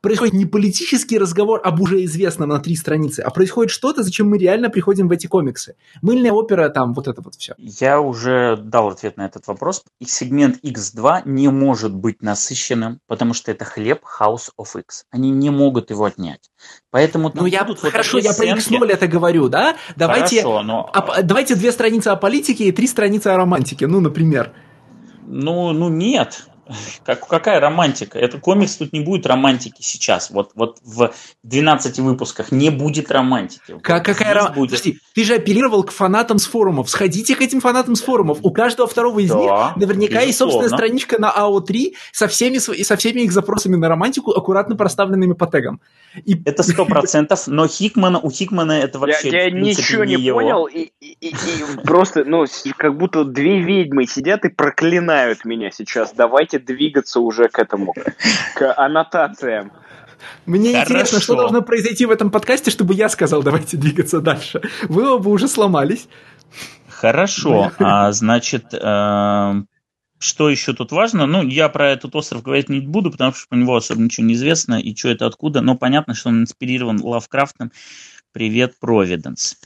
[0.00, 4.38] происходит не политический разговор об уже известном на три страницы, а происходит что-то, зачем мы
[4.38, 5.76] реально приходим в эти комиксы.
[6.02, 7.54] Мыльная опера, там, вот это вот все.
[7.58, 9.84] Я уже дал ответ на этот вопрос.
[10.00, 15.04] И сегмент X2 не может быть насыщенным, потому что это хлеб House of X.
[15.10, 16.50] Они не могут его отнять.
[16.90, 19.76] Поэтому ну, я, вот хорошо, я про X0 это говорю, да?
[19.96, 20.90] Давайте, хорошо, но...
[20.92, 24.52] а, давайте две страницы о политике и три страницы о романтике, ну, например.
[25.26, 26.46] Ну, ну нет.
[27.04, 28.18] Как, какая романтика?
[28.18, 30.30] Это комикс, тут не будет романтики сейчас.
[30.30, 31.12] Вот, вот в
[31.44, 33.78] 12 выпусках не будет романтики.
[33.82, 34.58] Как, какая романтика?
[34.58, 34.70] Будет...
[34.70, 36.90] Подожди, ты же апеллировал к фанатам с форумов.
[36.90, 38.38] Сходите к этим фанатам с форумов.
[38.42, 40.26] У каждого второго из да, них наверняка безусловно.
[40.26, 45.34] есть собственная страничка на АО3 со всеми, со всеми их запросами на романтику, аккуратно проставленными
[45.34, 45.80] по тегам.
[46.24, 46.40] И...
[46.44, 50.66] Это сто процентов, но Хикмана, у Хикмана это вообще Я, я ничего не, не понял,
[50.66, 52.46] и, и, и, и просто, ну,
[52.76, 56.12] как будто две ведьмы сидят и проклинают меня сейчас.
[56.12, 57.94] Давайте двигаться уже к этому,
[58.54, 59.72] к аннотациям.
[60.46, 60.92] Мне Хорошо.
[60.92, 64.62] интересно, что должно произойти в этом подкасте, чтобы я сказал, давайте двигаться дальше.
[64.88, 66.08] Вы оба уже сломались.
[66.88, 69.52] Хорошо, а, значит, э,
[70.18, 71.26] что еще тут важно?
[71.26, 74.34] Ну, я про этот остров говорить не буду, потому что про него особо ничего не
[74.34, 77.72] известно, и что это откуда, но понятно, что он инспирирован Лавкрафтом.
[78.32, 79.56] Привет, Провиденс.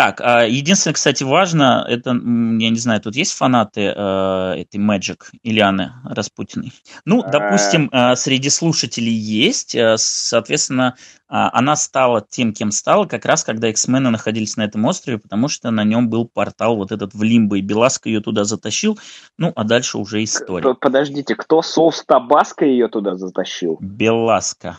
[0.00, 5.24] Так, а, единственное, кстати, важно, это, я не знаю, тут есть фанаты э, этой Magic
[5.42, 6.72] Ильяны Распутиной?
[7.04, 7.30] Ну, э.
[7.30, 10.96] допустим, э, среди слушателей есть, э, соответственно,
[11.28, 15.70] она стала тем, кем стала, как раз когда X-мены находились на этом острове, потому что
[15.70, 18.98] на нем был портал вот этот в Лимбо, и Беласка ее туда затащил,
[19.36, 20.74] ну, а дальше уже история.
[20.74, 23.76] Подождите, кто соус Табаско ее туда затащил?
[23.80, 24.78] Беласка.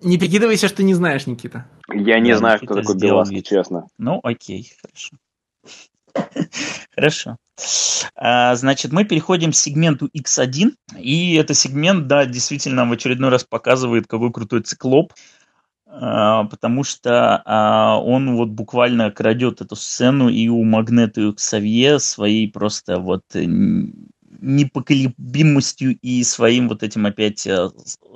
[0.00, 1.66] Не прикидывайся, что не знаешь, Никита.
[1.92, 3.88] Я не да, знаю, кто такой Беласки, честно.
[3.98, 5.16] Ну, окей, хорошо.
[6.94, 7.36] Хорошо.
[8.14, 10.72] А, значит, мы переходим к сегменту X1.
[10.98, 15.12] И это сегмент, да, действительно в очередной раз показывает, какой крутой циклоп.
[15.86, 21.34] А, потому что а, он вот буквально крадет эту сцену и у Магнета и у
[21.34, 23.22] Ксавье своей просто вот
[24.38, 27.70] непоколебимостью и своим вот этим опять э,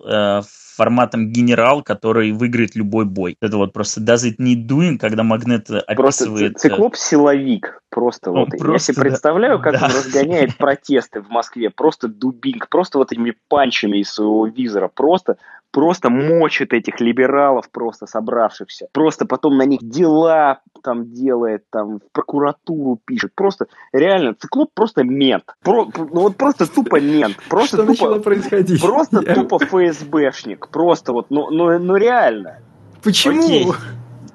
[0.07, 0.43] э,
[0.77, 3.37] форматом генерал, который выиграет любой бой.
[3.41, 6.53] Это вот просто does it need doing, когда Магнет описывает...
[6.55, 7.83] Просто циклоп-силовик.
[7.91, 8.51] Просто он вот.
[8.51, 9.87] Просто, я себе представляю, как да.
[9.87, 11.71] он разгоняет протесты в Москве.
[11.71, 14.89] Просто дубинг, просто вот этими панчами из своего визора.
[14.89, 15.37] Просто
[15.73, 18.87] просто мочит этих либералов, просто собравшихся.
[18.93, 23.33] Просто потом на них дела там делает, там в прокуратуру пишет.
[23.35, 25.45] Просто реально, циклоп просто мент.
[25.63, 27.37] Про, ну вот просто тупо мент.
[27.49, 28.81] Просто Что тупо, начало происходить?
[28.81, 29.35] Просто Я...
[29.35, 30.69] тупо ФСБшник.
[30.69, 32.59] Просто вот, ну, ну, ну реально.
[33.03, 33.43] Почему?
[33.43, 33.67] Окей.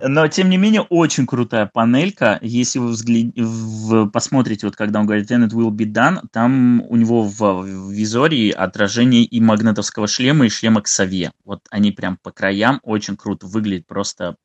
[0.01, 2.39] Но, тем не менее, очень крутая панелька.
[2.41, 3.33] Если вы взгляд...
[3.35, 4.07] в...
[4.09, 7.91] посмотрите, вот когда он говорит «And it will be done», там у него в, в
[7.91, 11.31] визории отражение и магнитовского шлема, и шлема Ксавье.
[11.45, 14.35] Вот они прям по краям очень круто выглядят, просто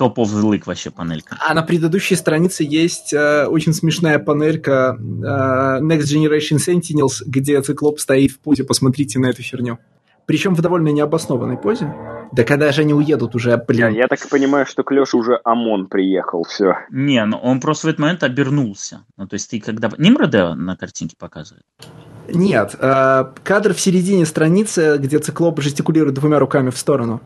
[0.00, 1.36] топ league вообще панелька.
[1.46, 8.00] А на предыдущей странице есть э, очень смешная панелька э, Next Generation Sentinels, где циклоп
[8.00, 8.64] стоит в позе.
[8.64, 9.78] Посмотрите на эту херню.
[10.30, 11.92] Причем в довольно необоснованной позе.
[12.30, 13.88] Да когда же они уедут уже, блин?
[13.88, 16.76] Я, я так понимаю, что к Леше уже ОМОН приехал, все.
[16.88, 19.00] Не, ну он просто в этот момент обернулся.
[19.16, 19.90] Ну, то есть ты когда...
[19.98, 21.64] Нимрода на картинке показывает?
[22.28, 27.20] Нет, э, кадр в середине страницы, где циклоп жестикулирует двумя руками в сторону.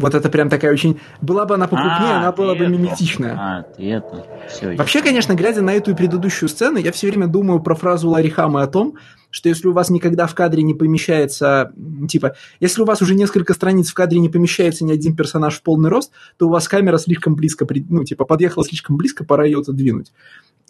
[0.00, 0.98] Вот это прям такая очень...
[1.20, 3.36] Была бы она покрупнее, а, она была бы миметичная.
[3.38, 4.26] А, ты это.
[4.48, 8.08] Все, Вообще, конечно, глядя на эту и предыдущую сцену, я все время думаю про фразу
[8.08, 8.96] Ларри Хама о том,
[9.30, 11.72] что если у вас никогда в кадре не помещается,
[12.08, 15.62] типа, если у вас уже несколько страниц в кадре не помещается ни один персонаж в
[15.62, 19.60] полный рост, то у вас камера слишком близко, ну, типа, подъехала слишком близко, пора ее
[19.60, 20.12] отодвинуть.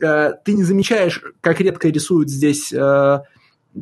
[0.02, 3.20] Э, ты не замечаешь, как редко рисуют здесь э,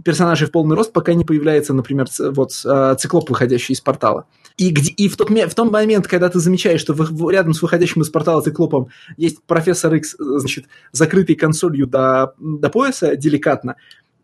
[0.04, 4.26] персонажей в полный рост, пока не появляется, например, вот э, циклоп, выходящий из портала.
[4.58, 7.62] И, где, и в, тот, в тот момент, когда ты замечаешь, что в, рядом с
[7.62, 13.76] выходящим из портала циклопом есть профессор X, значит, закрытый консолью до, до пояса деликатно,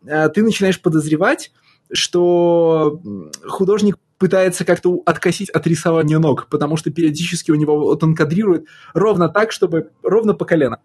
[0.05, 1.51] Э, ты начинаешь подозревать,
[1.91, 3.01] что
[3.47, 8.65] художник пытается как-то откосить от рисования ног, потому что периодически у него вот он кадрирует
[8.93, 10.79] ровно так, чтобы ровно по колено.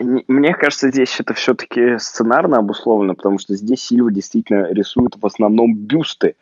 [0.00, 5.76] Мне кажется, здесь это все-таки сценарно обусловлено, потому что здесь Сильва действительно рисует в основном
[5.76, 6.34] бюсты.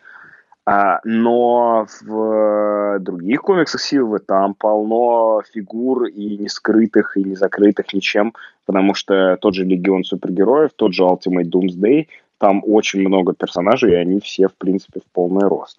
[0.67, 8.35] Но в других комиксах Силвы там полно фигур и не скрытых, и не закрытых ничем,
[8.64, 12.09] потому что тот же Легион супергероев, тот же Ultimate Doomsday,
[12.39, 15.79] там очень много персонажей, и они все, в принципе, в полный рост.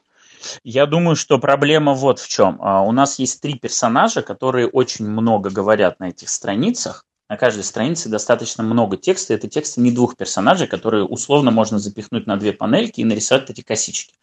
[0.63, 2.57] Я думаю, что проблема вот в чем.
[2.61, 7.05] А, у нас есть три персонажа, которые очень много говорят на этих страницах.
[7.30, 9.34] На каждой странице достаточно много текста.
[9.34, 13.61] Это тексты не двух персонажей, которые условно можно запихнуть на две панельки и нарисовать эти
[13.61, 14.13] косички.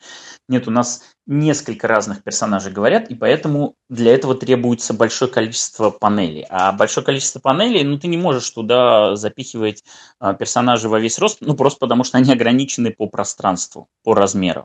[0.49, 6.47] Нет, у нас несколько разных персонажей говорят, и поэтому для этого требуется большое количество панелей.
[6.49, 9.85] А большое количество панелей, ну, ты не можешь туда запихивать
[10.19, 14.65] а, персонажей во весь рост, ну, просто потому что они ограничены по пространству, по размеру.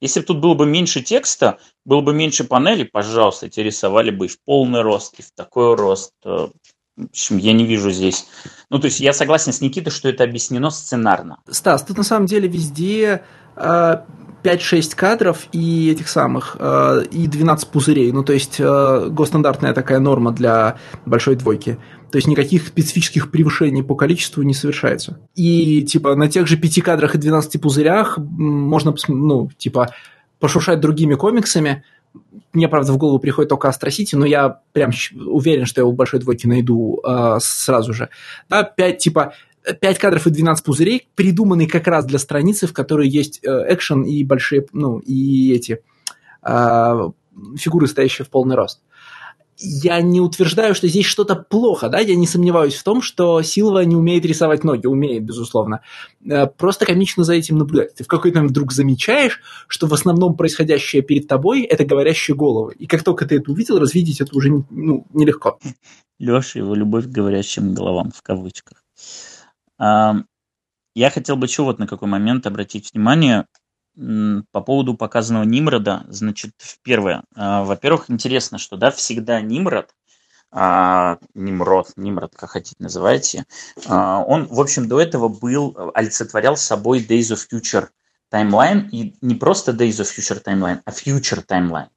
[0.00, 4.26] Если бы тут было бы меньше текста, было бы меньше панелей, пожалуйста, эти рисовали бы
[4.26, 6.12] и в полный рост, и в такой рост.
[7.30, 8.26] Я не вижу здесь...
[8.70, 11.38] Ну, то есть я согласен с Никитой, что это объяснено сценарно.
[11.48, 13.22] Стас, тут на самом деле везде
[13.56, 13.96] э,
[14.42, 18.12] 5-6 кадров и этих самых, э, и 12 пузырей.
[18.12, 21.78] Ну, то есть э, госстандартная такая норма для большой двойки.
[22.10, 25.18] То есть никаких специфических превышений по количеству не совершается.
[25.34, 29.94] И, типа, на тех же 5 кадрах и 12 пузырях можно, ну, типа,
[30.40, 31.84] пошушать другими комиксами,
[32.52, 35.92] мне, правда, в голову приходит только Астро Сити, но я прям уверен, что я у
[35.92, 38.08] большой двойки найду э, сразу же.
[38.48, 39.34] Да, 5, типа,
[39.80, 44.02] 5 кадров и 12 пузырей, придуманные как раз для страницы, в которой есть э, экшен
[44.02, 45.82] и большие, ну, и эти
[46.42, 47.10] э,
[47.56, 48.80] фигуры, стоящие в полный рост
[49.58, 53.84] я не утверждаю, что здесь что-то плохо, да, я не сомневаюсь в том, что Силва
[53.84, 55.80] не умеет рисовать ноги, умеет, безусловно.
[56.24, 57.94] Э, просто комично за этим наблюдать.
[57.94, 62.74] Ты в какой-то момент вдруг замечаешь, что в основном происходящее перед тобой– это говорящие головы.
[62.78, 65.58] И как только ты это увидел, развидеть это уже ну, нелегко.
[66.18, 68.84] Леша, его любовь к говорящим головам, в кавычках.
[70.98, 73.46] Я хотел бы еще вот на какой момент обратить внимание
[74.52, 77.24] по поводу показанного Нимрода, значит, первое.
[77.34, 79.90] А, во-первых, интересно, что, да, всегда Нимрод,
[80.50, 83.44] а, Нимрод, Нимрод, как хотите называйте,
[83.86, 87.88] а, он, в общем, до этого был, олицетворял собой Days of Future
[88.32, 91.88] Timeline, и не просто Days of Future Timeline, а Future Timeline.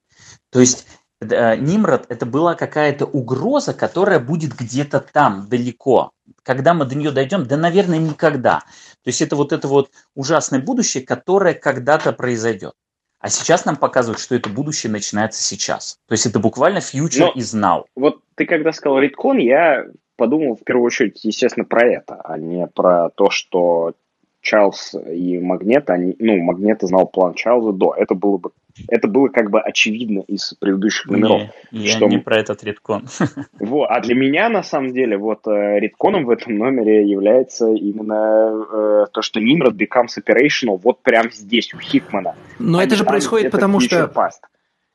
[0.49, 0.87] То есть
[1.21, 6.11] Нимрод это была какая-то угроза, которая будет где-то там, далеко.
[6.43, 7.45] Когда мы до нее дойдем?
[7.45, 8.59] Да, наверное, никогда.
[9.03, 12.73] То есть это вот это вот ужасное будущее, которое когда-то произойдет.
[13.19, 15.99] А сейчас нам показывают, что это будущее начинается сейчас.
[16.07, 17.83] То есть это буквально future Но is now.
[17.95, 22.65] Вот ты когда сказал риткон, я подумал в первую очередь, естественно, про это, а не
[22.65, 23.93] про то, что
[24.41, 27.93] Чарльз и Магнет, они, ну, Магнет знал план Чарльза до.
[27.95, 28.51] Это было бы,
[28.87, 31.49] это было как бы очевидно из предыдущих номеров.
[31.71, 32.05] Не, что...
[32.05, 33.07] я не про этот редкон.
[33.59, 38.65] Вот, а для меня, на самом деле, вот э, редконом в этом номере является именно
[38.71, 42.35] э, то, что Nimrod becomes operational вот прямо здесь, у Хикмана.
[42.59, 44.11] Но а это же происходит потому, что...
[44.13, 44.41] Past.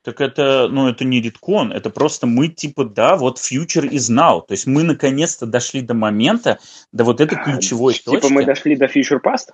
[0.07, 4.41] Так это, ну, это не риткон, это просто мы, типа, да, вот future is now.
[4.47, 6.61] То есть мы наконец-то дошли до момента,
[6.93, 8.21] до вот этой ключевой а, точки.
[8.21, 9.51] Типа мы дошли до future past?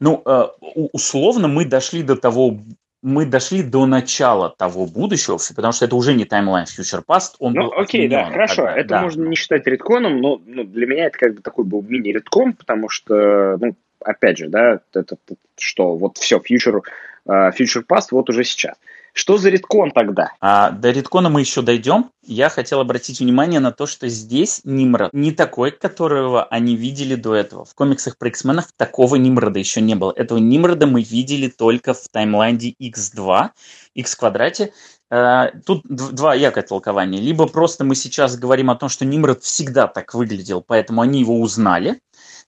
[0.00, 0.46] Ну, э,
[0.92, 2.58] условно мы дошли до того,
[3.06, 7.52] мы дошли до начала того будущего, потому что это уже не таймлайн Future Past, он
[7.52, 9.02] Ну, окей, да, хорошо, тогда, это да.
[9.02, 12.88] можно не считать ретконом, но ну, для меня это как бы такой был мини-реткон, потому
[12.88, 15.16] что, ну, опять же, да, это,
[15.56, 16.80] что вот все, Future,
[17.28, 18.74] э, future Past вот уже сейчас.
[19.16, 20.32] Что за реткон тогда?
[20.42, 22.10] А, до реткона мы еще дойдем.
[22.22, 27.34] Я хотел обратить внимание на то, что здесь Нимрод не такой, которого они видели до
[27.34, 27.64] этого.
[27.64, 30.12] В комиксах про X-менах такого Нимрода еще не было.
[30.14, 33.52] Этого Нимрода мы видели только в таймлайне X2,
[33.94, 34.74] X квадрате.
[35.08, 37.18] А, тут два якое толкования.
[37.18, 41.40] Либо просто мы сейчас говорим о том, что Нимрод всегда так выглядел, поэтому они его
[41.40, 42.02] узнали.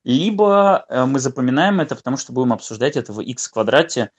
[0.04, 4.10] Либо э, мы запоминаем это, потому что будем обсуждать это в X квадрате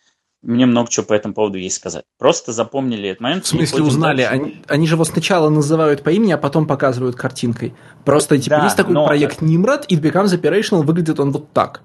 [0.42, 2.06] мне много чего по этому поводу есть сказать.
[2.18, 3.46] Просто запомнили этот момент.
[3.46, 4.22] В смысле узнали?
[4.22, 7.74] Они, они же его сначала называют по имени, а потом показывают картинкой.
[8.06, 9.06] Просто типа да, есть такой но...
[9.06, 11.82] проект Nimrod, и Becomes Operational выглядит он вот так.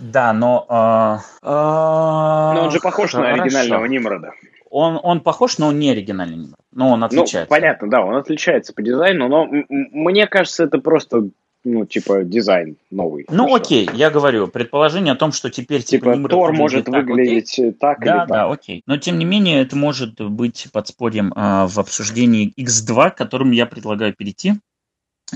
[0.00, 0.66] Да, но...
[0.68, 3.20] Э, э, но он же похож хорошо.
[3.20, 4.32] на оригинального Нимрода.
[4.68, 6.56] Он, он похож, но он не оригинальный Нимрод.
[6.72, 7.40] Но он ну, отличается.
[7.40, 11.28] Ну, понятно, да, он отличается по дизайну, но мне кажется, это просто
[11.64, 13.26] ну, типа, дизайн новый.
[13.28, 17.06] Ну, ну окей, я говорю, предположение о том, что теперь типа, типа Тор может так,
[17.06, 17.72] выглядеть окей?
[17.72, 18.28] так да, или так.
[18.28, 18.82] Да, окей.
[18.86, 23.66] Но, тем не менее, это может быть подспорьем э, в обсуждении X2, к которому я
[23.66, 24.54] предлагаю перейти.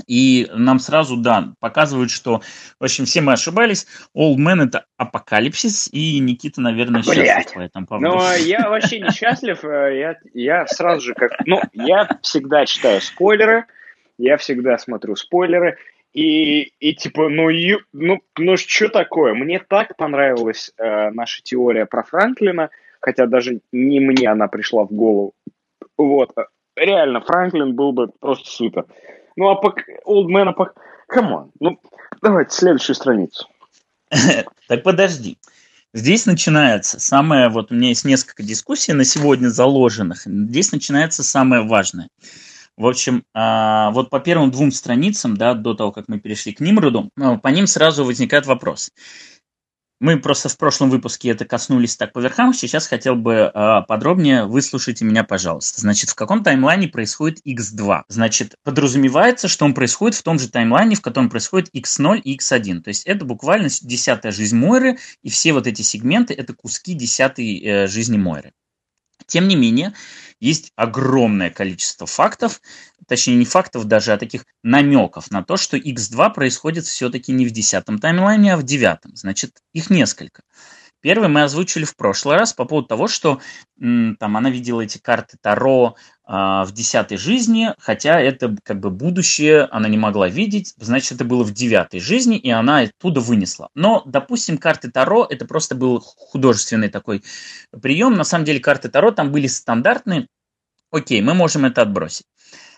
[0.05, 2.41] И нам сразу, да, показывают, что,
[2.79, 3.87] в общем, все мы ошибались.
[4.15, 7.25] Old Man это апокалипсис, и Никита, наверное, Блядь.
[7.25, 8.05] счастлив по этому поводу.
[8.05, 9.63] Ну, я вообще не счастлив.
[9.63, 11.31] Э, я, я сразу же как...
[11.45, 13.65] Ну, я всегда читаю спойлеры,
[14.17, 15.77] я всегда смотрю спойлеры,
[16.17, 19.35] и, и типа, ну, ю, ну, ну что такое?
[19.35, 24.91] Мне так понравилась э, наша теория про Франклина, хотя даже не мне она пришла в
[24.91, 25.35] голову.
[25.95, 26.31] Вот,
[26.75, 28.85] реально, Франклин был бы просто супер.
[29.35, 29.75] Ну, а по
[30.07, 30.73] Old Man, по...
[31.13, 31.51] Come on.
[31.59, 31.79] Ну,
[32.23, 33.47] давайте следующую страницу.
[34.67, 35.37] Так подожди.
[35.93, 41.61] Здесь начинается самое, вот у меня есть несколько дискуссий на сегодня заложенных, здесь начинается самое
[41.61, 42.09] важное.
[42.77, 46.59] В общем, а, вот по первым двум страницам, да, до того, как мы перешли к
[46.59, 48.91] Нимроду, ну, по ним сразу возникает вопрос.
[49.99, 52.53] Мы просто в прошлом выпуске это коснулись так по верхам.
[52.53, 55.81] Сейчас хотел бы э, подробнее выслушайте меня, пожалуйста.
[55.81, 58.03] Значит, в каком таймлайне происходит x2?
[58.07, 62.81] Значит, подразумевается, что он происходит в том же таймлайне, в котором происходит x0 и x1.
[62.81, 67.59] То есть это буквально десятая жизнь Мойры, и все вот эти сегменты– это куски десятой
[67.59, 68.53] э, жизни Мойры.
[69.25, 69.93] Тем не менее,
[70.39, 72.61] есть огромное количество фактов,
[73.07, 77.51] точнее не фактов даже, а таких намеков на то, что X2 происходит все-таки не в
[77.51, 79.15] десятом таймлайне, а в девятом.
[79.15, 80.43] Значит, их несколько.
[81.01, 83.39] Первый мы озвучили в прошлый раз по поводу того, что
[83.79, 85.95] там она видела эти карты Таро
[86.27, 91.25] э, в десятой жизни, хотя это как бы будущее она не могла видеть, значит, это
[91.25, 93.69] было в девятой жизни, и она оттуда вынесла.
[93.75, 97.23] Но, допустим, карты Таро это просто был художественный такой
[97.81, 98.15] прием.
[98.15, 100.27] На самом деле карты Таро там были стандартные.
[100.91, 102.25] Окей, мы можем это отбросить.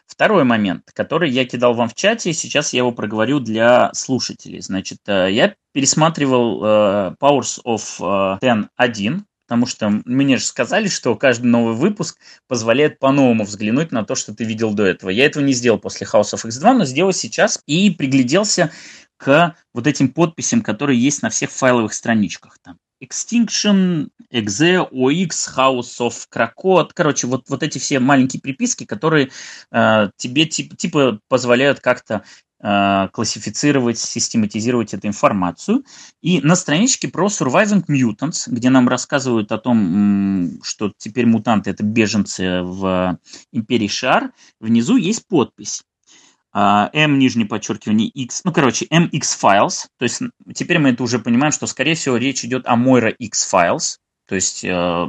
[0.09, 4.59] Второй момент, который я кидал вам в чате, сейчас я его проговорю для слушателей.
[4.59, 11.15] Значит, э, я пересматривал uh, Powers of Ten 1, потому что мне же сказали, что
[11.15, 12.17] каждый новый выпуск
[12.47, 15.11] позволяет по-новому взглянуть на то, что ты видел до этого.
[15.11, 18.71] Я этого не сделал после House of X2, но сделал сейчас и пригляделся
[19.17, 22.57] к вот этим подписям, которые есть на всех файловых страничках.
[22.63, 26.91] Там Extinction, Exe, OX, House of Krakot.
[26.93, 29.31] Короче, вот, вот эти все маленькие приписки, которые
[29.71, 32.23] э, тебе тип, типа позволяют как-то
[32.61, 35.83] э, классифицировать, систематизировать эту информацию.
[36.21, 41.83] И на страничке про Surviving Mutants, где нам рассказывают о том, что теперь мутанты это
[41.83, 43.17] беженцы в
[43.51, 45.83] империи Шар, внизу есть подпись.
[46.61, 50.21] А, m, нижнее подчеркивание, x, ну, короче, mx files, то есть
[50.53, 54.35] теперь мы это уже понимаем, что, скорее всего, речь идет о Moira x files, то
[54.35, 55.07] есть э,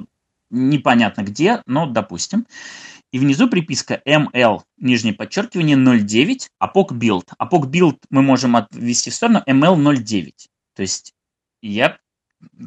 [0.51, 2.47] непонятно где, но допустим.
[3.11, 7.25] И внизу приписка ml, нижнее подчеркивание, 09, apoc build.
[7.43, 10.49] Apoc build мы можем отвести в сторону ml 09.
[10.77, 11.15] То есть
[11.63, 11.99] я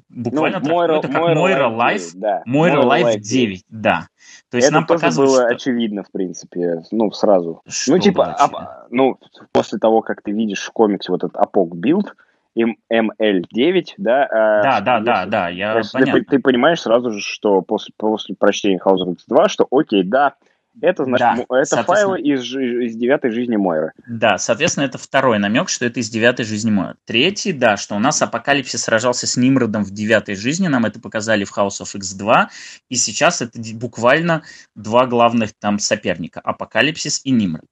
[0.10, 2.44] буквально ну, Moira, это как Moira, Life, 9, да.
[2.48, 4.08] Moira, Moira Life 9, 9, да.
[4.50, 5.56] То есть это нам тоже показывают, было что...
[5.56, 7.62] очевидно, в принципе, ну, сразу.
[7.68, 9.18] Что ну, типа, а, ну,
[9.52, 12.16] после того, как ты видишь в комиксе вот этот apoc build,
[12.58, 14.28] ML9, да?
[14.30, 16.20] Да, да, если, да, да, я понятно.
[16.20, 20.36] Ты, ты понимаешь сразу же, что после, после прочтения House of X2, что окей, да,
[20.82, 23.92] это, значит, да, это файлы из, из девятой жизни Мойры.
[24.08, 26.96] Да, соответственно, это второй намек, что это из девятой жизни Мойры.
[27.06, 31.44] Третий, да, что у нас Апокалипсис сражался с Нимродом в девятой жизни, нам это показали
[31.44, 32.48] в House of X2,
[32.90, 34.44] и сейчас это буквально
[34.76, 37.66] два главных там соперника, Апокалипсис и Нимрод.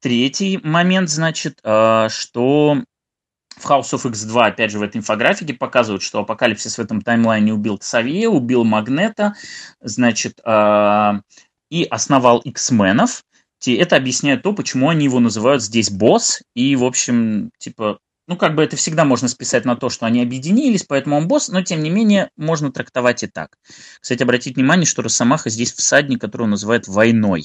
[0.00, 2.82] Третий момент, значит, э, что
[3.56, 7.54] в House of X2, опять же, в этой инфографике показывают, что Апокалипсис в этом таймлайне
[7.54, 9.34] убил Ксавье, убил Магнета,
[9.80, 11.12] значит, э,
[11.74, 13.24] и основал X-менов.
[13.66, 16.40] Это объясняет то, почему они его называют здесь босс.
[16.54, 17.98] И, в общем, типа,
[18.28, 21.48] ну, как бы это всегда можно списать на то, что они объединились, поэтому он босс,
[21.48, 23.56] но, тем не менее, можно трактовать и так.
[24.00, 27.44] Кстати, обратите внимание, что Росомаха здесь всадник, который он называет войной.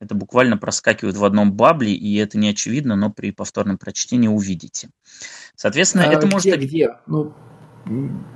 [0.00, 4.88] Это буквально проскакивает в одном бабле, и это не очевидно, но при повторном прочтении увидите.
[5.54, 6.60] Соответственно, а это где, может...
[6.60, 6.88] Где?
[7.06, 7.34] Ну,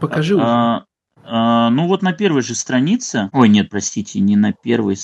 [0.03, 0.37] покажи.
[0.39, 0.85] А,
[1.25, 4.97] ну вот на первой же странице, ой, нет, простите, не на первой,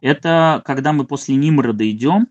[0.00, 2.28] это когда мы после Нимрода идем,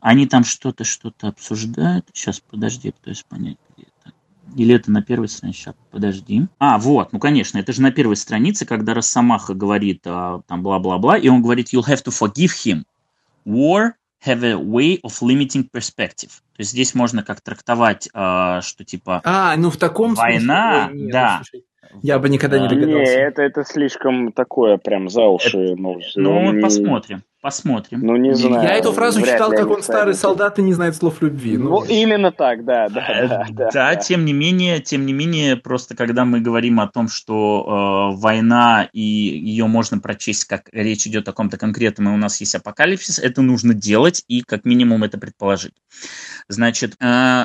[0.00, 2.08] они там что-то, что-то обсуждают.
[2.12, 4.14] Сейчас, подожди, пытаюсь понять, где это.
[4.56, 5.58] Или это на первой странице?
[5.58, 6.46] Сейчас, подожди.
[6.58, 11.18] А, вот, ну, конечно, это же на первой странице, когда Росомаха говорит а, там бла-бла-бла,
[11.18, 12.84] и он говорит, you'll have to forgive him.
[13.44, 13.92] War
[14.24, 16.30] have a way of limiting perspective.
[16.56, 19.20] То есть здесь можно как трактовать, э, что типа...
[19.24, 20.98] А, ну в таком война, смысле...
[20.98, 21.42] Войне, да.
[21.44, 21.64] Слушай,
[22.02, 23.12] я бы никогда не догадался.
[23.12, 25.58] Не, это, это слишком такое прям за уши.
[25.58, 26.60] Это, ну, ну не...
[26.60, 27.22] посмотрим.
[27.40, 28.00] Посмотрим.
[28.00, 28.64] Ну, не знаю.
[28.64, 31.56] Я эту фразу читал, как он старый солдат и не знает слов любви.
[31.56, 33.70] Ну, ну именно так, да, да, э, да, да.
[33.72, 38.20] Да, тем не менее, тем не менее, просто когда мы говорим о том, что э,
[38.20, 42.56] война и ее можно прочесть, как речь идет о каком-то конкретном, и у нас есть
[42.56, 45.74] апокалипсис, это нужно делать и как минимум это предположить.
[46.48, 47.44] Значит, э,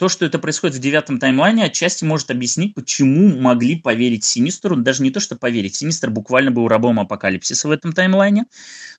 [0.00, 4.76] то, что это происходит в девятом таймлайне, отчасти может объяснить, почему могли поверить Синистеру.
[4.76, 5.74] Даже не то, что поверить.
[5.74, 8.46] Синистер буквально был рабом апокалипсиса в этом таймлайне.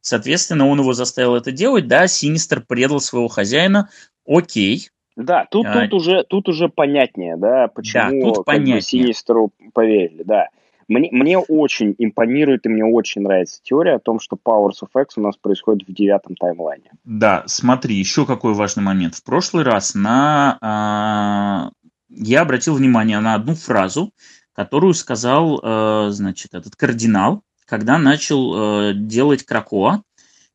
[0.01, 1.87] Соответственно, он его заставил это делать.
[1.87, 3.89] Да, Синистер предал своего хозяина.
[4.27, 4.89] Окей.
[5.15, 8.81] Да, тут, а, тут, уже, тут уже понятнее, да, почему да, тут понятнее.
[8.81, 10.49] Синистеру поверили, да.
[10.91, 15.17] Мне, мне очень импонирует и мне очень нравится теория о том, что Powers of X
[15.17, 16.91] у нас происходит в девятом таймлайне.
[17.05, 19.15] Да, смотри, еще какой важный момент.
[19.15, 21.71] В прошлый раз на, а,
[22.09, 24.11] я обратил внимание на одну фразу,
[24.51, 30.03] которую сказал, э, значит, этот кардинал, когда начал э, делать Кракоа.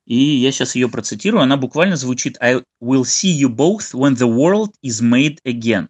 [0.05, 1.43] И я сейчас ее процитирую.
[1.43, 5.89] Она буквально звучит «I will see you both when the world is made again».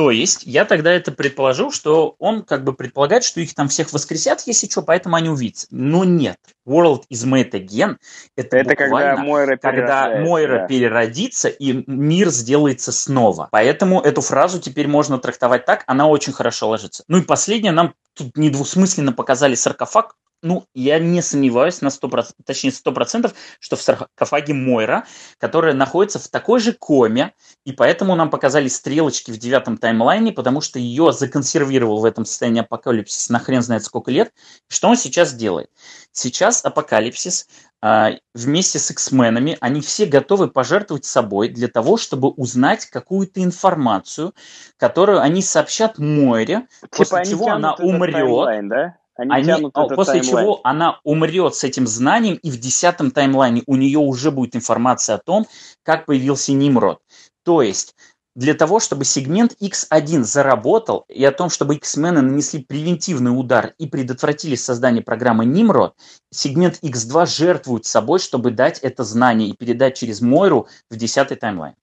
[0.00, 3.92] То есть я тогда это предположил, что он как бы предполагает, что их там всех
[3.92, 5.66] воскресят, если что, поэтому они увидятся.
[5.70, 6.38] Но нет.
[6.66, 7.98] World is made again.
[8.34, 10.66] Это, это когда Мойра, когда Мойра да.
[10.68, 13.48] переродится и мир сделается снова.
[13.52, 17.04] Поэтому эту фразу теперь можно трактовать так, она очень хорошо ложится.
[17.06, 22.70] Ну и последнее, нам тут недвусмысленно показали саркофаг, ну, я не сомневаюсь на 100%, точнее
[22.70, 25.06] 100%, что в саркофаге Мойра,
[25.38, 27.34] которая находится в такой же коме,
[27.64, 32.60] и поэтому нам показали стрелочки в девятом таймлайне, потому что ее законсервировал в этом состоянии
[32.60, 34.32] апокалипсис на хрен знает сколько лет.
[34.68, 35.70] Что он сейчас делает?
[36.12, 37.46] Сейчас апокалипсис
[37.82, 44.34] а, вместе с X-менами, они все готовы пожертвовать собой для того, чтобы узнать какую-то информацию,
[44.76, 48.14] которую они сообщат Мойре, типа после чего она умрет.
[48.14, 48.99] Таймлайн, да?
[49.20, 50.46] Они, они тянут а, после таймлайн.
[50.46, 55.16] чего она умрет с этим знанием, и в десятом таймлайне у нее уже будет информация
[55.16, 55.46] о том,
[55.82, 57.00] как появился Нимрод.
[57.44, 57.94] То есть
[58.34, 63.86] для того, чтобы сегмент X1 заработал, и о том, чтобы X-мены нанесли превентивный удар и
[63.86, 65.92] предотвратили создание программы Nimrod,
[66.30, 71.74] сегмент X2 жертвует собой, чтобы дать это знание и передать через Мойру в десятый таймлайн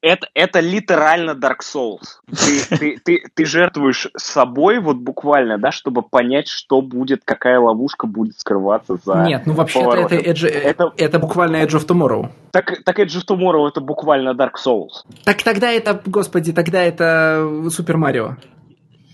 [0.00, 2.20] это, это литерально Dark Souls.
[2.26, 8.06] Ты, ты, ты, ты жертвуешь собой, вот буквально, да, чтобы понять, что будет, какая ловушка
[8.06, 12.30] будет скрываться за Нет, ну вообще-то это, Edge, это, это буквально Edge of Tomorrow.
[12.52, 15.04] Так, так Edge of Tomorrow это буквально Dark Souls.
[15.24, 18.36] Так тогда это, господи, тогда это Супер Марио.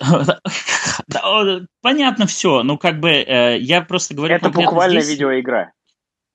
[1.83, 4.35] Понятно все, ну как бы э, я просто говорю...
[4.35, 5.73] Это буквально видеоигра.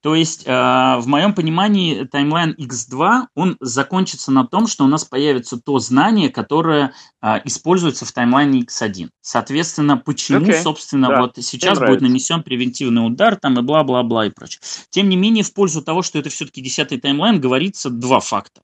[0.02, 5.04] То есть, э, в моем понимании, таймлайн X2, он закончится на том, что у нас
[5.04, 9.10] появится то знание, которое э, используется в таймлайне X1.
[9.20, 10.62] Соответственно, почему, okay.
[10.62, 11.20] собственно, да.
[11.20, 14.60] вот сейчас будет нанесен превентивный удар, там и бла-бла-бла и прочее.
[14.88, 18.62] Тем не менее, в пользу того, что это все-таки десятый таймлайн, говорится два факта.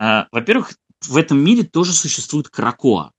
[0.00, 3.12] Э, во-первых, в этом мире тоже существует Кракоа.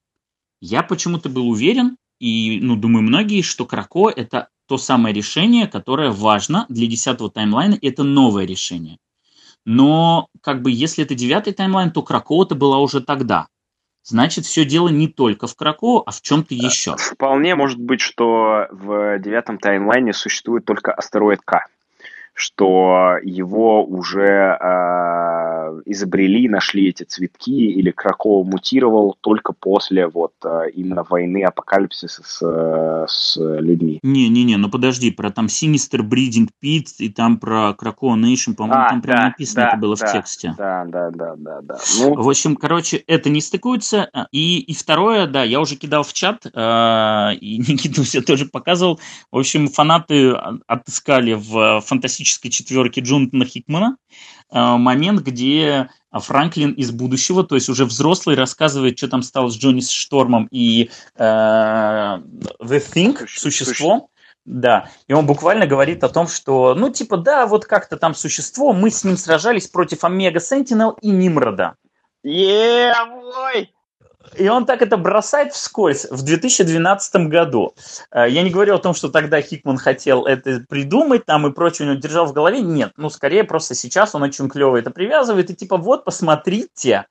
[0.62, 6.12] Я почему-то был уверен, и, ну, думаю, многие, что Крако– это то самое решение, которое
[6.12, 8.98] важно для десятого таймлайна, это новое решение.
[9.66, 13.48] Но как бы если это девятый таймлайн, то Кракоа-то была уже тогда.
[14.04, 16.96] Значит, все дело не только в Крако, а в чем-то еще.
[16.98, 21.68] Вполне может быть, что в девятом таймлайне существует только астероид К
[22.34, 30.72] что его уже э, изобрели, нашли эти цветки, или Краков мутировал только после вот э,
[30.74, 34.00] именно войны апокалипсиса с, с людьми.
[34.02, 38.90] Не-не-не, ну подожди, про там Sinister Breeding Pit и там про Кракова Nation, по-моему, а,
[38.90, 40.56] там прям да, написано да, это было да, в тексте.
[40.58, 41.78] Да, да, да, да, да.
[42.00, 42.16] Ну...
[42.16, 44.10] В общем, короче, это не стыкуется.
[44.32, 49.00] И, и второе, да, я уже кидал в чат, э, и Никита все тоже показывал.
[49.32, 50.32] В общем, фанаты
[50.68, 53.98] отыскали в фантастическом фантастической четверки Джонатана Хикмана
[54.52, 59.58] э, момент, где Франклин из будущего, то есть уже взрослый, рассказывает, что там стало с
[59.58, 62.22] Джонни Штормом и э, The
[62.62, 64.10] Thing, существо.
[64.44, 68.74] Да, и он буквально говорит о том, что, ну, типа, да, вот как-то там существо,
[68.74, 71.76] мы с ним сражались против Омега Сентинел и Нимрода.
[72.26, 73.68] Yeah, boy!
[74.38, 77.74] И он так это бросает вскользь в 2012 году.
[78.12, 81.88] Э, я не говорю о том, что тогда Хикман хотел это придумать там и прочее,
[81.88, 82.62] у него держал в голове.
[82.62, 87.06] Нет, ну скорее просто сейчас он очень клево это привязывает и типа вот посмотрите,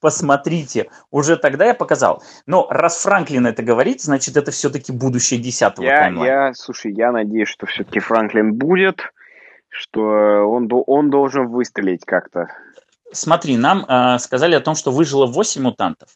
[0.00, 2.22] посмотрите, уже тогда я показал.
[2.46, 6.32] Но раз Франклин это говорит, значит это все-таки будущее десятого я, таймлайна.
[6.32, 9.12] Я, слушай, я надеюсь, что все-таки Франклин будет,
[9.68, 12.48] что он, он должен выстрелить как-то.
[13.12, 16.08] Смотри, нам э, сказали о том, что выжило 8 мутантов.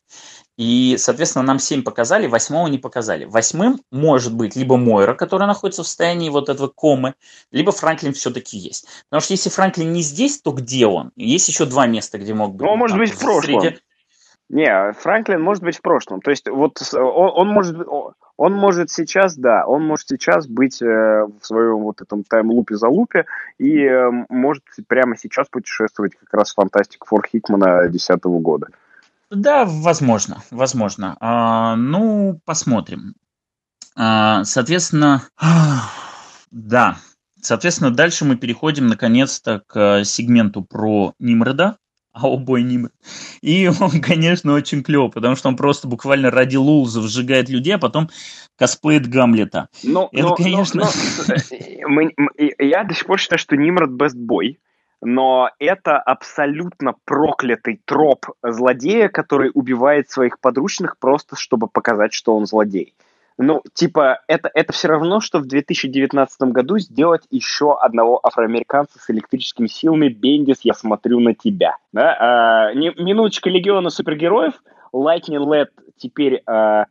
[0.56, 3.24] И, соответственно, нам 7 показали, восьмого не показали.
[3.24, 7.14] Восьмым может быть либо Мойра, которая находится в состоянии вот этого комы,
[7.50, 8.86] либо Франклин все-таки есть.
[9.08, 11.12] Потому что если Франклин не здесь, то где он?
[11.16, 12.66] Есть еще два места, где мог быть.
[12.66, 13.60] Ну, он может быть в прошлом.
[13.62, 13.78] Среди...
[14.50, 16.20] Не, Франклин может быть в прошлом.
[16.20, 17.76] То есть вот он, он может
[18.40, 22.88] он может сейчас, да, он может сейчас быть э, в своем вот этом таймлупе за
[22.88, 23.26] лупе
[23.58, 28.68] и э, может прямо сейчас путешествовать как раз фантастик Фор Хикмана 2010 года.
[29.30, 31.18] Да, возможно, возможно.
[31.20, 33.12] А, ну, посмотрим.
[33.94, 35.22] А, соответственно,
[36.50, 36.96] да,
[37.42, 41.76] соответственно, дальше мы переходим наконец-то к сегменту про Нимрода,
[42.12, 42.92] Аубой Нимрод.
[43.40, 47.78] И он, конечно, очень клев, потому что он просто буквально ради лулзов сжигает людей, а
[47.78, 48.08] потом
[48.56, 49.68] косплеит Гамлета.
[49.82, 50.84] Но, Это, но, конечно...
[50.84, 50.90] Но,
[51.28, 54.56] но, мы, мы, я до сих пор считаю, что Нимрод boy.
[55.00, 62.46] но это абсолютно проклятый троп злодея, который убивает своих подручных просто, чтобы показать, что он
[62.46, 62.94] злодей.
[63.42, 69.08] Ну, типа, это, это все равно, что в 2019 году сделать еще одного афроамериканца с
[69.08, 70.08] электрическими силами.
[70.08, 71.78] Бендис, я смотрю на тебя.
[71.90, 72.16] Да?
[72.20, 74.62] А, минуточка Легиона супергероев.
[74.92, 76.84] Lightning Lad теперь а,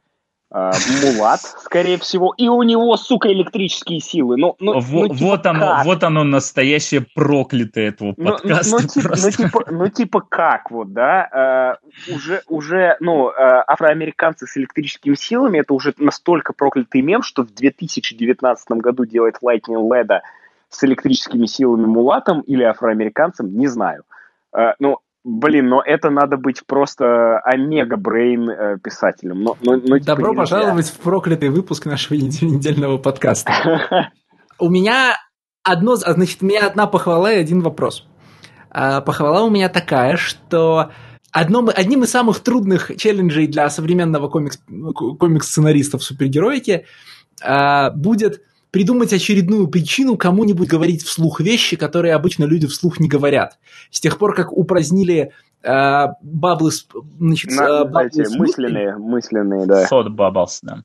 [0.51, 4.35] мулат, скорее всего, и у него, сука, электрические силы.
[4.37, 5.85] Ну, ну, вот, ну, типа, вот, оно, как?
[5.85, 8.71] вот оно настоящее проклятое этого ну, подкаста.
[8.71, 11.77] Ну, ну, типа, ну, типа, ну, типа как, вот, да,
[12.09, 13.33] э, уже, уже, ну, э,
[13.67, 19.87] афроамериканцы с электрическими силами, это уже настолько проклятый мем, что в 2019 году делать Lightning
[19.87, 20.21] Leda
[20.69, 24.03] с электрическими силами мулатом или афроамериканцем, не знаю.
[24.51, 29.43] Э, ну, Блин, но это надо быть просто омега-брейн э, писателем.
[29.43, 33.51] Но, но, но, типа, Добро пожаловать в проклятый выпуск нашего недельного подкаста.
[34.59, 35.17] У меня
[35.63, 38.05] одно, значит, у меня одна похвала и один вопрос.
[38.69, 40.91] А, похвала у меня такая, что
[41.31, 46.85] одном, одним из самых трудных челленджей для современного комикс, комикс-сценариста в супергероике
[47.41, 48.41] а, будет
[48.71, 53.57] придумать очередную причину кому-нибудь говорить вслух вещи, которые обычно люди вслух не говорят.
[53.91, 55.31] С тех пор, как упразднили
[55.63, 56.71] э, баблы,
[57.19, 59.85] значит, На, э, баблы эти, мысленные, мысленные, да.
[59.85, 60.83] Thought bubbles, да.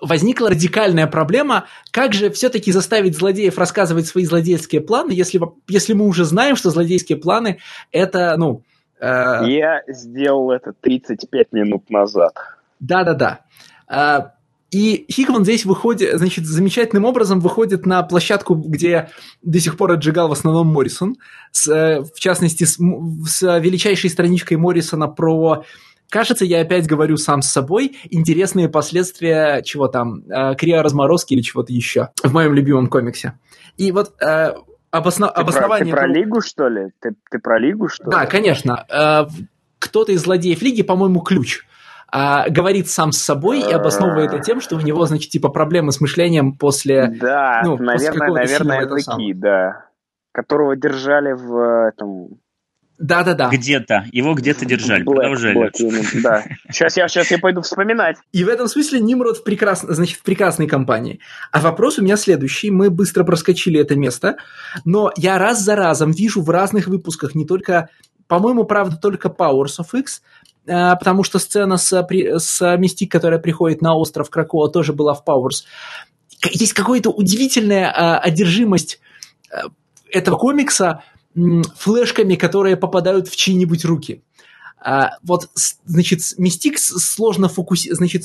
[0.00, 6.06] Возникла радикальная проблема, как же все-таки заставить злодеев рассказывать свои злодейские планы, если, если мы
[6.06, 7.58] уже знаем, что злодейские планы
[7.90, 8.62] это, ну...
[9.00, 9.40] Э...
[9.44, 12.32] Я сделал это 35 минут назад.
[12.78, 13.40] Да-да-да.
[14.72, 19.10] И Хикман здесь выходит, значит, замечательным образом выходит на площадку, где
[19.42, 21.16] до сих пор отжигал в основном Моррисон,
[21.50, 25.64] с, э, в частности, с, с величайшей страничкой Моррисона про
[26.08, 31.72] Кажется, я опять говорю сам с собой, интересные последствия чего там, э, криоразморозки или чего-то
[31.72, 33.38] еще в моем любимом комиксе.
[33.78, 34.52] И вот э,
[34.90, 35.28] обосно...
[35.28, 35.90] ты обоснование...
[35.90, 36.88] Про, ты про Лигу, что ли?
[37.00, 38.24] Ты, ты про Лигу, что да, ли?
[38.26, 38.86] Да, конечно.
[38.90, 39.24] Э,
[39.78, 41.64] кто-то из злодеев Лиги, по-моему, ключ
[42.14, 45.92] а, говорит сам с собой и обосновывает это тем, что у него, значит, типа проблемы
[45.92, 47.06] с мышлением после...
[47.08, 49.86] Да, ну, наверное, после наверное, языки, да.
[50.30, 52.38] Которого держали в этом...
[52.98, 53.48] Да-да-да.
[53.48, 54.04] Где-то.
[54.12, 55.02] Его где-то держали.
[55.04, 55.58] Black, Продолжали.
[55.58, 56.44] Black, да.
[56.70, 58.18] Сейчас я, сейчас я пойду вспоминать.
[58.30, 59.80] И в этом смысле Нимрод в, прекрас...
[59.80, 61.18] значит, в прекрасной компании.
[61.50, 62.70] А вопрос у меня следующий.
[62.70, 64.36] Мы быстро проскочили это место,
[64.84, 67.88] но я раз за разом вижу в разных выпусках не только
[68.32, 70.22] по-моему, правда, только Powers of X,
[70.64, 71.92] потому что сцена с,
[72.38, 75.64] с Мистик, которая приходит на остров Кракоа, тоже была в Powers.
[76.50, 79.00] Есть какая-то удивительная э, одержимость
[79.50, 79.62] э,
[80.10, 81.02] этого комикса
[81.76, 84.22] флешками, которые попадают в чьи-нибудь руки.
[85.22, 85.48] вот,
[85.86, 88.24] значит, Мистик сложно фокусировать, значит,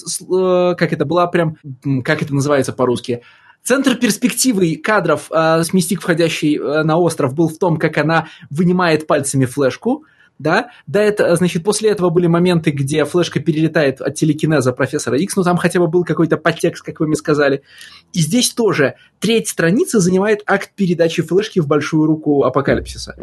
[0.77, 1.55] как это была прям,
[2.03, 3.22] как это называется по-русски,
[3.68, 8.27] Центр перспективы кадров э, с Мистик, входящий э, на остров, был в том, как она
[8.49, 10.05] вынимает пальцами флешку,
[10.39, 15.35] да, да, это, значит, после этого были моменты, где флешка перелетает от телекинеза профессора X,
[15.35, 17.64] но там хотя бы был какой-то подтекст, как вы мне сказали.
[18.14, 23.15] И здесь тоже треть страницы занимает акт передачи флешки в большую руку апокалипсиса.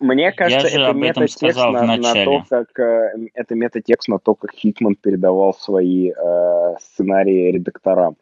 [0.00, 4.94] Мне кажется, это метатекст на, на то, как э, это метатекст на то, как Хикман
[4.94, 8.16] передавал свои э, сценарии редакторам.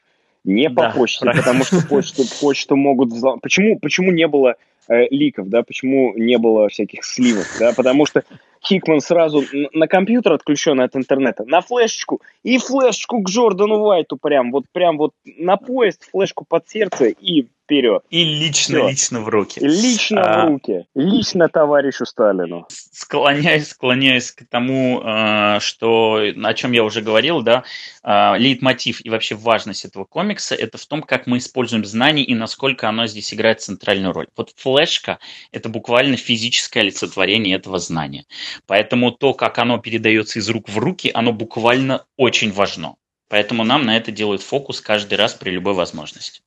[0.44, 1.42] Не по да, почте, правильно.
[1.42, 3.42] потому что почту, почту могут взломать.
[3.42, 4.56] Почему, почему не было
[4.88, 8.24] э, ликов, да, почему не было всяких сливок, да, потому что
[8.62, 14.50] Хикман сразу на компьютер отключен от интернета, на флешечку, и флешечку к Джордану Уайту прям,
[14.50, 18.02] вот прям вот на поезд, флешку под сердце и вперед.
[18.10, 18.88] И лично, Все.
[18.88, 19.60] лично в руки.
[19.60, 20.86] Лично а, в руки.
[20.94, 22.66] Лично товарищу Сталину.
[22.68, 27.62] Склоняюсь, склоняюсь к тому, а, что, о чем я уже говорил, да,
[28.02, 32.34] а, лейтмотив и вообще важность этого комикса, это в том, как мы используем знания и
[32.34, 34.26] насколько оно здесь играет центральную роль.
[34.36, 35.20] Вот флешка–
[35.52, 38.24] это буквально физическое олицетворение этого знания.
[38.66, 42.96] Поэтому то, как оно передается из рук в руки, оно буквально очень важно.
[43.28, 46.42] Поэтому нам на это делают фокус каждый раз при любой возможности.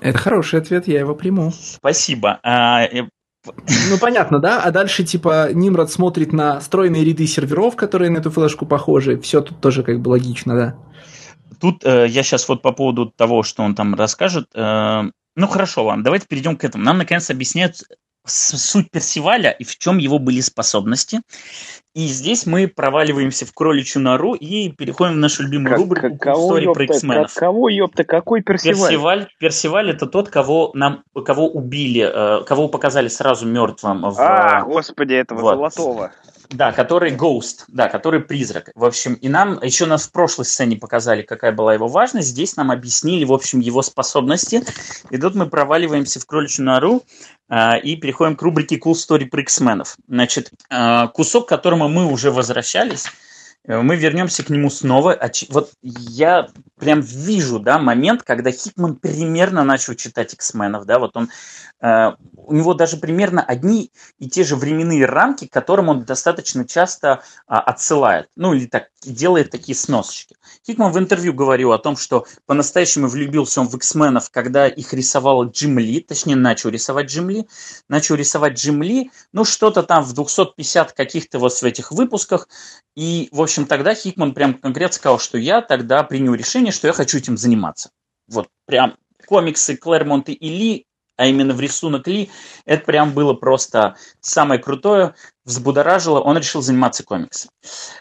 [0.00, 1.52] Это хороший ответ, я его приму.
[1.52, 2.40] Спасибо.
[2.42, 3.08] А, э,
[3.44, 4.62] ну, понятно, да?
[4.62, 9.18] А дальше, типа, Нимрод смотрит на стройные ряды серверов, которые на эту флешку похожи.
[9.20, 10.78] Все тут тоже как бы логично, да?
[11.60, 14.48] Тут э, я сейчас вот по поводу того, что он там расскажет.
[14.54, 15.02] Э,
[15.36, 16.84] ну, хорошо, ладно, давайте перейдем к этому.
[16.84, 17.82] Нам, наконец, объясняют
[18.26, 21.20] суть Персиваля и в чем его были способности.
[21.92, 26.46] И здесь мы проваливаемся в кроличью нору и переходим в нашу любимую как, рубрику кого,
[26.46, 27.34] «Истории про X-менов».
[27.34, 28.78] Кого, ёпта, какой Персиваль?
[28.78, 29.28] Персиваль?
[29.40, 34.02] Персиваль– это тот, кого, нам, кого убили, э, кого показали сразу мертвым.
[34.02, 35.54] В, а, господи, этого вот.
[35.54, 36.12] золотого.
[36.50, 38.70] Да, который Ghost, да, который призрак.
[38.74, 42.28] В общем, и нам еще нас в прошлой сцене показали, какая была его важность.
[42.28, 44.64] Здесь нам объяснили, в общем, его способности.
[45.10, 47.04] И тут мы проваливаемся в кроличью нору
[47.48, 49.96] э, и переходим к рубрике Cool Story про X-менов.
[50.08, 53.06] Значит, э, кусок, к которому мы уже возвращались,
[53.66, 55.18] мы вернемся к нему снова.
[55.50, 56.48] Вот я
[56.80, 61.28] прям вижу, да, момент, когда Хикман примерно начал читать X-менов, да, вот он,
[61.82, 66.66] э, у него даже примерно одни и те же временные рамки, к которым он достаточно
[66.66, 70.36] часто э, отсылает, ну или так делает такие сносочки.
[70.66, 75.44] Хикман в интервью говорил о том, что по-настоящему влюбился он в X-менов, когда их рисовал
[75.50, 77.46] Джим Ли, точнее начал рисовать Джим Ли,
[77.88, 82.48] начал рисовать Джим Ли, ну что-то там в 250 каких-то вот в этих выпусках,
[82.96, 86.92] и, в общем, тогда Хикман прям конкретно сказал, что я тогда принял решение, что я
[86.92, 87.90] хочу этим заниматься.
[88.28, 88.96] Вот прям
[89.26, 90.86] комиксы Клэрмонта и Ли,
[91.16, 92.30] а именно в рисунок Ли,
[92.64, 95.14] это прям было просто самое крутое,
[95.44, 97.50] взбудоражило, он решил заниматься комиксом.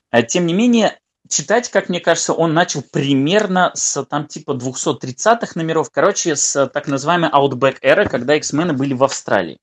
[0.10, 5.52] А, тем не менее, читать, как мне кажется, он начал примерно с там типа 230-х
[5.56, 9.60] номеров, короче, с так называемой Outback эры, когда X-мены были в Австралии.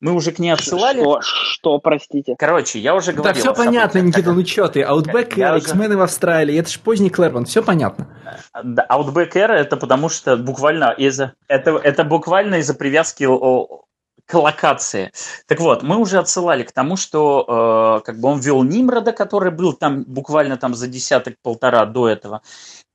[0.00, 1.00] Мы уже к ней отсылали.
[1.00, 2.36] Что, что простите?
[2.38, 3.34] Короче, я уже говорил.
[3.34, 4.82] Да, все понятно, Никита, ну что ты?
[4.82, 8.08] Outback Era, X-Men в Австралии, это же поздний Клэрмонт, все понятно.
[8.62, 11.34] Да, Outback Era это потому что буквально из-за...
[11.48, 13.84] Это, это буквально из-за привязки о,
[14.26, 15.12] к локации.
[15.46, 19.50] Так вот, мы уже отсылали к тому, что э, как бы он вел Нимрода, который
[19.50, 22.42] был там буквально там за десяток-полтора до этого.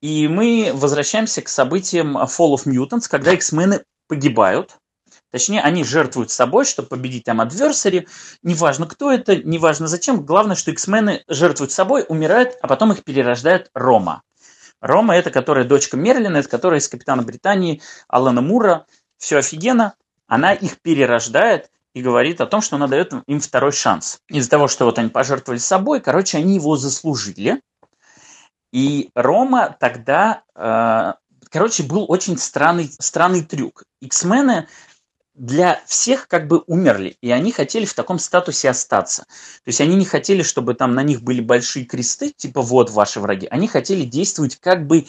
[0.02, 4.78] И мы возвращаемся к событиям Fall of Mutants, когда X-мены погибают,
[5.32, 8.08] Точнее, они жертвуют собой, чтобы победить там адверсари.
[8.42, 10.26] Неважно, кто это, неважно зачем.
[10.26, 14.24] Главное, что X-мены жертвуют собой, умирают, а потом их перерождает Рома.
[14.82, 18.86] Рома– это которая дочка Мерлина, это которая из Капитана Британии Алана Мура.
[19.18, 19.96] Все офигенно.
[20.28, 24.20] Она их перерождает и говорит о том, что она дает им второй шанс.
[24.30, 27.62] Из-за того, что вот они пожертвовали собой, короче, они его заслужили.
[28.72, 31.14] И Рома тогда, э,
[31.50, 33.84] короче, был очень странный, странный трюк.
[34.02, 34.68] X-мены
[35.40, 39.24] для всех как бы умерли, и они хотели в таком статусе остаться.
[39.24, 43.20] То есть они не хотели, чтобы там на них были большие кресты, типа вот ваши
[43.20, 43.48] враги.
[43.50, 45.06] Они хотели действовать как бы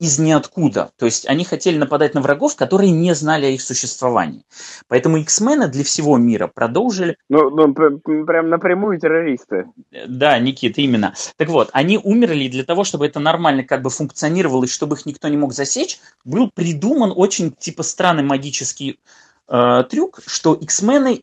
[0.00, 0.90] из ниоткуда.
[0.96, 4.44] То есть они хотели нападать на врагов, которые не знали о их существовании.
[4.86, 7.16] Поэтому X-мены для всего мира продолжили...
[7.28, 9.66] Ну, ну прям напрямую террористы.
[10.06, 11.14] Да, Никита, именно.
[11.36, 14.96] Так вот, они умерли, и для того, чтобы это нормально как бы функционировало, и чтобы
[14.96, 19.00] их никто не мог засечь, был придуман очень типа странный магический
[19.48, 21.22] э, трюк, что X-мены,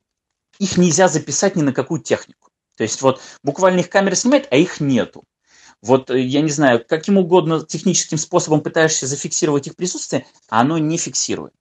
[0.60, 2.50] их нельзя записать ни на какую технику.
[2.78, 5.24] То есть вот буквально их камера снимает, а их нету.
[5.82, 10.78] Вот э, я не знаю, каким угодно техническим способом пытаешься зафиксировать их присутствие, а оно
[10.78, 11.54] не фиксирует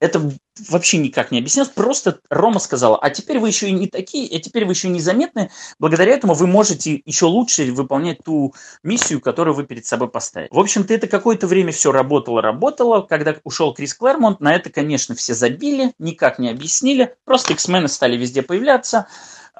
[0.00, 0.30] это
[0.68, 1.70] вообще никак не объяснялось.
[1.70, 4.92] Просто Рома сказала, а теперь вы еще и не такие, а теперь вы еще и
[4.92, 5.50] незаметны.
[5.78, 10.48] Благодаря этому вы можете еще лучше выполнять ту миссию, которую вы перед собой поставили.
[10.52, 13.02] В общем-то, это какое-то время все работало, работало.
[13.02, 17.14] Когда ушел Крис Клэрмонт, на это, конечно, все забили, никак не объяснили.
[17.24, 19.06] Просто X-мены стали везде появляться.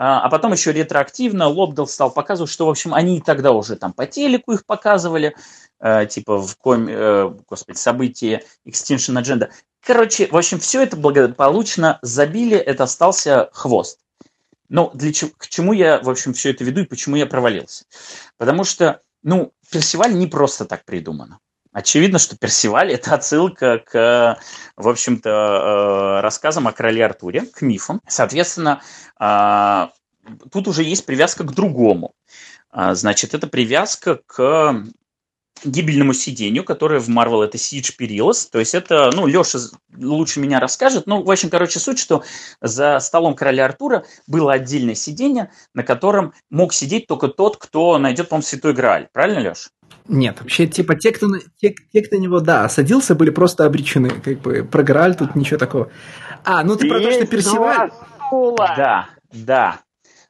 [0.01, 3.75] А, а потом еще ретроактивно Лобдал стал показывать, что, в общем, они и тогда уже
[3.75, 5.35] там по телеку их показывали,
[5.81, 9.49] э, типа в ком, э, господи, событии Extinction Agenda.
[9.89, 14.01] Короче, в общем, все это благополучно забили, это остался хвост.
[14.69, 17.87] Но для чего, к чему я, в общем, все это веду и почему я провалился?
[18.37, 21.39] Потому что, ну, Персиваль не просто так придумано.
[21.73, 24.39] Очевидно, что Персиваль– это отсылка к,
[24.77, 28.03] в общем-то, э, рассказам о короле Артуре, к мифам.
[28.07, 28.83] Соответственно,
[29.19, 29.87] э,
[30.53, 32.13] тут уже есть привязка к другому.
[32.75, 34.85] Э, значит, это привязка к
[35.65, 38.49] гибельному сидению, которое в Marvel это Siege Perilous.
[38.51, 39.59] То есть это, ну, Леша
[39.97, 41.07] лучше меня расскажет.
[41.07, 42.23] Ну, в общем, короче, суть, что
[42.61, 48.29] за столом короля Артура было отдельное сиденье, на котором мог сидеть только тот, кто найдет,
[48.29, 49.09] по-моему, Святой Грааль.
[49.13, 49.71] Правильно, Леш?
[50.07, 51.29] Нет, вообще, типа, те, кто,
[51.61, 54.11] те, те, кто на него, да, садился, были просто обречены.
[54.11, 55.91] Как бы, про Грааль тут ничего такого.
[56.45, 57.91] А, ну ты про то, что Персиваль...
[58.77, 59.81] Да, да.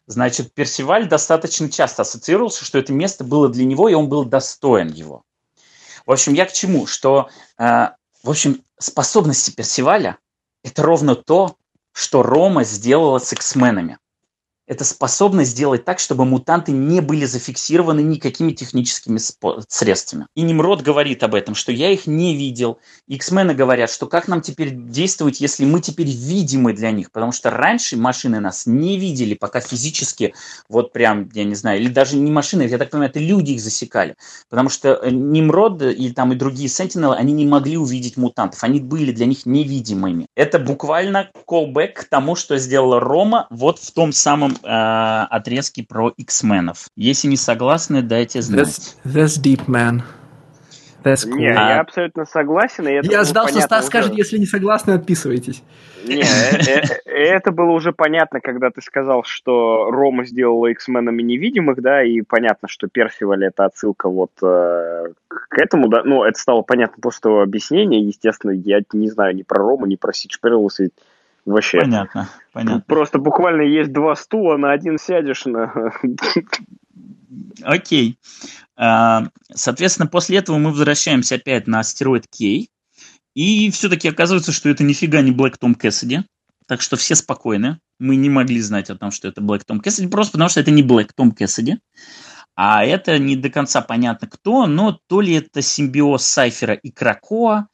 [0.08, 4.88] Значит, Персиваль достаточно часто ассоциировался, что это место было для него, и он был достоин
[4.88, 5.22] его.
[6.06, 6.86] В общем, я к чему?
[6.86, 7.28] Что,
[7.58, 7.90] э,
[8.22, 10.16] в общем, способности Персиваля–
[10.64, 11.56] это ровно то,
[11.92, 13.98] что Рома сделала с X-менами
[14.68, 19.18] это способность сделать так, чтобы мутанты не были зафиксированы никакими техническими
[19.68, 20.26] средствами.
[20.36, 22.78] И Немрод говорит об этом, что я их не видел.
[23.06, 27.50] X-мены говорят, что как нам теперь действовать, если мы теперь видимы для них, потому что
[27.50, 30.34] раньше машины нас не видели, пока физически,
[30.68, 33.60] вот прям, я не знаю, или даже не машины, я так понимаю, это люди их
[33.60, 34.16] засекали,
[34.50, 38.80] потому что э, Немрод и там и другие Сентинелы, они не могли увидеть мутантов, они
[38.80, 40.26] были для них невидимыми.
[40.34, 46.12] Это буквально callback к тому, что сделала Рома вот в том самом э, отрезки про
[46.16, 46.88] X-менов.
[46.96, 48.68] Если не согласны, дайте знать.
[48.68, 50.02] That's, that's deep, man.
[51.04, 51.38] That's cool.
[51.38, 51.74] Не, а...
[51.74, 52.88] я абсолютно согласен.
[52.88, 53.88] И это я ждал, что Стас уже...
[53.88, 55.62] скажет, если не согласны, отписывайтесь.
[56.04, 61.80] Не, э, э, это было уже понятно, когда ты сказал, что Рома сделала X-менами невидимых,
[61.80, 66.62] да, и понятно, что Персиваль это отсылка вот э, к этому, да, ну, это стало
[66.62, 70.90] понятно после объяснения, естественно, я не знаю ни про Рому, ни про Сич Перлус, и
[71.52, 71.80] вообще.
[71.80, 72.84] Понятно, понятно.
[72.86, 75.92] Просто буквально есть два стула, на один сядешь, на...
[77.62, 78.18] Окей.
[78.76, 82.70] А, соответственно, после этого мы возвращаемся опять на астероид Кей.
[83.34, 86.24] И все-таки оказывается, что это нифига не Блэк Том Кэссиди.
[86.66, 87.78] Так что все спокойны.
[87.98, 90.70] Мы не могли знать о том, что это Блэк Том Кэссиди, просто потому что это
[90.70, 91.78] не Блэк Том Кэссиди.
[92.56, 97.68] А это не до конца понятно кто, но то ли это симбиоз Сайфера и Кракоа,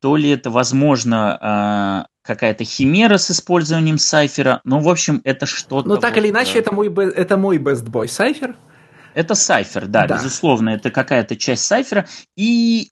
[0.00, 4.60] то ли это, возможно, а, какая-то химера с использованием Сайфера.
[4.64, 5.88] Ну, в общем, это что-то...
[5.88, 8.56] Ну, так вот, или иначе, это мой, это мой best boy Сайфер.
[9.14, 12.06] Это сайфер, да, да, безусловно, это какая-то часть сайфера.
[12.34, 12.90] И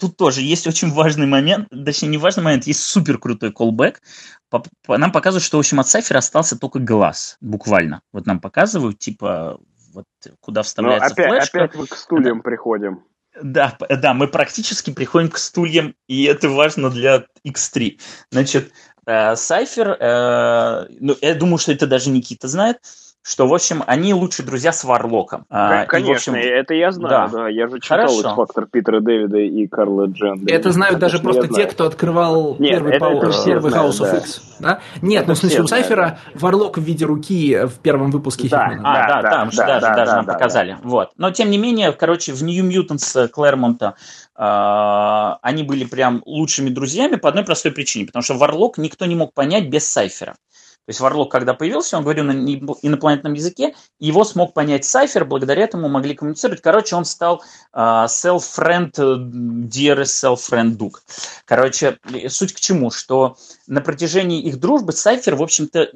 [0.00, 4.02] тут тоже есть очень важный момент, точнее, не важный момент, есть супер крутой колбэк.
[4.88, 8.02] Нам показывают, что, в общем, от сайфера остался только глаз, буквально.
[8.12, 9.60] Вот нам показывают, типа,
[9.92, 10.06] вот
[10.40, 11.64] куда вставляется опять, флешка.
[11.64, 12.42] Опять мы к стульям да.
[12.42, 13.04] приходим.
[13.42, 17.98] Да, да, мы практически приходим к стульям, и это важно для X3.
[18.30, 18.72] Значит,
[19.06, 22.78] э, Сайфер, э, ну, я думаю, что это даже Никита знает,
[23.24, 25.46] что, в общем, они лучшие друзья с Варлоком.
[25.48, 27.38] А, конечно, и, общем, это я знаю, да.
[27.38, 27.48] да.
[27.48, 30.52] Я же читал X-Factor Питера Дэвида и Карла Дженда.
[30.52, 34.42] Это знают даже просто те, кто открывал Нет, первый, это, это первый House of X.
[34.60, 34.80] Да?
[35.00, 36.38] Нет, это ну в смысле у Сайфера да.
[36.38, 38.82] Варлок в виде руки в первом выпуске да, Хитмана.
[38.84, 40.72] А, да, да, там да, даже, да, даже да, нам да, показали.
[40.72, 40.78] Да.
[40.82, 41.10] Вот.
[41.16, 43.94] Но, тем не менее, короче, в New Mutants Клэрмонта
[44.36, 49.14] Uh, они были прям лучшими друзьями по одной простой причине, потому что Варлок никто не
[49.14, 50.34] мог понять без Сайфера.
[50.86, 55.64] То есть Варлок, когда появился, он говорил на инопланетном языке, его смог понять Сайфер, благодаря
[55.64, 56.60] этому могли коммуницировать.
[56.60, 57.42] Короче, он стал
[57.74, 58.92] uh, self-friend,
[59.68, 60.96] dearest self-friend Duke.
[61.46, 61.98] Короче,
[62.28, 63.36] суть к чему, что
[63.66, 65.90] на протяжении их дружбы Сайфер, в общем-то,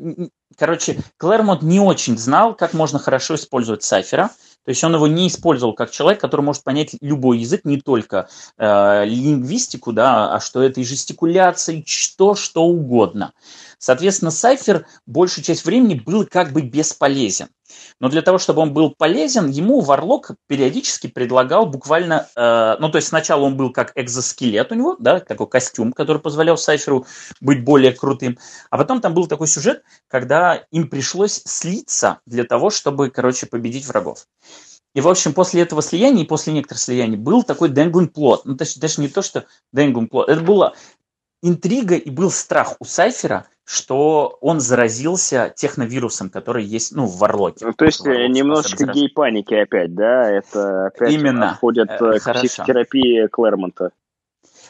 [0.57, 4.31] короче, Клэрмонт не очень знал, как можно хорошо использовать Сайфера.
[4.65, 8.29] То есть он его не использовал как человек, который может понять любой язык, не только
[8.59, 13.33] э, лингвистику, да, а что это и жестикуляция, и что, что угодно.
[13.79, 17.49] Соответственно, Сайфер большую часть времени был как бы бесполезен.
[18.01, 22.97] Но для того, чтобы он был полезен, ему Варлок периодически предлагал буквально, э, ну то
[22.97, 27.07] есть сначала он был как экзоскелет у него, да, такой костюм, который позволял Сайферу
[27.41, 28.39] быть более крутым,
[28.71, 33.87] а потом там был такой сюжет, когда им пришлось слиться для того, чтобы, короче, победить
[33.87, 34.27] врагов.
[34.95, 38.45] И, в общем, после этого слияния и после некоторых слияний был такой Денгун плод.
[38.45, 40.29] Ну, то есть даже не то, что Денгун плод.
[40.29, 40.73] Это была
[41.43, 47.67] интрига и был страх у Сайфера, что он заразился техновирусом, который есть, ну, в Варлоке.
[47.67, 50.31] Ну, то есть э, немножечко гей-паники опять, да?
[50.31, 51.51] Это опять Именно.
[51.51, 52.47] отходят э, э, к Хорошо.
[52.47, 53.91] психотерапии Клэрмонта.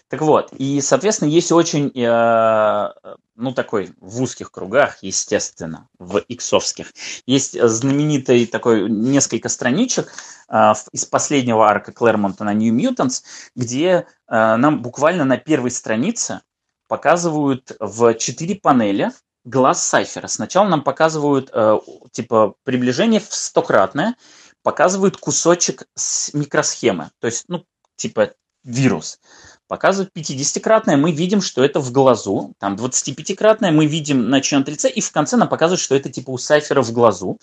[0.09, 6.93] Так вот, и, соответственно, есть очень, э, ну, такой, в узких кругах, естественно, в иксовских,
[7.25, 10.13] есть знаменитый такой, несколько страничек
[10.49, 13.23] э, из последнего арка Клэрмонта на New Mutants,
[13.55, 16.41] где э, нам буквально на первой странице
[16.89, 19.13] показывают в четыре панели
[19.45, 20.27] глаз Сайфера.
[20.27, 21.79] Сначала нам показывают э,
[22.11, 24.17] типа приближение в стократное,
[24.63, 27.65] показывают кусочек с микросхемы, то есть, ну,
[27.97, 28.33] типа
[28.65, 29.19] вирус.
[29.67, 32.55] Показывают 50-кратное, мы видим, что это в глазу.
[32.59, 36.31] Там 25-кратное мы видим на чьем-то лице, и в конце нам показывают, что это типа
[36.31, 37.39] у Сайфера в глазу.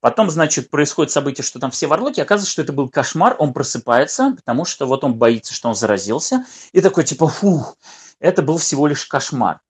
[0.00, 4.34] Потом, значит, происходит событие, что там все в оказывается, что это был кошмар, он просыпается,
[4.36, 7.76] потому что вот он боится, что он заразился, и такой типа, фух,
[8.20, 9.60] это был всего лишь кошмар.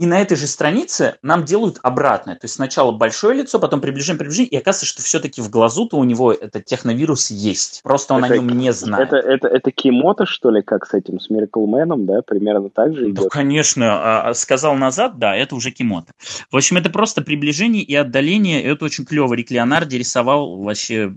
[0.00, 2.34] И на этой же странице нам делают обратное.
[2.34, 6.02] То есть сначала большое лицо, потом приближаем, приближаем, и оказывается, что все-таки в глазу-то у
[6.02, 7.80] него этот техновирус есть.
[7.84, 9.12] Просто он это, о нем не знает.
[9.12, 12.22] Это, это, это Кимота, что ли, как с этим, с Мираклменом, да?
[12.22, 13.24] Примерно так же идет?
[13.24, 13.86] Ну, конечно.
[13.86, 16.10] А, а, сказал назад, да, это уже Кимота.
[16.50, 18.64] В общем, это просто приближение и отдаление.
[18.64, 19.32] Это очень клево.
[19.34, 21.14] Рик Леонарди рисовал вообще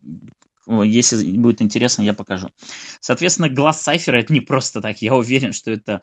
[0.68, 2.50] если будет интересно, я покажу.
[3.00, 5.02] Соответственно, глаз Сайфера это не просто так.
[5.02, 6.02] Я уверен, что это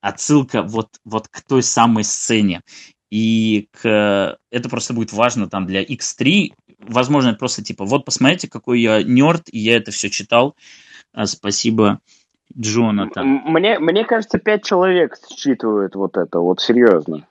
[0.00, 2.62] отсылка вот, вот к той самой сцене.
[3.10, 4.38] И к...
[4.50, 6.52] это просто будет важно там для X3.
[6.78, 10.56] Возможно, это просто типа, вот посмотрите, какой я нерд, и я это все читал.
[11.12, 12.00] А, спасибо,
[12.56, 13.42] Джонатан.
[13.44, 17.26] Мне, мне кажется, пять человек считывают вот это, вот серьезно.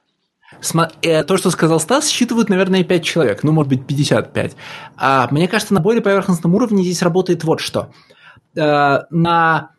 [1.01, 4.55] Э, то, что сказал Стас, считывают, наверное, 5 человек, ну, может быть, 55.
[4.97, 7.91] А мне кажется, на более поверхностном уровне здесь работает вот что.
[8.55, 9.71] Э, на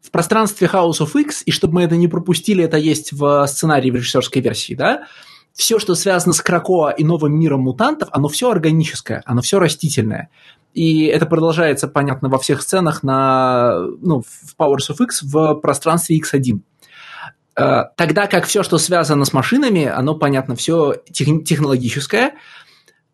[0.00, 3.90] в пространстве House of X, и чтобы мы это не пропустили, это есть в сценарии
[3.90, 5.04] в режиссерской версии, да,
[5.54, 10.28] все, что связано с Кракоа и новым миром мутантов, оно все органическое, оно все растительное.
[10.74, 16.18] И это продолжается, понятно, во всех сценах на, ну, в Powers of X в пространстве
[16.18, 16.60] X1.
[17.58, 22.34] Э, тогда как все, что связано с машинами, оно, понятно, все тех, технологическое,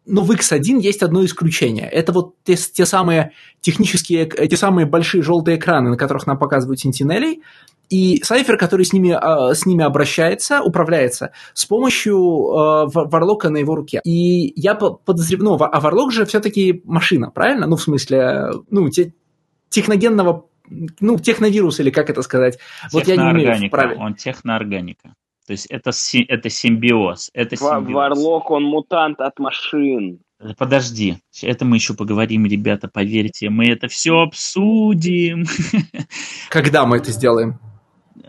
[0.06, 1.88] но в X1 есть одно исключение.
[1.88, 6.80] Это вот те, те самые технические, те самые большие желтые экраны, на которых нам показывают
[6.80, 7.42] сентинелей,
[7.90, 13.58] и Сайфер, который с ними, э, с ними обращается, управляется с помощью э, Варлока на
[13.58, 14.00] его руке.
[14.04, 17.66] И я подозреваю, ну, а Варлок же все-таки машина, правильно?
[17.66, 19.12] Ну, в смысле, ну, те,
[19.70, 20.46] техногенного
[21.00, 22.58] ну, техновирус, или как это сказать.
[22.92, 23.96] Вот я не умею вправе.
[23.96, 25.14] Он техноорганика.
[25.46, 25.90] То есть это,
[26.28, 27.30] это симбиоз.
[27.34, 27.94] Это симбиоз.
[27.94, 30.20] Варлок, он мутант от машин.
[30.56, 35.44] Подожди, это мы еще поговорим, ребята, поверьте, мы это все обсудим.
[36.48, 37.58] Когда мы это сделаем?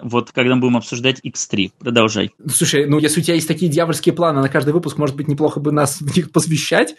[0.03, 1.72] Вот когда мы будем обсуждать X3.
[1.80, 2.32] Продолжай.
[2.48, 5.60] Слушай, ну если у тебя есть такие дьявольские планы на каждый выпуск, может быть, неплохо
[5.60, 6.95] бы нас в них посвящать?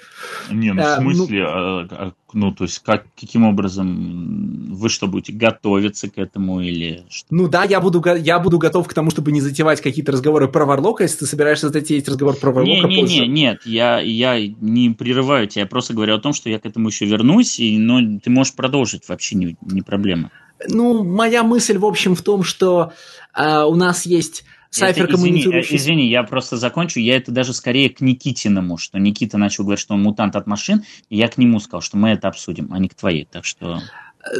[0.51, 1.49] Не, ну в а, смысле, ну...
[1.49, 7.05] А, а, ну то есть как, каким образом вы что, будете готовиться к этому или
[7.11, 7.27] что?
[7.31, 10.65] Ну да, я буду, я буду готов к тому, чтобы не затевать какие-то разговоры про
[10.65, 13.21] Варлока, если ты собираешься затеять разговор про Варлока не, не, позже.
[13.23, 16.67] Не, нет, я, я не прерываю тебя, я просто говорю о том, что я к
[16.67, 20.31] этому еще вернусь, и, но ты можешь продолжить, вообще не, не проблема.
[20.69, 22.93] Ну, моя мысль, в общем, в том, что
[23.37, 25.77] э, у нас есть Сайфер коммуницирующий...
[25.77, 26.99] Извини, извини, я просто закончу.
[26.99, 30.85] Я это даже скорее к Никитиному, что Никита начал говорить, что он мутант от машин,
[31.11, 33.29] и я к нему сказал, что мы это обсудим, а не к твоей.
[33.31, 33.81] Так что...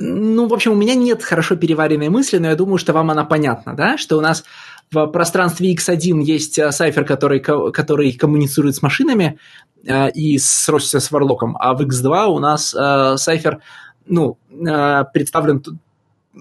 [0.01, 3.25] Ну, в общем, у меня нет хорошо переваренной мысли, но я думаю, что вам она
[3.25, 3.99] понятна, да?
[3.99, 4.45] Что у нас
[4.91, 9.39] в пространстве X1 есть э, Сайфер, который, который коммуницирует с машинами
[9.85, 13.61] э, и сросся с Варлоком, а в X2 у нас э, Сайфер
[14.07, 15.63] ну, э, представлен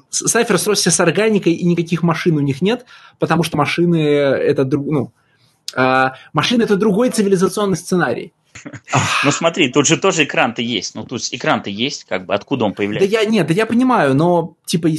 [0.09, 2.85] Сайфер сросся с органикой, и никаких машин у них нет,
[3.19, 5.13] потому что машины это друг, ну,
[5.75, 8.33] а, машины это другой цивилизационный сценарий.
[9.23, 10.95] Ну смотри, тут же тоже экран-то есть.
[10.95, 13.09] Ну тут экран-то есть, как бы откуда он появляется?
[13.09, 14.89] Да я нет, да я понимаю, но типа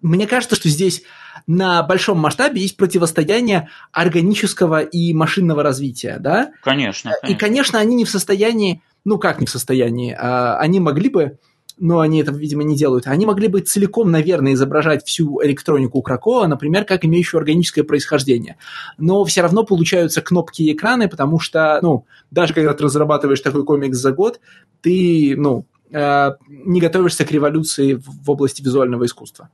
[0.00, 1.02] мне кажется, что здесь
[1.46, 6.50] на большом масштабе есть противостояние органического и машинного развития, да?
[6.62, 7.12] Конечно.
[7.20, 7.26] конечно.
[7.26, 11.38] И, конечно, они не в состоянии, ну как не в состоянии, а, они могли бы
[11.78, 13.06] но они это, видимо, не делают.
[13.06, 18.56] Они могли бы целиком, наверное, изображать всю электронику Кракоа, например, как имеющую органическое происхождение.
[18.98, 23.64] Но все равно получаются кнопки и экраны, потому что, ну, даже когда ты разрабатываешь такой
[23.64, 24.40] комикс за год,
[24.80, 29.50] ты, ну, э, не готовишься к революции в области визуального искусства.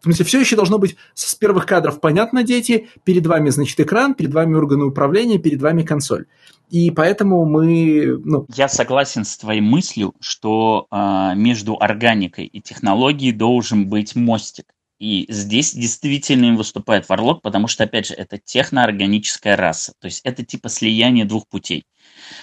[0.00, 4.14] В смысле, все еще должно быть с первых кадров понятно, дети, перед вами, значит, экран,
[4.14, 6.26] перед вами органы управления, перед вами консоль.
[6.70, 8.20] И поэтому мы...
[8.24, 8.46] Ну...
[8.54, 14.66] Я согласен с твоей мыслью, что э, между органикой и технологией должен быть мостик.
[14.98, 19.92] И здесь действительно им выступает Варлок, потому что, опять же, это техноорганическая раса.
[20.00, 21.84] То есть это типа слияние двух путей.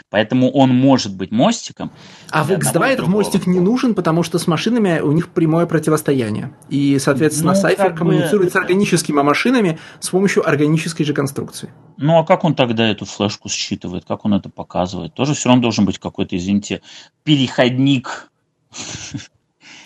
[0.09, 1.91] Поэтому он может быть мостиком.
[2.29, 6.53] А в X2 этот мостик не нужен, потому что с машинами у них прямое противостояние.
[6.69, 8.51] И, соответственно, ну, Сайфер коммуницирует бы...
[8.51, 11.69] с органическими машинами с помощью органической же конструкции.
[11.97, 14.05] Ну, а как он тогда эту флешку считывает?
[14.05, 15.13] Как он это показывает?
[15.13, 16.81] Тоже все равно должен быть какой-то, извините,
[17.23, 18.29] переходник.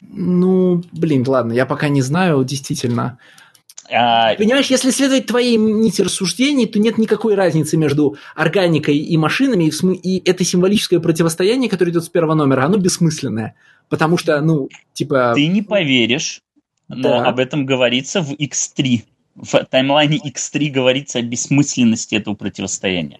[0.01, 3.17] Ну, блин, ладно, я пока не знаю, действительно.
[3.91, 4.35] А...
[4.35, 9.71] Понимаешь, если следовать твоей нити рассуждений, то нет никакой разницы между органикой и машинами, и,
[9.71, 9.99] см...
[10.01, 13.55] и это символическое противостояние, которое идет с первого номера, оно бессмысленное.
[13.89, 15.33] Потому что, ну, типа...
[15.35, 16.41] Ты не поверишь,
[16.87, 17.25] но да.
[17.25, 19.03] об этом говорится в X3.
[19.35, 23.19] В таймлайне X3 говорится о бессмысленности этого противостояния.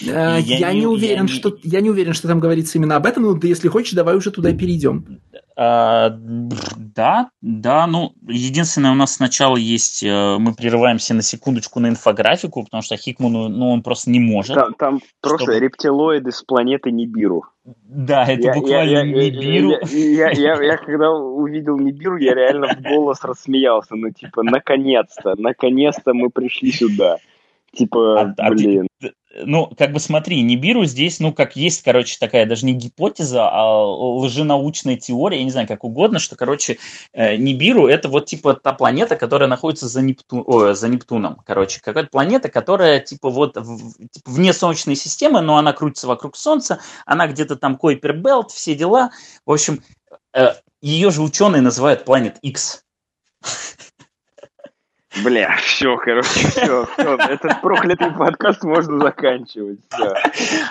[0.00, 3.06] Я, я не, не уверен, я что я не уверен, что там говорится именно об
[3.06, 5.20] этом, но если хочешь, давай уже туда перейдем.
[5.60, 11.88] А, да, да, ну, единственное, у нас сначала есть, э, мы прерываемся на секундочку на
[11.88, 14.54] инфографику, потому что Хикману, ну, он просто не может.
[14.54, 15.58] Там, там просто чтобы...
[15.58, 17.42] рептилоиды с планеты Нибиру.
[17.64, 19.70] Да, это я, буквально я, Нибиру.
[19.90, 25.34] Я, я, я, я, когда увидел Нибиру, я реально в голос рассмеялся, ну, типа, наконец-то,
[25.36, 27.16] наконец-то мы пришли сюда.
[27.72, 28.86] Типа, а, блин.
[29.02, 29.12] А ты,
[29.44, 33.84] ну, как бы смотри, Нибиру здесь, ну, как есть, короче, такая даже не гипотеза, а
[33.84, 36.78] лженаучная теория, я не знаю, как угодно, что, короче,
[37.12, 40.42] э, Нибиру это вот, типа, та планета, которая находится за, Непту...
[40.46, 45.56] О, за Нептуном, короче, какая-то планета, которая, типа, вот, в, типа, вне Солнечной системы, но
[45.56, 49.10] она крутится вокруг Солнца, она где-то там Койпер Белт, все дела,
[49.44, 49.82] в общем,
[50.34, 52.84] э, ее же ученые называют Planet X.
[55.24, 57.16] Бля, все, короче, все, все.
[57.16, 59.80] Этот проклятый подкаст можно заканчивать.
[59.88, 60.14] Все.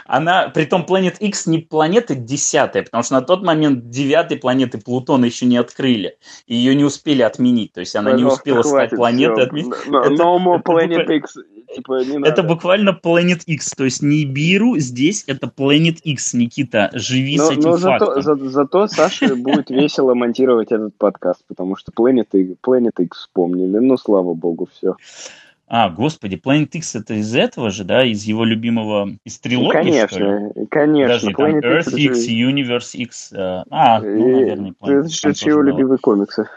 [0.06, 4.78] Она, при том Planet X не планета десятая, потому что на тот момент девятой планеты
[4.78, 6.18] Плутона еще не открыли.
[6.46, 7.74] Ее не успели отменить.
[7.74, 9.46] То есть она не успела стать планетой.
[9.46, 9.74] Отмен...
[9.88, 11.38] No, no more Planet X.
[11.76, 12.44] типа, не Это надо.
[12.44, 17.52] буквально Planet X, то есть не Биру, здесь это Planet X, Никита, живи с Но,
[17.52, 18.22] этим но зато, фактом.
[18.24, 22.28] за- зато Саше будет весело монтировать этот подкаст, потому что Planet,
[22.66, 23.78] Planet X вспомнили.
[23.80, 24.96] Ну, слава богу, все.
[25.70, 29.70] А, господи, Planet X это из этого же, да, из его любимого, из трилогии,
[30.08, 30.26] что ли?
[30.32, 31.14] конечно, конечно.
[31.16, 35.00] Подожди, там Planet Earth X, это X, же- Universe X, э, а, ну, наверное, Planet
[35.00, 35.64] это X же это его тоже было.
[35.78, 36.48] любимые комиксы.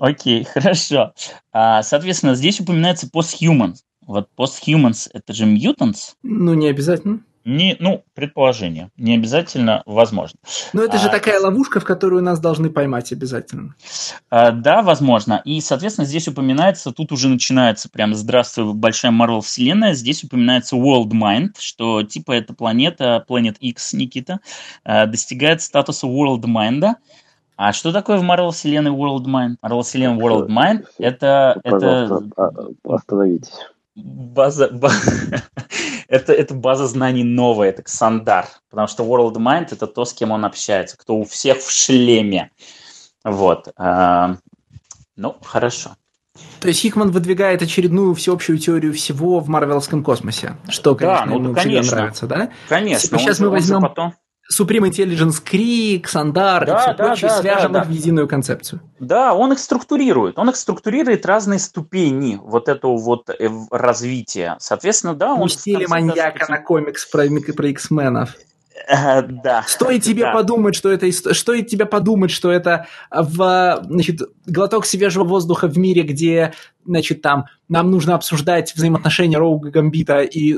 [0.00, 1.12] Окей, хорошо.
[1.52, 3.76] А, соответственно, здесь упоминается Posthumans.
[4.10, 6.14] Вот Posthumans это же Mutants?
[6.24, 7.20] Ну, не обязательно.
[7.44, 8.90] Не, ну, предположение.
[8.96, 10.36] Не обязательно, возможно.
[10.72, 13.76] Но это же А, такая ловушка, в которую нас должны поймать обязательно.
[14.28, 15.40] А, да, возможно.
[15.44, 19.94] И, соответственно, здесь упоминается, тут уже начинается прям «Здравствуй, большая Марвел вселенная».
[19.94, 24.40] Здесь упоминается World Mind, что типа эта планета, Planet X, Никита,
[24.82, 26.94] а, достигает статуса World Mind.
[27.56, 29.56] А что такое в Марвел вселенной World Mind?
[29.62, 32.50] Марвел вселенная World Mind– это, это Пожалуйста, а-
[32.88, 33.52] а- остановитесь.
[34.04, 34.92] База, ба-
[36.08, 40.30] это, это база знаний новая, это Ксандар, потому что World Mind это то, с кем
[40.30, 42.50] он общается, кто у всех в шлеме.
[43.24, 43.68] Вот.
[43.76, 44.36] а,
[45.16, 45.90] Ну, хорошо.
[46.60, 51.34] То есть Хикман выдвигает очередную всеобщую теорию всего в марвеловском космосе, что, Да, конечно, ну,
[51.44, 51.96] ему да, всегда конечно.
[51.96, 52.50] нравится, да?
[52.68, 53.18] Конечно.
[53.18, 54.14] Сейчас он мы же- он же возьмем- потом-
[54.50, 57.94] Supreme Intelligence Крик, Сандар Да, и все да, прочее, да, свяжем да, их в да.
[57.94, 58.80] единую концепцию.
[58.98, 60.38] Да, он их структурирует.
[60.38, 64.56] Он их структурирует разные ступени вот этого вот э, развития.
[64.58, 65.48] Соответственно, да, он...
[65.48, 68.34] в конце маньяка на комикс про, про X-менов.
[68.88, 69.62] Э, Да.
[69.66, 70.32] Стоит тебе Да.
[70.32, 75.78] подумать, что это ист- стоит тебе подумать, что это в значит глоток свежего воздуха в
[75.78, 76.54] мире, где
[76.84, 80.56] значит там нам нужно обсуждать взаимоотношения Роуга Гамбита и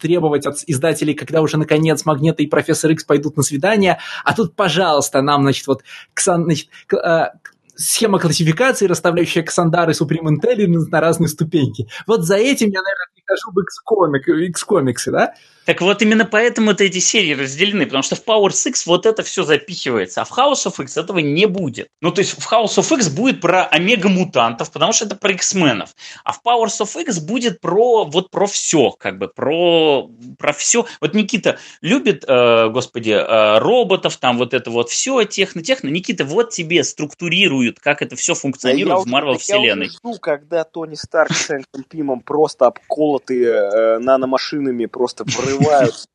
[0.00, 4.56] требовать от издателей, когда уже наконец Магнета и Профессор Икс пойдут на свидание, а тут,
[4.56, 5.82] пожалуйста, нам, значит, вот
[6.14, 7.38] ксан- значит, к- э,
[7.76, 11.88] схема классификации, расставляющая Ксандар и Supreme Intelligence на разные ступеньки.
[12.06, 15.34] Вот за этим я, наверное, прихожу в X-комик, X-комиксы, да?
[15.70, 19.22] Так вот именно поэтому это эти серии разделены, потому что в Powers X вот это
[19.22, 21.90] все запихивается, а в House of X этого не будет.
[22.00, 25.90] Ну, то есть в House of X будет про омега-мутантов, потому что это про X-менов,
[26.24, 30.10] а в Powers of X будет про вот про все, как бы, про,
[30.40, 30.86] про все.
[31.00, 35.86] Вот Никита любит, э, господи, э, роботов, там вот это вот все, техно-техно.
[35.86, 39.86] Никита, вот тебе структурируют, как это все функционирует в Марвел вселенной.
[39.86, 45.59] Я жду, когда Тони Старк с Хэнком Пимом просто обколотые э, наномашинами просто врываются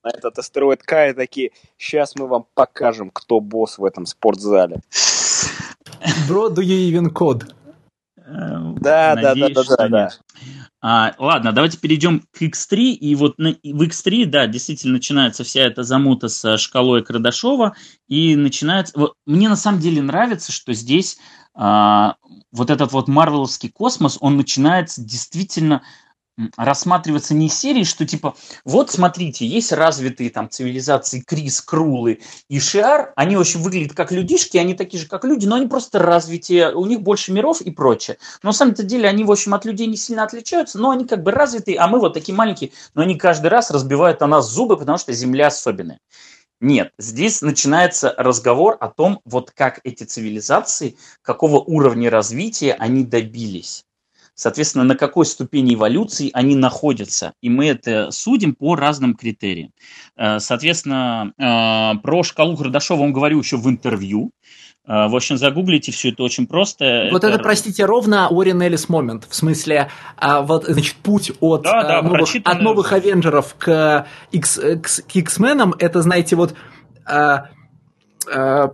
[0.04, 4.82] на этот астероид К и такие, сейчас мы вам покажем, кто босс в этом спортзале.
[6.28, 7.52] Bro, do you even code?
[8.18, 10.10] Э, Да, да, да, да, да.
[10.82, 12.76] А, ладно, давайте перейдем к X3.
[12.92, 17.76] И вот на, в X3, да, действительно начинается вся эта замута с э, шкалой Кардашова.
[18.08, 18.94] И начинается...
[18.96, 21.18] Вот, мне на самом деле нравится, что здесь
[21.56, 22.16] а,
[22.52, 25.84] вот этот вот марвеловский космос, он начинается действительно
[26.58, 33.14] рассматриваться не серией, что типа, вот смотрите, есть развитые там цивилизации Крис, Крулы и Шиар,
[33.16, 36.86] они очень выглядят как людишки, они такие же, как люди, но они просто развитие, у
[36.86, 38.18] них больше миров и прочее.
[38.44, 41.24] Но на самом-то деле они, в общем, от людей не сильно отличаются, но они как
[41.24, 44.78] бы развитые, а мы вот такие маленькие, но они каждый раз разбивают о нас зубы,
[44.78, 46.00] потому что Земля особенная.
[46.62, 53.85] Нет, здесь начинается разговор о том, вот как эти цивилизации, какого уровня развития они добились.
[54.36, 57.32] Соответственно, на какой ступени эволюции они находятся.
[57.42, 59.72] И мы это судим по разным критериям.
[60.18, 64.32] Э, Соответственно, э, про шкалу Кардашова он говорил еще в интервью.
[64.86, 67.08] Э, В общем, загуглите все это очень просто.
[67.12, 69.26] Вот это, простите, ровно Уоррен Эллис момент.
[69.30, 72.92] В смысле, а, вот, значит, путь от, Да, да, новых, от новых.
[72.92, 76.54] Авенджеров к, X, к X-менам, это, знаете, вот...
[77.06, 77.46] а,
[78.30, 78.72] а,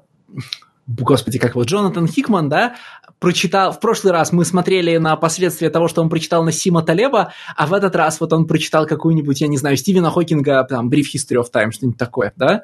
[0.88, 2.76] господи, как вот Джонатан Хикман, да,
[3.22, 7.32] прочитал, в прошлый раз мы смотрели на последствия того, что он прочитал на Сима Талеба,
[7.56, 11.06] а в этот раз вот он прочитал какую-нибудь, я не знаю, Стивена Хокинга, там, Brief
[11.16, 12.64] History of Time, что-нибудь такое, да,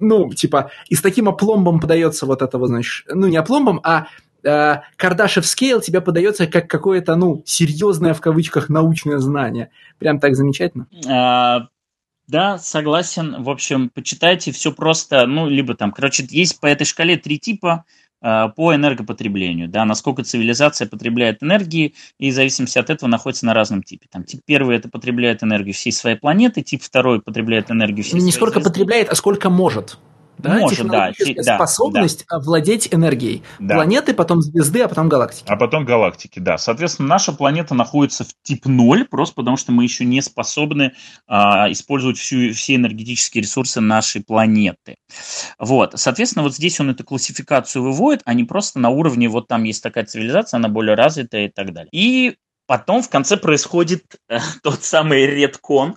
[0.00, 4.08] ну, типа, и с таким опломбом подается вот это вот, значит, ну, не опломбом, а
[4.42, 9.70] э, Кардашев скейл тебе подается как какое-то, ну, серьезное, в кавычках, научное знание.
[9.98, 10.86] Прям так замечательно.
[11.08, 11.68] А,
[12.28, 13.42] Да, согласен.
[13.42, 15.26] В общем, почитайте все просто.
[15.26, 17.84] Ну, либо там, короче, есть по этой шкале три типа
[18.20, 23.82] по энергопотреблению, да, насколько цивилизация потребляет энергии, и в зависимости от этого находится на разном
[23.82, 24.08] типе.
[24.10, 28.20] Там тип первый это потребляет энергию всей своей планеты, тип второй потребляет энергию всей Не
[28.20, 28.70] своей сколько звезды.
[28.70, 29.98] потребляет, а сколько может.
[30.38, 30.58] Да?
[30.58, 33.42] Может, да, Технологическая те- да, способность владеть энергией.
[33.58, 33.76] Да.
[33.76, 35.46] Планеты, потом звезды, а потом галактики.
[35.48, 36.58] А потом галактики, да.
[36.58, 40.92] Соответственно, наша планета находится в тип 0, просто потому что мы еще не способны
[41.26, 44.96] а, использовать всю, все энергетические ресурсы нашей планеты.
[45.58, 45.92] Вот.
[45.96, 49.82] Соответственно, вот здесь он эту классификацию выводит, а не просто на уровне, вот там есть
[49.82, 51.88] такая цивилизация, она более развитая и так далее.
[51.92, 52.36] И
[52.66, 55.96] потом в конце происходит э, тот самый редкон,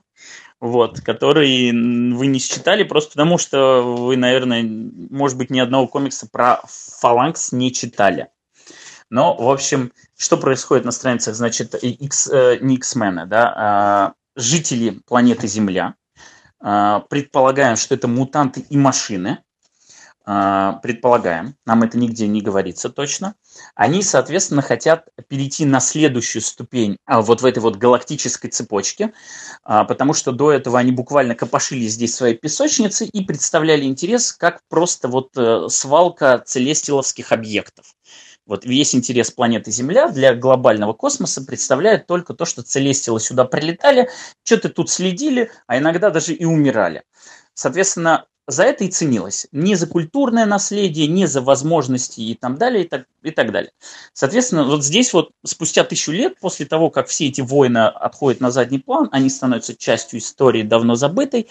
[0.59, 6.27] вот, который вы не считали просто потому, что вы, наверное, может быть, ни одного комикса
[6.31, 8.27] про Фаланкс не читали.
[9.09, 15.01] Но, в общем, что происходит на страницах, значит, X, э, не X-мены, да, а жители
[15.05, 15.95] планеты Земля,
[16.61, 19.43] а, предполагаем, что это мутанты и машины,
[20.25, 23.35] а, предполагаем, нам это нигде не говорится точно,
[23.75, 29.13] они, соответственно, хотят перейти на следующую ступень а, вот в этой вот галактической цепочке,
[29.63, 35.07] потому что до этого они буквально копошили здесь свои песочницы и представляли интерес как просто
[35.07, 37.95] вот э, свалка целестиловских объектов.
[38.45, 44.09] Вот весь интерес планеты Земля для глобального космоса представляет только то, что целестилы сюда прилетали,
[44.43, 47.03] что-то тут следили, а иногда даже и умирали.
[47.53, 49.47] Соответственно, за это и ценилось.
[49.51, 53.71] Не за культурное наследие, не за возможности и так далее, и так, и так далее.
[54.13, 58.49] Соответственно, вот здесь вот спустя тысячу лет, после того, как все эти войны отходят на
[58.49, 61.47] задний план, они становятся частью истории давно забытой,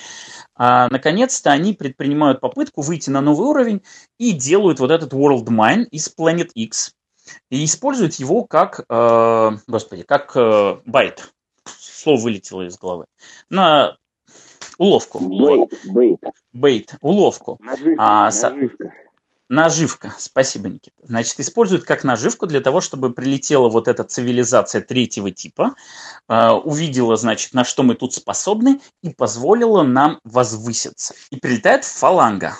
[0.57, 3.83] а, наконец-то они предпринимают попытку выйти на новый уровень
[4.19, 6.95] и делают вот этот World Mine из Planet X
[7.51, 11.31] и используют его как, э, господи, как э, байт.
[11.65, 13.05] Слово вылетело из головы.
[13.51, 13.99] На
[14.79, 15.19] уловку.
[15.21, 15.75] Бейт.
[15.85, 16.21] Бейт.
[16.53, 16.95] Бейт.
[17.01, 17.59] Уловку.
[17.61, 17.95] Наживка.
[17.99, 18.93] А, наживка.
[19.51, 20.97] Наживка, спасибо, Никита.
[21.03, 25.75] Значит, используют как наживку для того, чтобы прилетела вот эта цивилизация третьего типа,
[26.29, 31.15] э, увидела, значит, на что мы тут способны и позволила нам возвыситься.
[31.31, 32.57] И прилетает фаланга.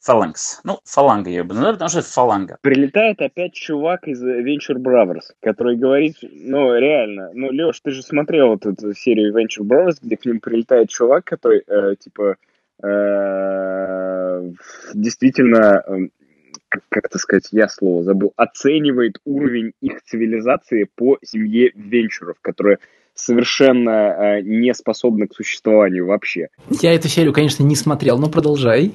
[0.00, 0.60] Фаланкс.
[0.64, 2.58] Ну, фаланга я бы назвал, потому что это фаланга.
[2.62, 8.48] Прилетает опять чувак из Venture Brothers, который говорит, ну, реально, ну, Леш, ты же смотрел
[8.48, 12.36] вот эту серию Venture Brothers, где к ним прилетает чувак, который, э, типа,
[12.82, 14.50] э,
[14.94, 16.08] действительно э,
[16.88, 22.78] как это сказать, я слово забыл, оценивает уровень их цивилизации по семье венчуров, которые
[23.14, 26.48] совершенно э, не способны к существованию вообще.
[26.80, 28.94] Я эту серию, конечно, не смотрел, но продолжай.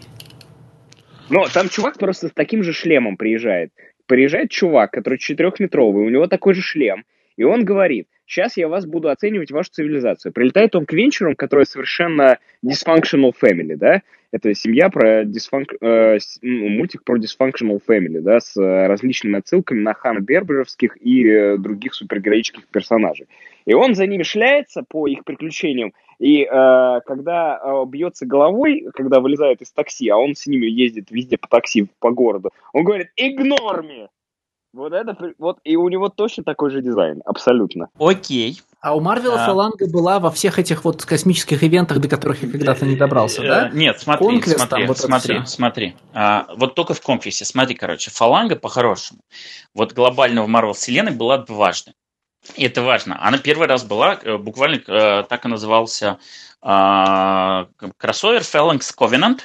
[1.29, 3.71] Но там чувак просто с таким же шлемом приезжает.
[4.05, 7.05] Приезжает чувак, который четырехметровый, у него такой же шлем,
[7.37, 10.31] и он говорит, сейчас я вас буду оценивать вашу цивилизацию.
[10.31, 14.01] Прилетает он к венчурам, которые совершенно dysfunctional family, да,
[14.35, 15.75] это семья про дисфанк...
[15.79, 21.57] э, ну, мультик про dysfunctional family, да, с различными отсылками на Хана Берберовских и э,
[21.57, 23.27] других супергероических персонажей.
[23.65, 26.47] И он за ними шляется по их приключениям, и э,
[27.05, 31.47] когда э, бьется головой, когда вылезает из такси, а он с ними ездит везде по
[31.47, 34.07] такси по городу, он говорит «Ignore me!»
[34.75, 37.87] Вот это, вот, и у него точно такой же дизайн, абсолютно.
[37.97, 38.61] Окей.
[38.81, 39.45] А у Марвела а...
[39.45, 43.69] фаланга была во всех этих вот космических ивентах, до которых я когда-то не добрался, да?
[43.69, 45.95] Э, нет, смотри, Конквест, смотри, там, вот смотри, смотри.
[46.13, 49.21] А, вот только в Конквесте, смотри, короче, фаланга по-хорошему.
[49.73, 51.93] Вот глобально в Марвел вселенной была дважды.
[52.55, 53.17] И это важно.
[53.25, 56.19] Она первый раз была, э, буквально э, так и назывался
[56.61, 59.39] а, кроссовер Phalanx Covenant.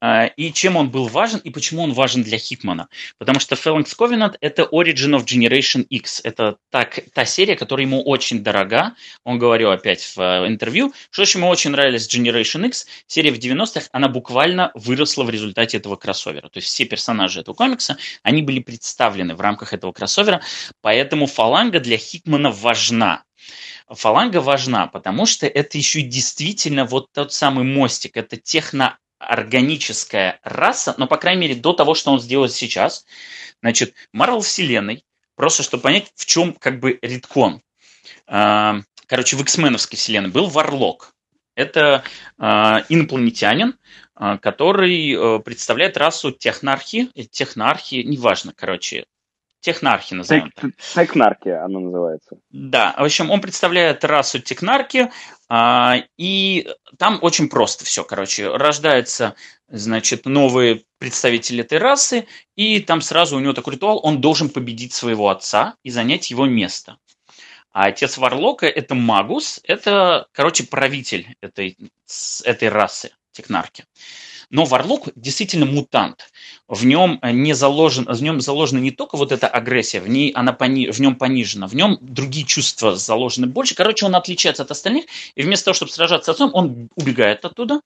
[0.00, 2.88] А, и чем он был важен, и почему он важен для Хикмана.
[3.18, 6.20] Потому что Phalanx Covenant– это Origin of Generation X.
[6.22, 8.94] Это так, та серия, которая ему очень дорога.
[9.24, 12.86] Он говорил опять в э, интервью, что ему очень нравилась Generation X.
[13.06, 16.48] Серия в 90-х, она буквально выросла в результате этого кроссовера.
[16.48, 20.42] То есть все персонажи этого комикса, они были представлены в рамках этого кроссовера.
[20.80, 23.24] Поэтому фаланга для Хикмана важна.
[23.88, 30.94] Фаланга важна, потому что это еще действительно вот тот самый мостик, это техно органическая раса,
[30.96, 33.04] но, по крайней мере, до того, что он сделает сейчас.
[33.60, 35.04] Значит, Марвел Вселенной,
[35.34, 37.62] просто чтобы понять, в чем как бы редкон.
[38.26, 41.14] А, короче, в X-меновской вселенной был Варлок.
[41.54, 42.04] Это
[42.38, 43.74] а, инопланетянин,
[44.14, 49.06] а, который э, представляет расу технархи, технархи, неважно, короче,
[49.60, 50.70] Технархи назовем так.
[50.94, 52.36] Технарки она называется.
[52.50, 55.10] Да, в общем, он представляет расу технарки,
[55.48, 58.48] а, и там очень просто все, короче.
[58.48, 59.34] Рождаются,
[59.68, 64.92] значит, новые представители этой расы, и там сразу у него такой ритуал, он должен победить
[64.92, 66.98] своего отца и занять его место.
[67.72, 71.76] А отец Варлока– это Магус, это, короче, правитель этой,
[72.44, 73.84] этой расы, технарки.
[74.50, 76.30] Но Варлок действительно мутант.
[76.68, 80.52] В нем не заложен, в нем заложена не только вот эта агрессия, в, ней она
[80.52, 83.74] пони, в нем понижена, в нем другие чувства заложены больше.
[83.74, 85.04] Короче, он отличается от остальных,
[85.34, 87.80] и вместо того, чтобы сражаться с отцом, он убегает оттуда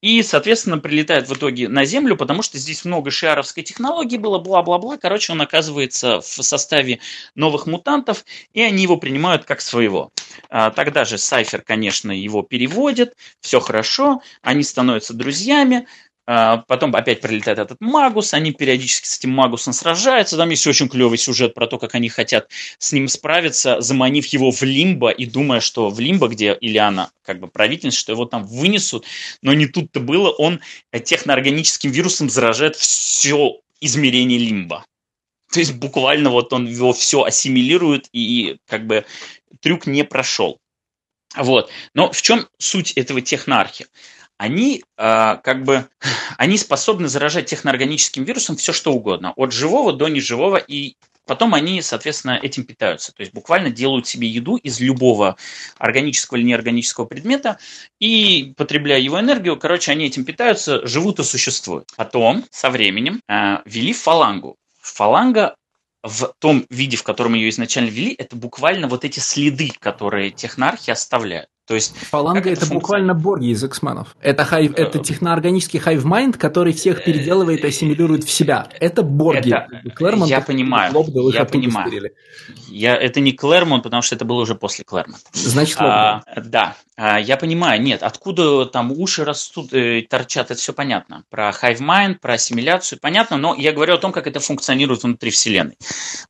[0.00, 4.96] и, соответственно, прилетает в итоге на Землю, потому что здесь много шиаровской технологии было, бла-бла-бла.
[4.96, 7.00] Короче, он оказывается в составе
[7.34, 10.10] новых мутантов, и они его принимают как своего.
[10.48, 15.86] А, тогда же Сайфер, конечно, его переводит, все хорошо, они становятся друзьями,
[16.68, 21.18] потом опять прилетает этот Магус, они периодически с этим Магусом сражаются, там есть очень клевый
[21.18, 22.48] сюжет про то, как они хотят
[22.78, 27.40] с ним справиться, заманив его в Лимбо и думая, что в Лимбо, где Ильяна как
[27.40, 29.06] бы правительница, что его там вынесут,
[29.42, 30.60] но не тут-то было, он
[30.92, 34.84] техноорганическим вирусом заражает все измерение Лимба.
[35.52, 39.04] То есть буквально вот он его все ассимилирует и как бы
[39.60, 40.58] трюк не прошел.
[41.34, 41.70] Вот.
[41.94, 43.86] Но в чем суть этого технархи?
[44.40, 45.86] Они э, как бы
[46.38, 50.96] они способны заражать техноорганическим вирусом все что угодно, от живого до неживого, и
[51.26, 53.12] потом они, соответственно, этим питаются.
[53.12, 55.36] То есть буквально делают себе еду из любого
[55.76, 57.58] органического или неорганического предмета
[57.98, 61.90] и, потребляя его энергию, короче, они этим питаются, живут и существуют.
[61.96, 64.56] Потом, со временем, э, ввели фалангу.
[64.80, 65.54] Фаланга
[66.02, 70.90] в том виде, в котором ее изначально ввели, это буквально вот эти следы, которые технархи
[70.90, 71.50] оставляют.
[71.70, 74.16] То есть, Фаланга это, это буквально борги из X-менов.
[74.20, 78.66] Это, hive, это э, техноорганический hive mind, который всех переделывает и ассимилирует в себя.
[78.80, 79.54] Это борги.
[79.54, 80.92] Это, Клэрмонт, я понимаю,
[81.32, 82.10] я понимаю.
[82.66, 85.22] Я, это не Клэрмонт, потому что это было уже после Клэрмонта.
[85.32, 87.80] Значит, а, Да, а, я понимаю.
[87.80, 91.22] Нет, откуда там уши растут, э, торчат, это все понятно.
[91.30, 95.30] Про hive mind, про ассимиляцию понятно, но я говорю о том, как это функционирует внутри
[95.30, 95.78] Вселенной.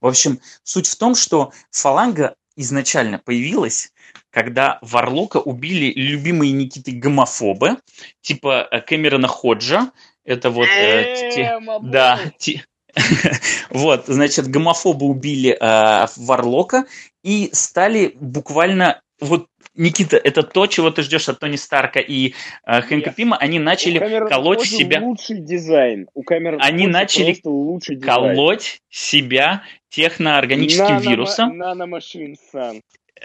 [0.02, 3.92] В общем, суть в том, что фаланга изначально появилась
[4.30, 7.76] когда Варлока убили любимые Никиты гомофобы,
[8.22, 9.90] типа э, Кэмерона Ходжа.
[10.24, 10.66] Это вот...
[10.66, 12.64] Э, те, да, те,
[13.70, 16.84] вот, значит, гомофобы убили э, Варлока
[17.22, 22.34] и стали буквально вот Никита, это то, чего ты ждешь от Тони Старка и
[22.66, 23.36] э, Хэнка Пима.
[23.36, 23.98] Они начали
[24.28, 25.00] колоть себя.
[25.00, 26.08] Лучший дизайн.
[26.14, 28.36] У камер они начали лучший дизайн.
[28.36, 31.58] колоть себя техноорганическим Нано, вирусом.
[31.58, 32.80] Наномашин, сан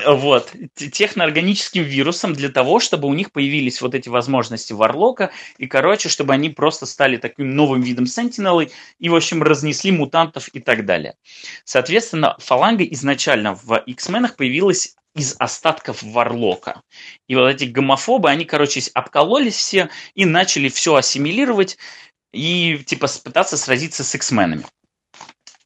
[0.06, 6.10] вот, техноорганическим вирусом для того, чтобы у них появились вот эти возможности варлока, и, короче,
[6.10, 10.86] чтобы они просто стали таким новым видом сентинелы и, в общем, разнесли мутантов и так
[10.86, 11.16] далее.
[11.64, 16.82] Соответственно, фаланга изначально в X-менах появилась из остатков Варлока.
[17.28, 21.78] И вот эти гомофобы, они, короче, обкололись все и начали все ассимилировать
[22.34, 24.66] и, типа, пытаться сразиться с X-менами.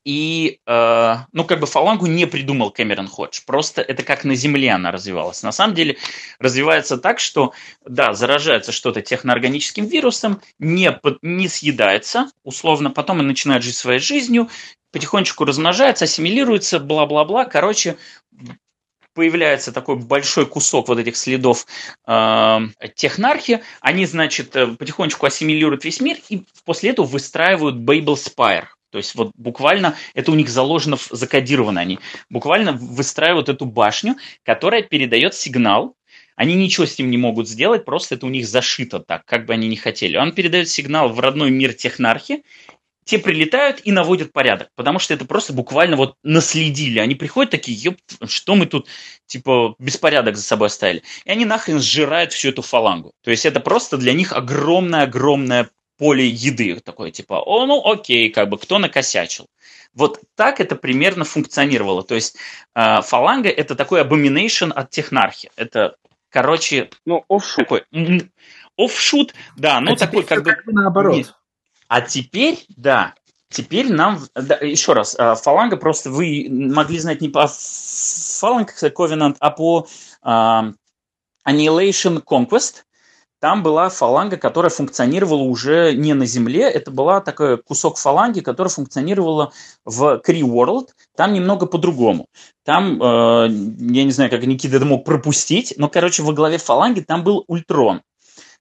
[0.06, 3.42] И, э, ну, как бы фалангу не придумал Кэмерон Ходж.
[3.46, 5.44] Просто это как на Земле она развивалась.
[5.44, 5.98] На самом деле
[6.40, 7.54] развивается так, что,
[7.86, 14.50] да, заражается что-то техноорганическим вирусом, не, не съедается, условно, потом и начинает жить своей жизнью,
[14.92, 17.46] потихонечку размножается, ассимилируется, бла-бла-бла.
[17.46, 17.98] Короче,
[19.14, 21.66] появляется такой большой кусок вот этих следов
[22.08, 22.60] э,
[22.96, 28.68] технархи, они, значит, э, потихонечку ассимилируют весь мир и после этого выстраивают Babel Spire.
[28.91, 31.99] То есть вот буквально это у них заложено, закодировано они.
[32.30, 35.95] Буквально выстраивают эту башню, которая передает сигнал.
[36.36, 39.53] Они ничего с ним не могут сделать, просто это у них зашито так, как бы
[39.53, 40.16] они ни хотели.
[40.16, 42.44] Он передает сигнал в родной мир технархи,
[43.10, 46.99] те прилетают и наводят порядок, потому что это просто буквально вот наследили.
[46.99, 47.98] Они приходят такие, ёп,
[48.28, 48.88] что мы тут,
[49.26, 51.02] типа, беспорядок за собой оставили.
[51.26, 53.11] И они нахрен сжирают всю эту фалангу.
[53.24, 56.80] То есть это просто для них огромная-огромная поле еды.
[56.80, 59.46] Такое типа, о, ну окей, как бы кто накосячил.
[59.94, 62.04] Вот так это примерно функционировало.
[62.04, 62.38] То есть
[62.74, 65.52] э, фаланга это такой abomination от технархи.
[65.56, 65.96] Это,
[66.30, 67.58] короче, ну, офшут.
[67.58, 67.84] Такой,
[68.78, 70.52] офшут, да, ну а такой как бы...
[70.52, 71.18] Как бы наоборот.
[71.18, 71.36] Нет.
[71.88, 73.16] А теперь, да,
[73.50, 79.36] теперь нам, да, еще раз, э, фаланга просто вы могли знать не по фаланга, Covenant,
[79.40, 79.88] а по
[80.24, 80.28] э,
[81.48, 82.84] Annihilation Conquest,
[83.40, 88.72] там была фаланга, которая функционировала уже не на Земле, это была такой кусок фаланги, которая
[88.72, 89.53] функционировала
[89.86, 92.28] в Крee World, там немного по-другому.
[92.64, 96.99] Там, э, я не знаю, как Никита это мог пропустить, но, короче, во главе фаланги
[97.02, 98.02] там был Ультрон.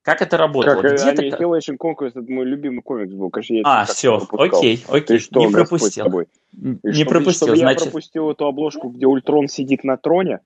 [0.02, 0.80] Как это работало?
[0.80, 5.18] Как Где Annihilation Conquest, это мой любимый комикс был, конечно, я А, все, окей, окей,
[5.18, 6.06] что, не пропустил.
[6.52, 7.80] Не чтобы, пропустил, чтобы значит...
[7.80, 10.40] я пропустил эту обложку, где Ультрон сидит на троне,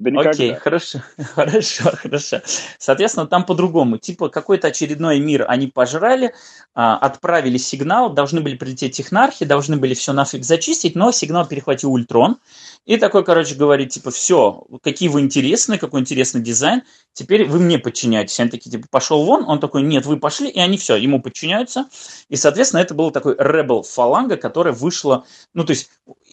[0.00, 0.30] да никогда.
[0.30, 1.00] Окей, хорошо,
[1.34, 2.40] хорошо, хорошо.
[2.78, 3.98] Соответственно, там по-другому.
[3.98, 6.32] Типа какой-то очередной мир они пожрали,
[6.74, 11.92] а, отправили сигнал, должны были прилететь технархи, должны были все нафиг зачистить, но сигнал перехватил
[11.92, 12.38] Ультрон.
[12.86, 16.82] И такой, короче, говорит, типа, все, какие вы интересные, какой интересный дизайн,
[17.12, 18.40] теперь вы мне подчиняетесь.
[18.40, 21.88] Они такие, типа, пошел вон, он такой, нет, вы пошли, и они все, ему подчиняются.
[22.28, 25.24] И, соответственно, это был такой Rebel фаланга, которая вышла,
[25.54, 25.90] ну, то есть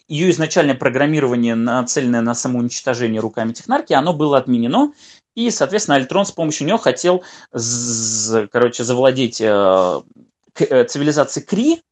[0.08, 4.92] ее изначальное программирование, нацеленное на самоуничтожение руками технарки, оно было отменено,
[5.38, 7.22] и, соответственно, Альтрон с помощью него хотел,
[7.52, 10.00] короче, завладеть э,
[10.56, 11.82] э, цивилизацией Кри,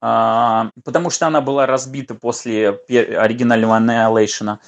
[0.00, 4.58] потому что она была разбита после оригинального Annihilation.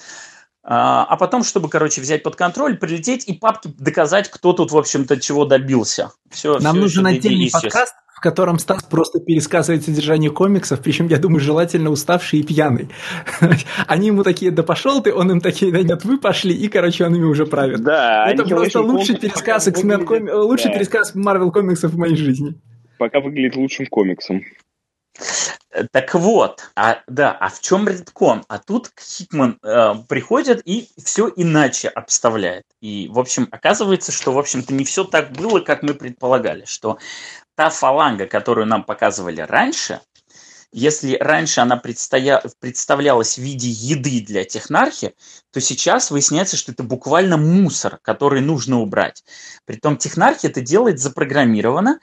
[0.62, 4.76] А, а потом, чтобы, короче, взять под контроль, прилететь и папке доказать, кто тут, в
[4.76, 6.12] общем-то, чего добился.
[6.30, 11.16] Все, Нам все, нужен отдельный подкаст, в котором Стас просто пересказывает содержание комиксов, причем, я
[11.16, 12.90] думаю, желательно уставший и пьяный.
[13.86, 17.06] Они ему такие, да пошел ты, он им такие, да нет, вы пошли, и, короче,
[17.06, 17.82] он ими уже правит.
[17.82, 20.74] Да, Это просто лучший пересказ, лучший да.
[20.74, 22.54] пересказ Marvel комиксов в моей жизни.
[22.98, 24.42] Пока выглядит лучшим комиксом.
[25.92, 28.44] Так вот, а, да, а в чем редкон?
[28.48, 32.64] А тут Хикман э, приходит и все иначе обставляет.
[32.80, 36.98] И, в общем, оказывается, что, в общем-то, не все так было, как мы предполагали, что
[37.54, 40.00] та фаланга, которую нам показывали раньше,
[40.72, 42.42] если раньше она предстоя...
[42.60, 45.14] представлялась в виде еды для технархи,
[45.50, 49.24] то сейчас выясняется, что это буквально мусор, который нужно убрать.
[49.64, 51.98] Притом технархи это делает запрограммировано,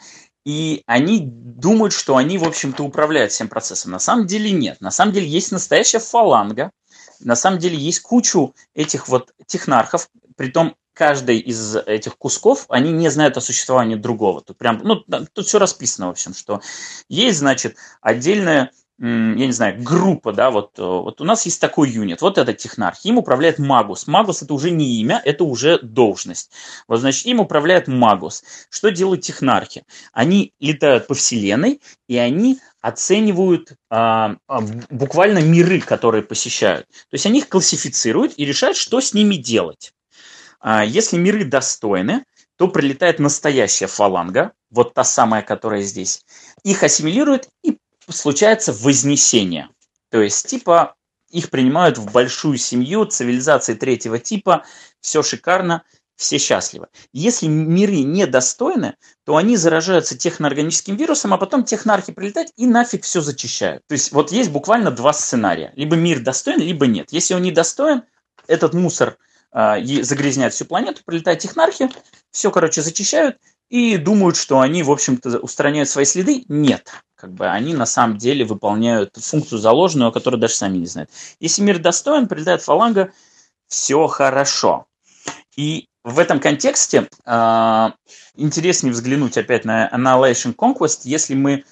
[0.47, 3.91] и они думают, что они, в общем-то, управляют всем процессом.
[3.91, 4.79] На самом деле нет.
[4.79, 6.71] На самом деле есть настоящая фаланга,
[7.19, 10.07] на самом деле есть кучу этих вот технархов,
[10.37, 14.39] притом каждый из этих кусков, они не знают о существовании другого.
[14.39, 15.03] Тут прям, ну,
[15.33, 16.61] тут все расписано, в общем, что
[17.09, 19.05] есть, значит, отдельная я
[19.45, 23.05] не знаю, группа, да, вот, э, вот у нас есть такой юнит, вот этот технарх,
[23.05, 24.07] им управляет Магус.
[24.07, 26.51] Магус это уже не имя, это уже должность.
[26.87, 28.43] Вот, значит, им управляет Магус.
[28.71, 29.85] Что делают технархи?
[30.13, 36.87] Они летают по вселенной, и они оценивают а, а, буквально миры, которые посещают.
[36.87, 39.93] То есть они их классифицируют и решают, что с ними делать.
[40.59, 42.23] А, если миры достойны,
[42.57, 46.25] то прилетает настоящая фаланга, вот та самая, которая здесь,
[46.63, 47.77] их ассимилирует и
[48.09, 49.69] случается вознесение.
[50.09, 50.95] То есть, типа,
[51.29, 54.63] их принимают в большую семью, цивилизации третьего типа,
[55.01, 55.83] все шикарно,
[56.15, 56.87] все счастливы.
[57.13, 63.21] Если миры недостойны, то они заражаются техноорганическим вирусом, а потом технархи прилетают и нафиг все
[63.21, 63.83] зачищают.
[63.87, 65.73] То есть вот есть буквально два сценария.
[65.75, 67.11] Либо мир достоин, либо нет.
[67.11, 68.03] Если он недостоин,
[68.47, 69.17] этот мусор
[69.53, 71.89] э, загрязняет всю планету, прилетают технархи,
[72.31, 73.37] все, короче, зачищают
[73.69, 76.45] и думают, что они, в общем-то, устраняют свои следы.
[76.47, 80.85] Нет как бы они на самом деле выполняют функцию заложенную, о которой даже сами не
[80.85, 81.09] знают.
[81.39, 83.11] Если мир достоин, прилетает фаланга,
[83.67, 84.85] все хорошо.
[85.55, 87.89] И в этом контексте э,
[88.35, 91.65] интереснее взглянуть опять на Annihilation Conquest, если мы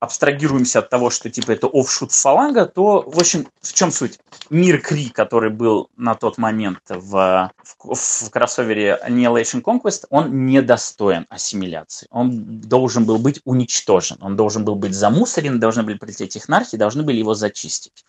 [0.00, 4.18] абстрагируемся от того, что типа это офшут фаланга, то, в общем, в чем суть?
[4.48, 11.26] Мир Кри, который был на тот момент в, в, в кроссовере Annihilation Conquest, он недостоин
[11.28, 12.08] ассимиляции.
[12.10, 17.02] Он должен был быть уничтожен, он должен был быть замусорен, должны были прилететь технархи, должны
[17.02, 18.04] были его зачистить.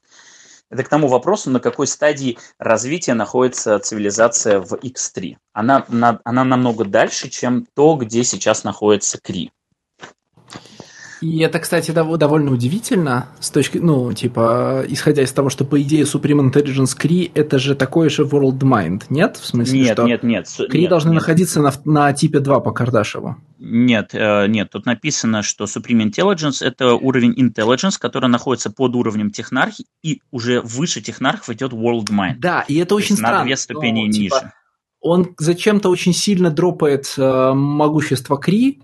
[0.69, 5.35] Это к тому вопросу, на какой стадии развития находится цивилизация в X3.
[5.51, 5.85] Она,
[6.23, 9.51] она намного дальше, чем то, где сейчас находится Кри.
[11.22, 16.03] И это, кстати, довольно удивительно, с точки, ну, типа, исходя из того, что, по идее,
[16.03, 19.38] Supreme Intelligence Cree это же такой же World Mind, нет?
[19.38, 20.48] В смысле, нет, что нет, нет.
[20.48, 21.22] Крee должны нет.
[21.22, 23.38] находиться на, на типе 2 по Кардашеву.
[23.60, 29.30] Нет, э, нет, тут написано, что Supreme Intelligence это уровень Intelligence, который находится под уровнем
[29.30, 32.38] технархи, и уже выше технархов идет World Mind.
[32.39, 33.39] Да, и это То очень странно.
[33.39, 34.52] На две ступени типа, ниже.
[35.02, 38.81] Он зачем-то очень сильно дропает э, могущество Кри,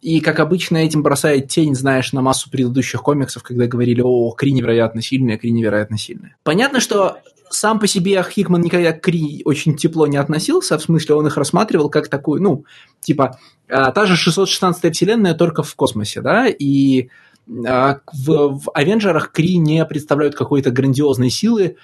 [0.00, 4.52] и, как обычно, этим бросает тень, знаешь, на массу предыдущих комиксов, когда говорили, о, Кри
[4.52, 6.36] невероятно сильная, Кри невероятно сильная.
[6.44, 7.18] Понятно, что
[7.50, 11.36] сам по себе Хикман никогда к Кри очень тепло не относился, в смысле он их
[11.36, 12.64] рассматривал как такую, ну,
[13.00, 13.38] типа,
[13.68, 17.08] а, та же 616-я вселенная только в космосе, да, и
[17.66, 21.76] а, в, в Авенджерах Кри не представляют какой-то грандиозной силы,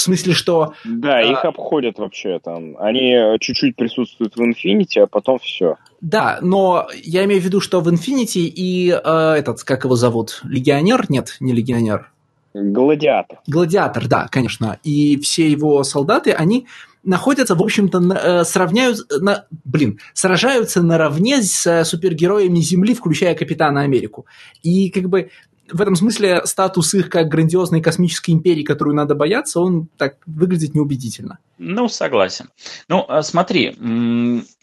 [0.00, 0.74] в смысле, что...
[0.84, 1.22] Да, а...
[1.22, 2.76] их обходят вообще там.
[2.78, 5.76] Они чуть-чуть присутствуют в Infinity, а потом все.
[6.00, 10.40] Да, но я имею в виду, что в Infinity и э, этот, как его зовут,
[10.44, 11.06] Легионер?
[11.08, 12.10] Нет, не Легионер.
[12.54, 13.38] Гладиатор.
[13.46, 14.78] Гладиатор, да, конечно.
[14.82, 16.66] И все его солдаты, они
[17.04, 23.82] находятся, в общем-то, э, сравняют, на, блин, сражаются наравне с э, супергероями Земли, включая Капитана
[23.82, 24.26] Америку.
[24.62, 25.30] И как бы
[25.72, 30.74] в этом смысле статус их как грандиозной космической империи, которую надо бояться, он так выглядит
[30.74, 31.38] неубедительно.
[31.58, 32.48] Ну, согласен.
[32.88, 33.76] Ну, а смотри,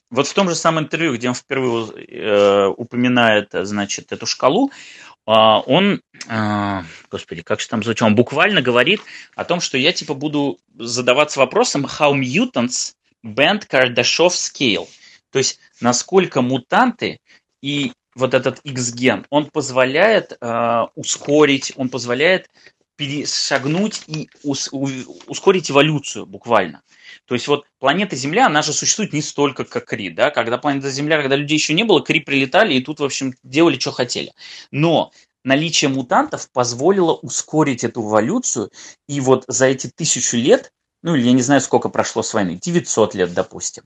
[0.10, 5.32] вот в том же самом интервью, где он впервые э, упоминает, значит, эту шкалу, э,
[5.32, 6.82] он, э,
[7.12, 9.02] господи, как же там звучало, он буквально говорит
[9.36, 12.94] о том, что я типа буду задаваться вопросом how mutants
[13.26, 14.88] bend Kardashev scale.
[15.32, 17.20] То есть, насколько мутанты
[17.62, 22.50] и вот этот X-ген, он позволяет э, ускорить, он позволяет
[22.96, 24.90] перешагнуть и ус, у,
[25.28, 26.82] ускорить эволюцию буквально.
[27.26, 30.90] То есть вот планета Земля, она же существует не столько, как Кри, да, когда планета
[30.90, 34.34] Земля, когда людей еще не было, Кри прилетали и тут, в общем, делали, что хотели.
[34.72, 35.12] Но
[35.44, 38.72] наличие мутантов позволило ускорить эту эволюцию,
[39.08, 40.72] и вот за эти тысячу лет
[41.04, 43.84] ну или я не знаю, сколько прошло с войны, 900 лет, допустим,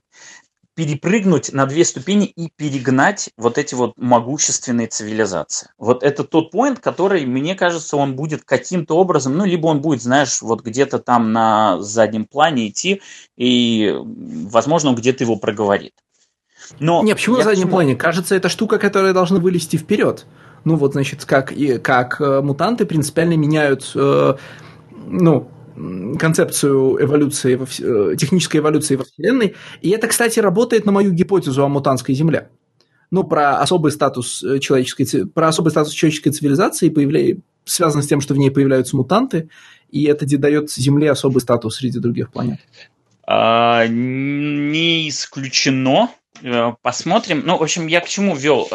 [0.74, 5.68] перепрыгнуть на две ступени и перегнать вот эти вот могущественные цивилизации.
[5.78, 10.02] Вот это тот поинт, который, мне кажется, он будет каким-то образом, ну, либо он будет,
[10.02, 13.02] знаешь, вот где-то там на заднем плане идти,
[13.36, 15.92] и, возможно, он где-то его проговорит.
[16.80, 17.70] Но не, почему на заднем почему...
[17.72, 17.96] плане?
[17.96, 20.26] Кажется, это штука, которая должна вылезти вперед.
[20.64, 24.34] Ну, вот, значит, как, и, как э, мутанты принципиально меняют, э,
[25.06, 25.48] ну,
[26.18, 29.54] концепцию эволюции, э, технической эволюции во Вселенной.
[29.80, 32.48] И это, кстати, работает на мою гипотезу о мутантской Земле.
[33.10, 37.36] Ну, про особый статус э, человеческой, про особый статус человеческой цивилизации появля...
[37.64, 39.50] связано с тем, что в ней появляются мутанты,
[39.90, 42.58] и это дает Земле особый статус среди других планет.
[43.26, 46.10] А, не исключено.
[46.42, 47.42] Э, посмотрим.
[47.44, 48.68] Ну, в общем, я к чему вел?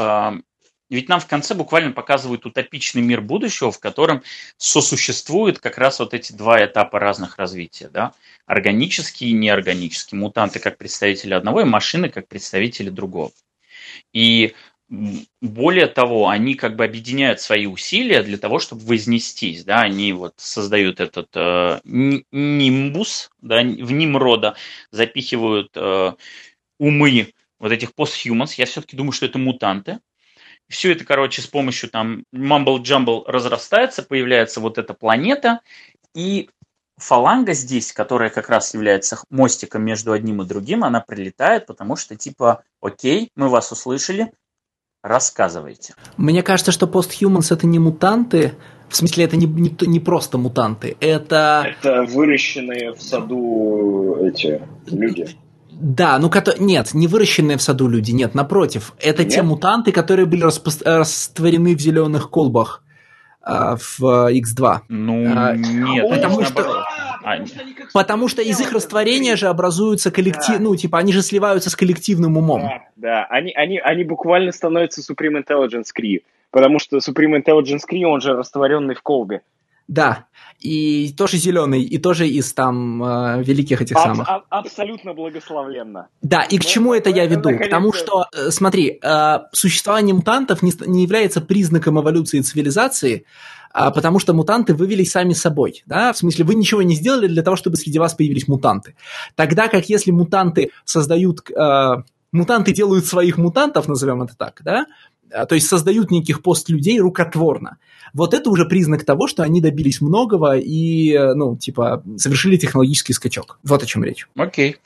[0.90, 4.24] Ведь нам в конце буквально показывают утопичный мир будущего, в котором
[4.58, 7.90] сосуществуют как раз вот эти два этапа разных развития.
[7.90, 8.14] Да?
[8.46, 10.20] Органические и неорганические.
[10.20, 13.32] Мутанты как представители одного, и машины как представители другого.
[14.14, 14.56] И
[15.42, 20.36] более того, они как бы объединяют свои усилия для того, чтобы вознестись, да, они вот
[20.38, 24.56] создают этот э, нимбус, да, в Нимрода
[24.92, 26.14] запихивают э,
[26.80, 30.00] умы вот этих постхуманс, я все-таки думаю, что это мутанты,
[30.70, 35.62] все это, короче, с помощью там мамбл-джамбл разрастается, появляется вот эта планета,
[36.14, 36.50] и
[36.98, 42.16] фаланга здесь, которая как раз является мостиком между одним и другим, она прилетает, потому что
[42.16, 44.32] типа, окей, мы вас услышали,
[45.04, 45.94] рассказывайте.
[46.18, 48.56] Мне кажется, что постхуманс это не мутанты,
[48.90, 51.76] в смысле, это не, не, не просто мутанты, это...
[51.80, 55.30] Это выращенные в саду эти люди.
[55.80, 58.94] Да, ну нет, не выращенные в саду люди, нет, напротив.
[59.00, 59.34] Это нет?
[59.34, 62.84] те мутанты, которые были распо- растворены в зеленых колбах
[63.42, 64.80] а, в X2.
[64.90, 66.84] Ну, а, нет, потому что,
[67.24, 67.38] а,
[67.94, 70.64] потому что из их растворения же образуются коллектив, да.
[70.64, 72.64] ну, типа, они же сливаются с коллективным умом.
[72.64, 73.26] Да, да.
[73.30, 78.34] Они, они, они буквально становятся Supreme Intelligence Cree, потому что Supreme Intelligence Cree, он же
[78.34, 79.42] растворенный в колбе.
[79.88, 80.26] Да,
[80.60, 84.30] и тоже зеленый, и тоже из там э, великих этих Аб- самых.
[84.30, 86.08] А- абсолютно благословленно.
[86.22, 87.50] Да, и к ну, чему это я веду?
[87.58, 93.26] К тому, что, э, смотри, э, существование мутантов не, не является признаком эволюции цивилизации,
[93.72, 97.44] а, потому что мутанты вывелись сами собой, да, в смысле вы ничего не сделали для
[97.44, 98.96] того, чтобы среди вас появились мутанты.
[99.36, 101.96] Тогда как если мутанты создают, э,
[102.32, 104.88] мутанты делают своих мутантов, назовем это так, да,
[105.30, 107.78] то есть создают неких пост-людей рукотворно.
[108.14, 113.60] Вот это уже признак того, что они добились многого и, ну, типа, совершили технологический скачок.
[113.64, 114.28] Вот о чем речь.
[114.36, 114.78] Окей.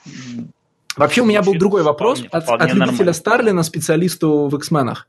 [0.98, 3.14] Вообще у меня был другой вопрос вполне, от, вполне от любителя нормально.
[3.14, 5.08] Старлина, специалисту в X-менах.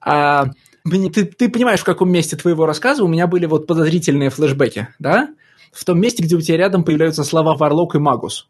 [0.00, 0.46] А,
[0.84, 5.28] ты, ты понимаешь, в каком месте твоего рассказа у меня были вот подозрительные флешбеки, да?
[5.72, 8.48] В том месте, где у тебя рядом появляются слова Варлок и Магус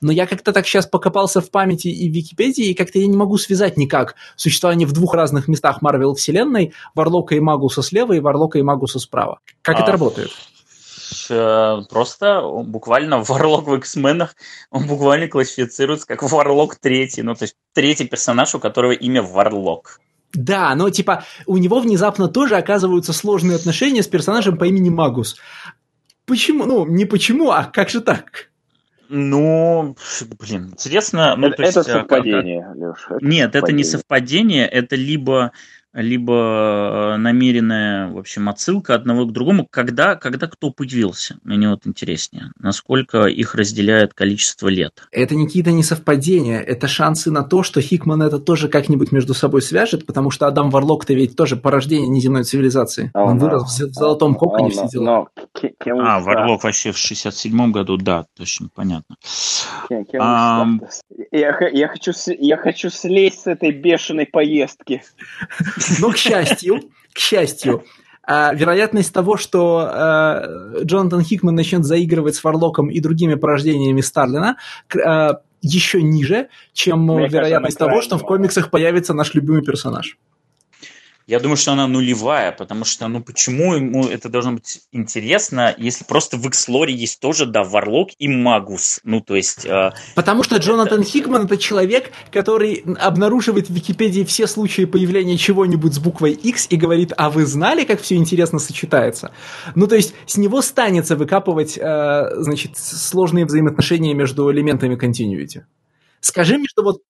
[0.00, 3.16] но я как-то так сейчас покопался в памяти и в Википедии, и как-то я не
[3.16, 8.20] могу связать никак существование в двух разных местах Марвел вселенной, Варлока и Магуса слева и
[8.20, 9.40] Варлока и Магуса справа.
[9.62, 10.30] Как а, это работает?
[11.30, 14.36] Э, просто буквально Варлок в X-менах,
[14.70, 20.00] он буквально классифицируется как Варлок третий, ну то есть третий персонаж, у которого имя Варлок.
[20.32, 25.36] Да, но типа у него внезапно тоже оказываются сложные отношения с персонажем по имени Магус.
[26.26, 26.66] Почему?
[26.66, 28.50] Ну, не почему, а как же так?
[29.08, 29.96] Ну,
[30.38, 31.34] блин, интересно.
[31.36, 32.76] Ну, это, есть, это совпадение, как...
[32.76, 33.18] Леша.
[33.20, 33.58] Нет, совпадение.
[33.62, 35.52] это не совпадение, это либо
[36.00, 41.38] либо э, намеренная, в общем, отсылка одного к другому, когда, когда кто появился.
[41.42, 45.02] Мне вот интереснее, насколько их разделяет количество лет.
[45.10, 49.60] Это не какие-то несовпадения, это шансы на то, что Хикман это тоже как-нибудь между собой
[49.60, 53.10] свяжет, потому что Адам Варлок-то ведь тоже порождение неземной цивилизации.
[53.14, 55.26] Он, он вырос в золотом коконе, все дела.
[55.86, 59.16] А, Варлок вообще в 67-м году, да, точно, понятно.
[61.32, 65.02] Я, я, хочу, я хочу слезть с этой бешеной поездки.
[66.00, 66.80] Но, к счастью,
[67.12, 67.84] к счастью,
[68.22, 74.56] а, вероятность того, что а, Джонатан Хикман начнет заигрывать с Варлоком и другими порождениями Старлина,
[75.04, 80.18] а, еще ниже, чем Мне вероятность кажется, того, что в комиксах появится наш любимый персонаж.
[81.28, 86.04] Я думаю, что она нулевая, потому что, ну, почему ему это должно быть интересно, если
[86.04, 89.00] просто в X-лоре есть тоже, да, Варлок и Магус.
[89.04, 89.66] Ну, то есть...
[89.66, 91.10] Э, потому что Джонатан это...
[91.10, 96.76] Хикман это человек, который обнаруживает в Википедии все случаи появления чего-нибудь с буквой X и
[96.76, 99.30] говорит, а вы знали, как все интересно сочетается?
[99.74, 105.64] Ну, то есть с него станется выкапывать, э, значит, сложные взаимоотношения между элементами continuity.
[106.20, 107.02] Скажи мне, что вот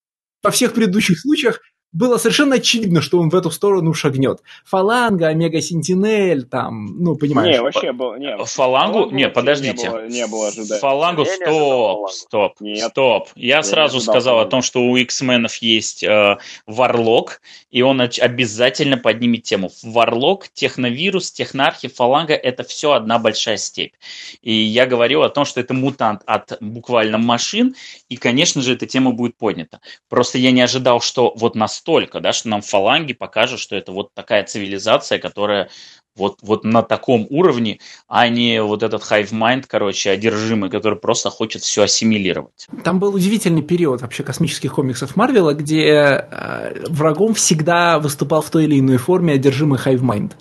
[0.43, 1.61] во всех предыдущих случаях
[1.93, 4.41] было совершенно очевидно, что он в эту сторону шагнет.
[4.65, 7.57] Фаланга, Омега Сентинель, там, ну, понимаешь.
[7.57, 8.19] Не, вообще было...
[8.19, 8.99] Не, Фалангу?
[8.99, 9.85] Фалангу не, подождите.
[9.85, 10.81] Не было, не было ожидания.
[10.81, 12.91] Фалангу, Я стоп, стоп, Нет.
[12.91, 13.29] стоп.
[13.37, 14.51] Я, не сразу сказал о фалангу.
[14.51, 16.37] том, что у X-менов есть э,
[16.67, 17.41] Варлок,
[17.71, 19.71] и он обязательно поднимет тему.
[19.83, 23.95] Варлок, Техновирус, Технархи, Фаланга– это все одна большая степь.
[24.43, 27.75] И я говорил о том, что это мутант от буквально машин,
[28.09, 29.81] и, конечно же, эта тема будет поднята.
[30.09, 34.13] Просто я не ожидал, что вот настолько, да, что нам фаланги покажут, что это вот
[34.15, 35.69] такая цивилизация, которая
[36.17, 37.79] вот, вот на таком уровне,
[38.09, 42.67] а не вот этот hive mind, короче, одержимый, который просто хочет все ассимилировать.
[42.83, 48.65] Там был удивительный период вообще космических комиксов Марвела, где э, врагом всегда выступал в той
[48.65, 50.33] или иной форме одержимый Hive Mind.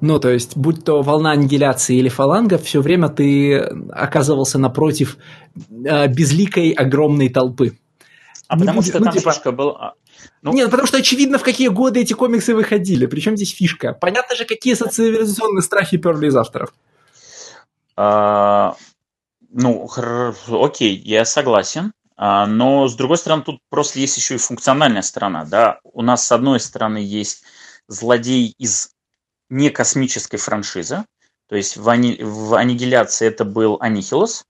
[0.00, 3.58] Ну, то есть, будь то волна аннигиляции или фаланга, все время ты
[3.90, 5.18] оказывался напротив
[5.84, 7.76] э, безликой огромной толпы.
[8.46, 9.92] А Не потому будет- что ну, там типа- фишка была...
[10.42, 13.06] Ну, Нет, потому что очевидно, в какие годы эти комиксы выходили.
[13.06, 13.92] Причем здесь фишка.
[13.92, 16.72] Понятно же, какие социализационные страхи перли из авторов.
[17.96, 18.76] а,
[19.50, 21.92] ну, хр- окей, я согласен.
[22.16, 25.44] А, но, с другой стороны, тут просто есть еще и функциональная сторона.
[25.44, 25.80] Да?
[25.84, 27.42] У нас, с одной стороны, есть
[27.86, 28.90] злодей из
[29.50, 31.04] некосмической франшизы.
[31.48, 34.44] То есть в, ани- в аннигиляции это был Анихилос,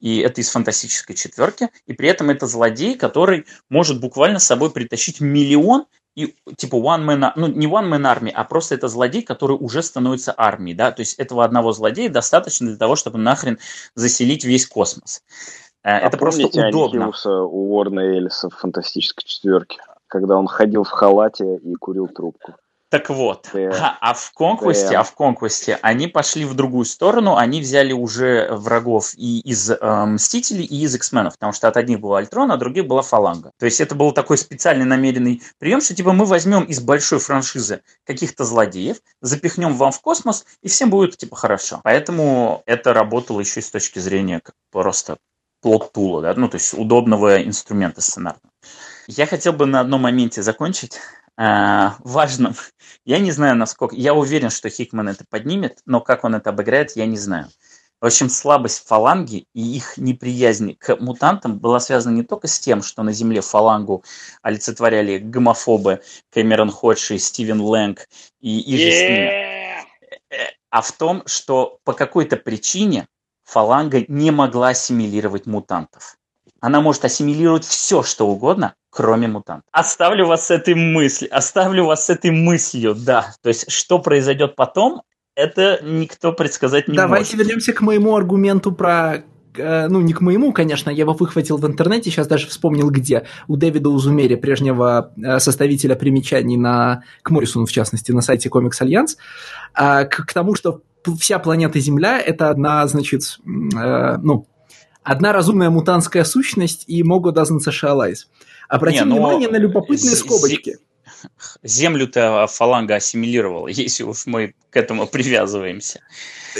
[0.00, 4.70] и это из фантастической четверки, и при этом это злодей, который может буквально с собой
[4.70, 5.86] притащить миллион
[6.16, 9.82] и типа one man, ну не one man army, а просто это злодей, который уже
[9.82, 13.58] становится армией, да, то есть этого одного злодея достаточно для того, чтобы нахрен
[13.94, 15.22] заселить весь космос.
[15.82, 17.04] Э, А Это просто удобно.
[17.04, 19.78] Анихилуса у Уорна Эллиса в «Фантастической четверке»,
[20.08, 22.54] когда он ходил в халате и курил трубку?
[22.90, 25.00] Так вот, а, а в конквесте, Да.
[25.00, 30.04] а в конквесте они пошли в другую сторону, они взяли уже врагов и из э,
[30.06, 33.52] Мстителей, и из X-менов, потому что от одних был Альтрон, а от других была Фаланга.
[33.60, 37.82] То есть это был такой специальный намеренный прием, что типа мы возьмем из большой франшизы
[38.04, 41.80] каких-то злодеев, запихнем вам в космос, и всем будет типа хорошо.
[41.84, 45.18] Поэтому это работало еще и с точки зрения как просто
[45.62, 48.50] плот-тула, да, ну то есть удобного инструмента сценарного.
[49.06, 50.98] Я хотел бы на одном моменте закончить
[51.40, 52.54] э, важном.
[53.04, 53.96] Я не знаю, насколько...
[53.96, 57.48] Я уверен, что Хикман это поднимет, но как он это обыграет, я не знаю.
[58.00, 62.82] В общем, слабость фаланги и их неприязнь к мутантам была связана не только с тем,
[62.82, 64.04] что на Земле фалангу
[64.40, 66.00] олицетворяли гомофобы
[66.30, 68.08] Кэмерон Ходж и Стивен Лэнг
[68.40, 69.84] и, и же с ними,
[70.70, 73.06] а в том, что по какой-то причине
[73.44, 76.16] фаланга не могла ассимилировать мутантов.
[76.60, 79.64] Она может ассимилировать все, что угодно, кроме мутантов.
[79.72, 83.32] Оставлю вас с этой мыслью, оставлю вас с этой мыслью, да.
[83.42, 85.02] То есть, что произойдет потом,
[85.34, 87.46] это никто предсказать не Давайте может.
[87.46, 89.22] вернемся к моему аргументу про
[89.54, 93.26] э, ну, не к моему, конечно, я его выхватил в интернете, сейчас даже вспомнил где,
[93.48, 98.82] у Дэвида Узумери, прежнего э, составителя примечаний на, к Моррисону, в частности, на сайте Comics
[98.82, 99.16] Alliance,
[99.72, 100.82] а, к, к тому, что
[101.18, 104.46] вся планета Земля– это одна, значит, э, ну,
[105.02, 108.26] одна разумная мутантская сущность, и Мого doesn't socialize.
[108.68, 110.78] Обратим Не, ну, внимание на любопытные скобочки.
[111.62, 116.00] Землю-то фаланга ассимилировала, если уж мы к этому привязываемся.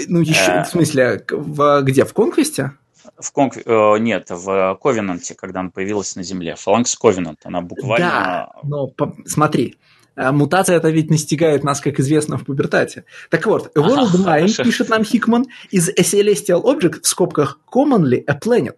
[0.09, 0.65] Ну, еще, Э.
[0.65, 2.73] в смысле, к- в, где, в Конквесте?
[3.19, 3.57] В Конк...
[3.57, 6.55] э, нет, в Ковенанте, когда она появилась на Земле.
[6.57, 8.07] Фалангс Ковенант, она буквально...
[8.09, 13.05] Да, но по- смотри, э, мутация это ведь настигает нас, как известно, в пубертате.
[13.31, 14.65] Так вот, a world mind, хорошо.
[14.65, 18.77] пишет нам Хикман, is a celestial object, в скобках, commonly a planet,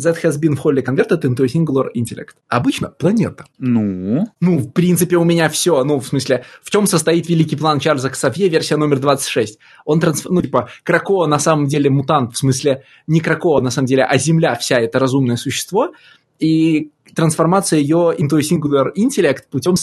[0.00, 2.34] that has been wholly converted into a singular intellect.
[2.48, 3.44] Обычно планета.
[3.58, 5.84] Ну, Ну, в принципе, у меня все.
[5.84, 9.58] Ну, в смысле, в чем состоит великий план Чарльза Ксавье, версия номер 26?
[9.84, 10.26] Он трансф...
[10.28, 14.18] Ну, типа, Кракоа на самом деле мутант, в смысле, не Кракоа на самом деле, а
[14.18, 15.92] Земля вся это разумное существо,
[16.40, 19.74] и трансформация ее into a singular intellect путем,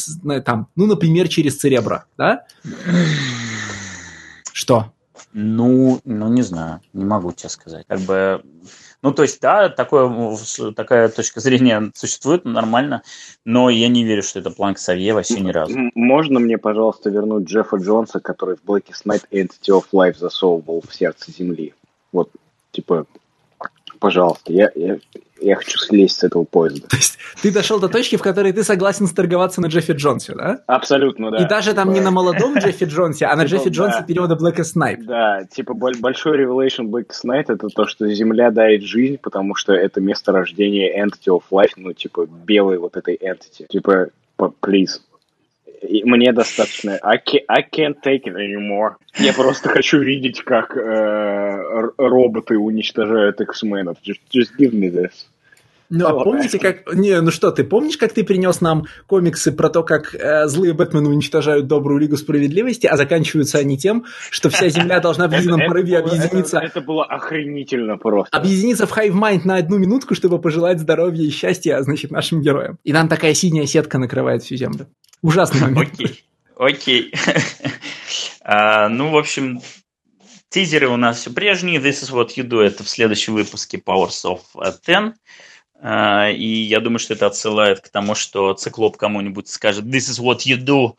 [0.44, 2.46] там, ну, например, через церебро, да?
[4.52, 4.92] Что?
[5.34, 7.86] ну, ну, не знаю, не могу тебе сказать.
[7.88, 8.42] Как бы,
[9.04, 10.36] ну, то есть, да, такое,
[10.76, 13.04] такая точка зрения существует, нормально,
[13.46, 15.78] но я не верю, что это план Ксавье вообще ни разу.
[15.94, 20.94] Можно мне, пожалуйста, вернуть Джеффа Джонса, который в Blackest Night Entity of Life засовывал в
[20.96, 21.76] сердце Земли?
[22.12, 22.32] Вот,
[22.72, 23.06] типа,
[24.00, 24.98] пожалуйста, я, я,
[25.42, 26.88] я хочу слезть с этого поезда.
[26.88, 30.60] То есть ты дошел до точки, в которой ты согласен сторговаться на Джеффе Джонсе, да?
[30.68, 31.38] Абсолютно, да.
[31.38, 34.06] И даже там Типа, не на молодом Джеффе Джонсе, а на Типа, Джеффе Джонсе да.
[34.06, 35.04] периода Blackest Night.
[35.04, 39.74] Да, типа боль- большой revelation Blackest Night это то, что Земля дает жизнь, потому что
[39.74, 43.68] это место рождения Entity of Life, ну, типа, белой вот этой Entity.
[43.70, 44.08] Типа,
[44.38, 45.00] please.
[45.82, 46.98] Мне достаточно.
[47.04, 48.96] I can't, I can't take it anymore.
[49.18, 53.98] Я просто хочу видеть, как э, роботы уничтожают X-менов.
[54.04, 55.12] Just, just give me this.
[55.90, 56.94] Ну, а помните, как...
[56.94, 60.74] Не, ну что, ты помнишь, как ты принес нам комиксы про то, как э, злые
[60.74, 65.62] Бэтмены уничтожают добрую Лигу Справедливости, а заканчиваются они тем, что вся Земля должна в едином
[65.66, 66.60] порыве объединиться...
[66.60, 68.36] Это было охренительно просто.
[68.36, 72.78] Объединиться в Hive Mind на одну минутку, чтобы пожелать здоровья и счастья, значит, нашим героям.
[72.84, 74.88] И нам такая синяя сетка накрывает всю Землю.
[75.22, 75.94] Ужасный момент.
[75.94, 76.24] Окей.
[76.58, 77.14] Окей.
[78.42, 79.62] а, ну, в общем,
[80.50, 81.80] тизеры у нас все прежние.
[81.80, 82.62] This is what you do.
[82.62, 84.42] Это в следующем выпуске Powers of
[84.86, 85.14] 10.
[85.80, 90.22] А, и я думаю, что это отсылает к тому, что циклоп кому-нибудь скажет This is
[90.22, 90.94] what you do.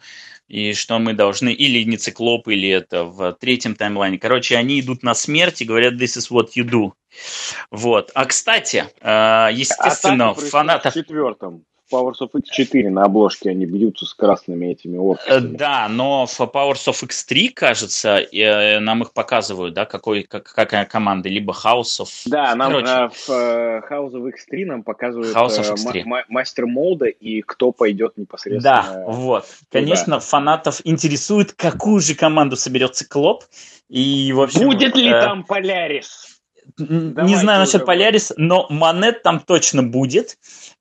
[0.48, 4.18] И что мы должны, или не циклоп, или это в третьем таймлайне.
[4.18, 6.92] Короче, они идут на смерть и говорят This is what you do.
[7.70, 8.10] Вот.
[8.14, 10.94] А кстати, а, естественно, фанатов...
[10.94, 11.64] В четвертом.
[11.90, 15.56] Powers of X4 на обложке они бьются с красными этими орками.
[15.56, 20.85] Да, но в Powers of X3, кажется, э, нам их показывают, да, какой, как, какая
[20.85, 22.09] команда, либо House of...
[22.27, 26.24] Да, нам Короче, э, в э, House of X3 нам показывают House of X3.
[26.28, 28.82] мастер молда и кто пойдет непосредственно...
[28.82, 29.47] Да, вот.
[29.70, 30.20] Конечно, туда.
[30.20, 33.44] фанатов интересует, какую же команду соберет Циклоп.
[33.89, 35.20] И, в общем, Будет ли э...
[35.20, 36.39] там Полярис?
[36.78, 40.39] не знаю насчет Полярис, но Монет там точно будет.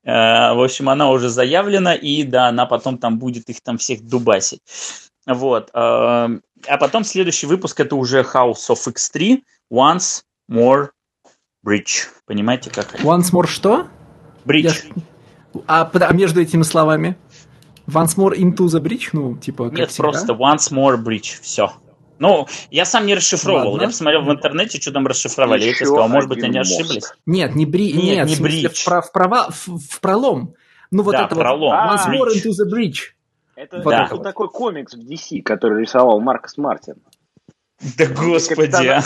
[0.08, 4.02] Э, в общем, она уже заявлена, и да, она потом там будет их там всех
[4.08, 4.62] дубасить.
[5.26, 5.70] Вот.
[5.74, 6.30] Э,
[6.68, 10.90] а потом следующий выпуск это уже House of X3 Once More
[11.66, 12.08] Bridge.
[12.26, 12.96] Понимаете, как?
[13.02, 13.88] Once More что?
[14.46, 14.86] Bridge.
[15.54, 15.62] Я...
[15.68, 17.18] А, а между этими словами?
[17.86, 19.10] Once More Into the Bridge?
[19.12, 20.10] Ну, типа, Нет, всегда?
[20.10, 21.42] просто Once More Bridge.
[21.42, 21.74] Все.
[22.20, 23.72] Ну, я сам не расшифровывал.
[23.72, 23.84] Ладно.
[23.84, 25.62] Я посмотрел в интернете, что там расшифровали.
[25.62, 26.72] Еще я тебе сказал, может быть, они мозг.
[26.72, 27.14] ошиблись.
[27.26, 27.94] Нет, не бри...
[27.94, 28.84] Нет, Нет не бридж.
[28.86, 29.50] В, в, права...
[29.50, 30.56] в, в пролом.
[30.92, 31.76] Ну, вот да, это пролом.
[31.76, 32.00] вот.
[32.00, 33.14] Once more into the bridge.
[33.56, 34.06] Это, вот да.
[34.06, 36.96] это такой комикс в DC, который рисовал Маркос Мартин.
[37.98, 39.02] Да господи, а.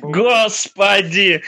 [0.00, 1.42] Господи!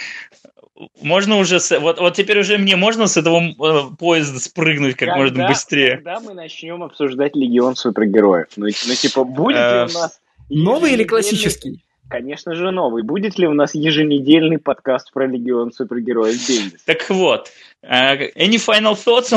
[1.01, 5.09] Можно уже, с, вот, вот теперь уже мне можно с этого э, поезда спрыгнуть как
[5.09, 5.97] когда, можно быстрее.
[5.97, 8.49] Когда мы начнем обсуждать Легион супергероев?
[8.57, 10.20] Ну, ну типа, будет ли у нас
[10.51, 11.81] Новый или классический?
[12.09, 13.05] Конечно же, новый.
[13.05, 16.83] Будет ли у нас еженедельный подкаст про Легион супергероев Бендис?
[16.85, 17.53] Так вот,
[17.85, 19.33] uh, any final thoughts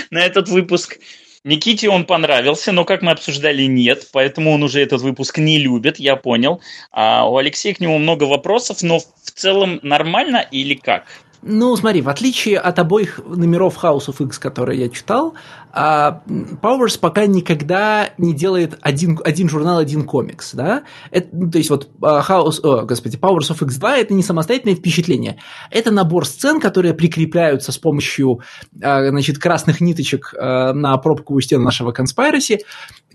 [0.10, 0.98] на этот выпуск?
[1.44, 5.98] Никите он понравился, но, как мы обсуждали, нет, поэтому он уже этот выпуск не любит,
[5.98, 6.60] я понял.
[6.92, 11.04] А у Алексея к нему много вопросов, но в целом нормально или как?
[11.44, 15.34] Ну, смотри, в отличие от обоих номеров House of X, которые я читал,
[15.72, 20.84] а, Powers пока никогда не делает один, один журнал, один комикс, да?
[21.10, 24.76] Это, ну, то есть вот а, House, о, господи, Powers of X2 это не самостоятельное
[24.76, 25.38] впечатление,
[25.70, 28.40] это набор сцен, которые прикрепляются с помощью,
[28.80, 32.60] а, значит, красных ниточек на пробковую стену нашего Conspiracy,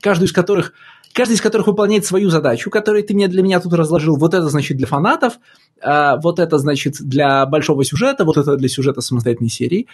[0.01, 0.73] каждую из которых
[1.18, 4.18] каждый из которых выполняет свою задачу, которую ты мне для меня тут разложил.
[4.18, 5.39] Вот это, значит, для фанатов,
[5.84, 9.88] вот это, значит, для большого сюжета, вот это для сюжета самостоятельной серии.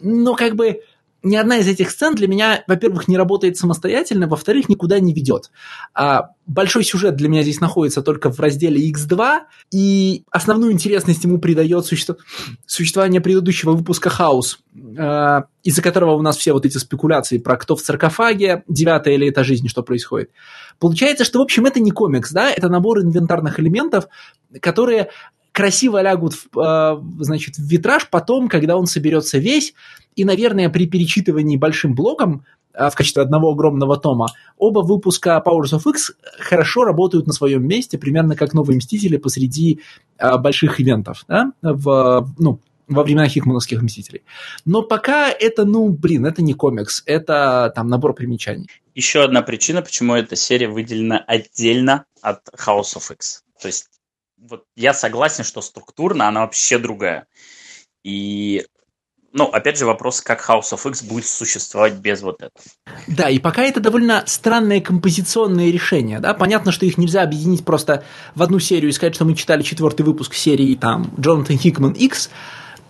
[0.00, 0.80] Но как бы
[1.24, 5.50] ни одна из этих сцен для меня, во-первых, не работает самостоятельно, во-вторых, никуда не ведет.
[5.94, 9.40] А большой сюжет для меня здесь находится только в разделе X2,
[9.72, 12.16] и основную интересность ему придает суще...
[12.66, 17.74] существование предыдущего выпуска «Хаус», э, из-за которого у нас все вот эти спекуляции про кто
[17.74, 20.30] в саркофаге, девятая или это жизнь, что происходит.
[20.78, 24.08] Получается, что, в общем, это не комикс, да, это набор инвентарных элементов,
[24.60, 25.08] которые
[25.54, 29.72] красиво лягут в, э, значит, в витраж потом, когда он соберется весь,
[30.16, 34.28] и, наверное, при перечитывании большим блоком э, в качестве одного огромного тома,
[34.58, 39.80] оба выпуска Powers of X хорошо работают на своем месте, примерно как новые Мстители посреди
[40.18, 44.22] э, больших ивентов, да, в, ну, во времена хикмановских Мстителей.
[44.64, 48.68] Но пока это, ну, блин, это не комикс, это там набор примечаний.
[48.94, 53.42] Еще одна причина, почему эта серия выделена отдельно от House of X.
[53.60, 53.88] То есть
[54.36, 57.26] вот я согласен, что структурно она вообще другая.
[58.02, 58.66] И
[59.36, 62.64] ну, опять же, вопрос, как House of X будет существовать без вот этого.
[63.08, 68.04] Да, и пока это довольно странные композиционные решения, да, понятно, что их нельзя объединить просто
[68.36, 72.30] в одну серию и сказать, что мы читали четвертый выпуск серии, там, Джонатан Хикман X,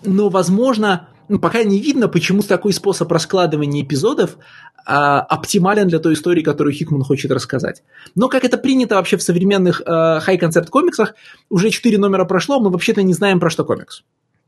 [0.05, 4.37] но, возможно, ну, пока не видно, почему такой способ раскладывания эпизодов
[4.85, 7.83] а, оптимален для той истории, которую Хикман хочет рассказать.
[8.15, 11.15] Но как это принято вообще в современных а, хай-концерт комиксах,
[11.49, 14.03] уже четыре номера прошло, мы вообще-то не знаем, про что комикс.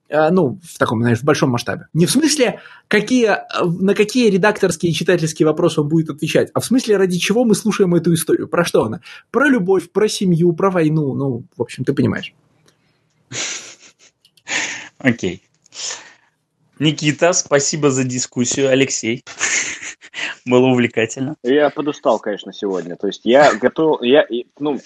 [0.09, 1.89] А, ну, в таком, знаешь, в большом масштабе.
[1.93, 6.65] Не в смысле, какие, на какие редакторские и читательские вопросы он будет отвечать, а в
[6.65, 8.49] смысле, ради чего мы слушаем эту историю.
[8.49, 9.01] Про что она?
[9.31, 11.15] Про любовь, про семью, про войну.
[11.15, 12.35] Ну, в общем, ты понимаешь.
[14.99, 15.43] Окей.
[16.79, 18.71] Никита, спасибо за дискуссию.
[18.71, 19.25] Алексей.
[20.45, 21.37] Было увлекательно.
[21.43, 22.97] Я подустал, конечно, сегодня.
[22.97, 24.25] То есть я готов, я,
[24.59, 24.79] ну,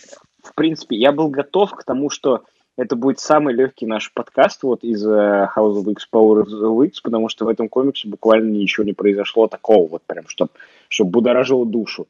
[0.42, 2.44] в принципе, я был готов к тому, что
[2.80, 6.86] это будет самый легкий наш подкаст вот из uh, House of X Power of the
[6.86, 10.50] X, потому что в этом комиксе буквально ничего не произошло такого вот прям, чтобы
[10.88, 12.08] чтоб будоражило душу.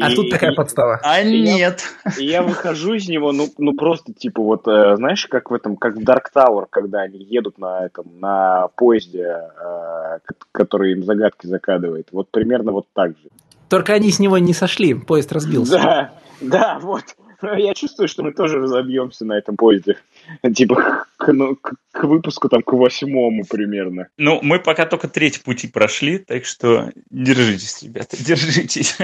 [0.00, 1.00] А и, тут такая и, подстава.
[1.02, 1.82] А и нет.
[2.04, 5.54] Я, и я выхожу из него, ну, ну просто типа вот, э, знаешь, как в
[5.54, 10.18] этом, как в Dark Tower, когда они едут на этом, на поезде, э,
[10.52, 12.08] который им загадки закадывает.
[12.12, 13.28] Вот примерно вот так же.
[13.68, 15.72] Только они с него не сошли, поезд разбился.
[15.72, 17.04] Да, да, вот.
[17.58, 19.96] Я чувствую, что мы тоже разобьемся на этом поезде.
[20.54, 24.08] Типа к, ну, к, к выпуску там к восьмому примерно.
[24.16, 28.96] Ну, мы пока только треть пути прошли, так что держитесь, ребята, держитесь.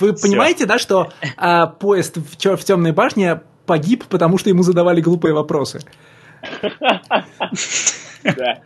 [0.00, 5.00] Вы понимаете, да, что а, поезд в, в темной башне погиб, потому что ему задавали
[5.00, 5.80] глупые вопросы?
[8.22, 8.62] Да.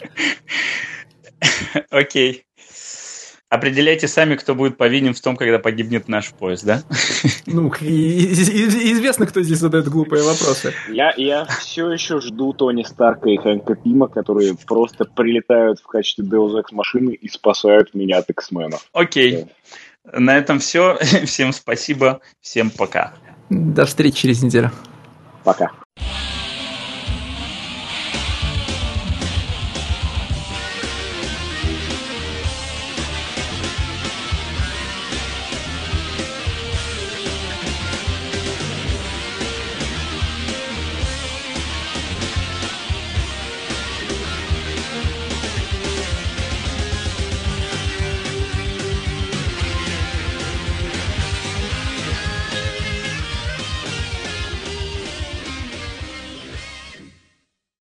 [1.90, 2.47] Окей.
[3.50, 6.82] Определяйте сами, кто будет повинен в том, когда погибнет наш поезд, да?
[7.46, 10.74] Ну, известно, кто здесь задает глупые вопросы.
[10.90, 16.26] Я, я все еще жду Тони Старка и Хэнка Пима, которые просто прилетают в качестве
[16.26, 18.86] Deus Ex машины и спасают меня от X-менов.
[18.92, 19.46] Окей.
[20.12, 20.98] На этом все.
[21.24, 22.20] Всем спасибо.
[22.42, 23.14] Всем пока.
[23.48, 24.70] До встречи через неделю.
[25.42, 25.72] Пока.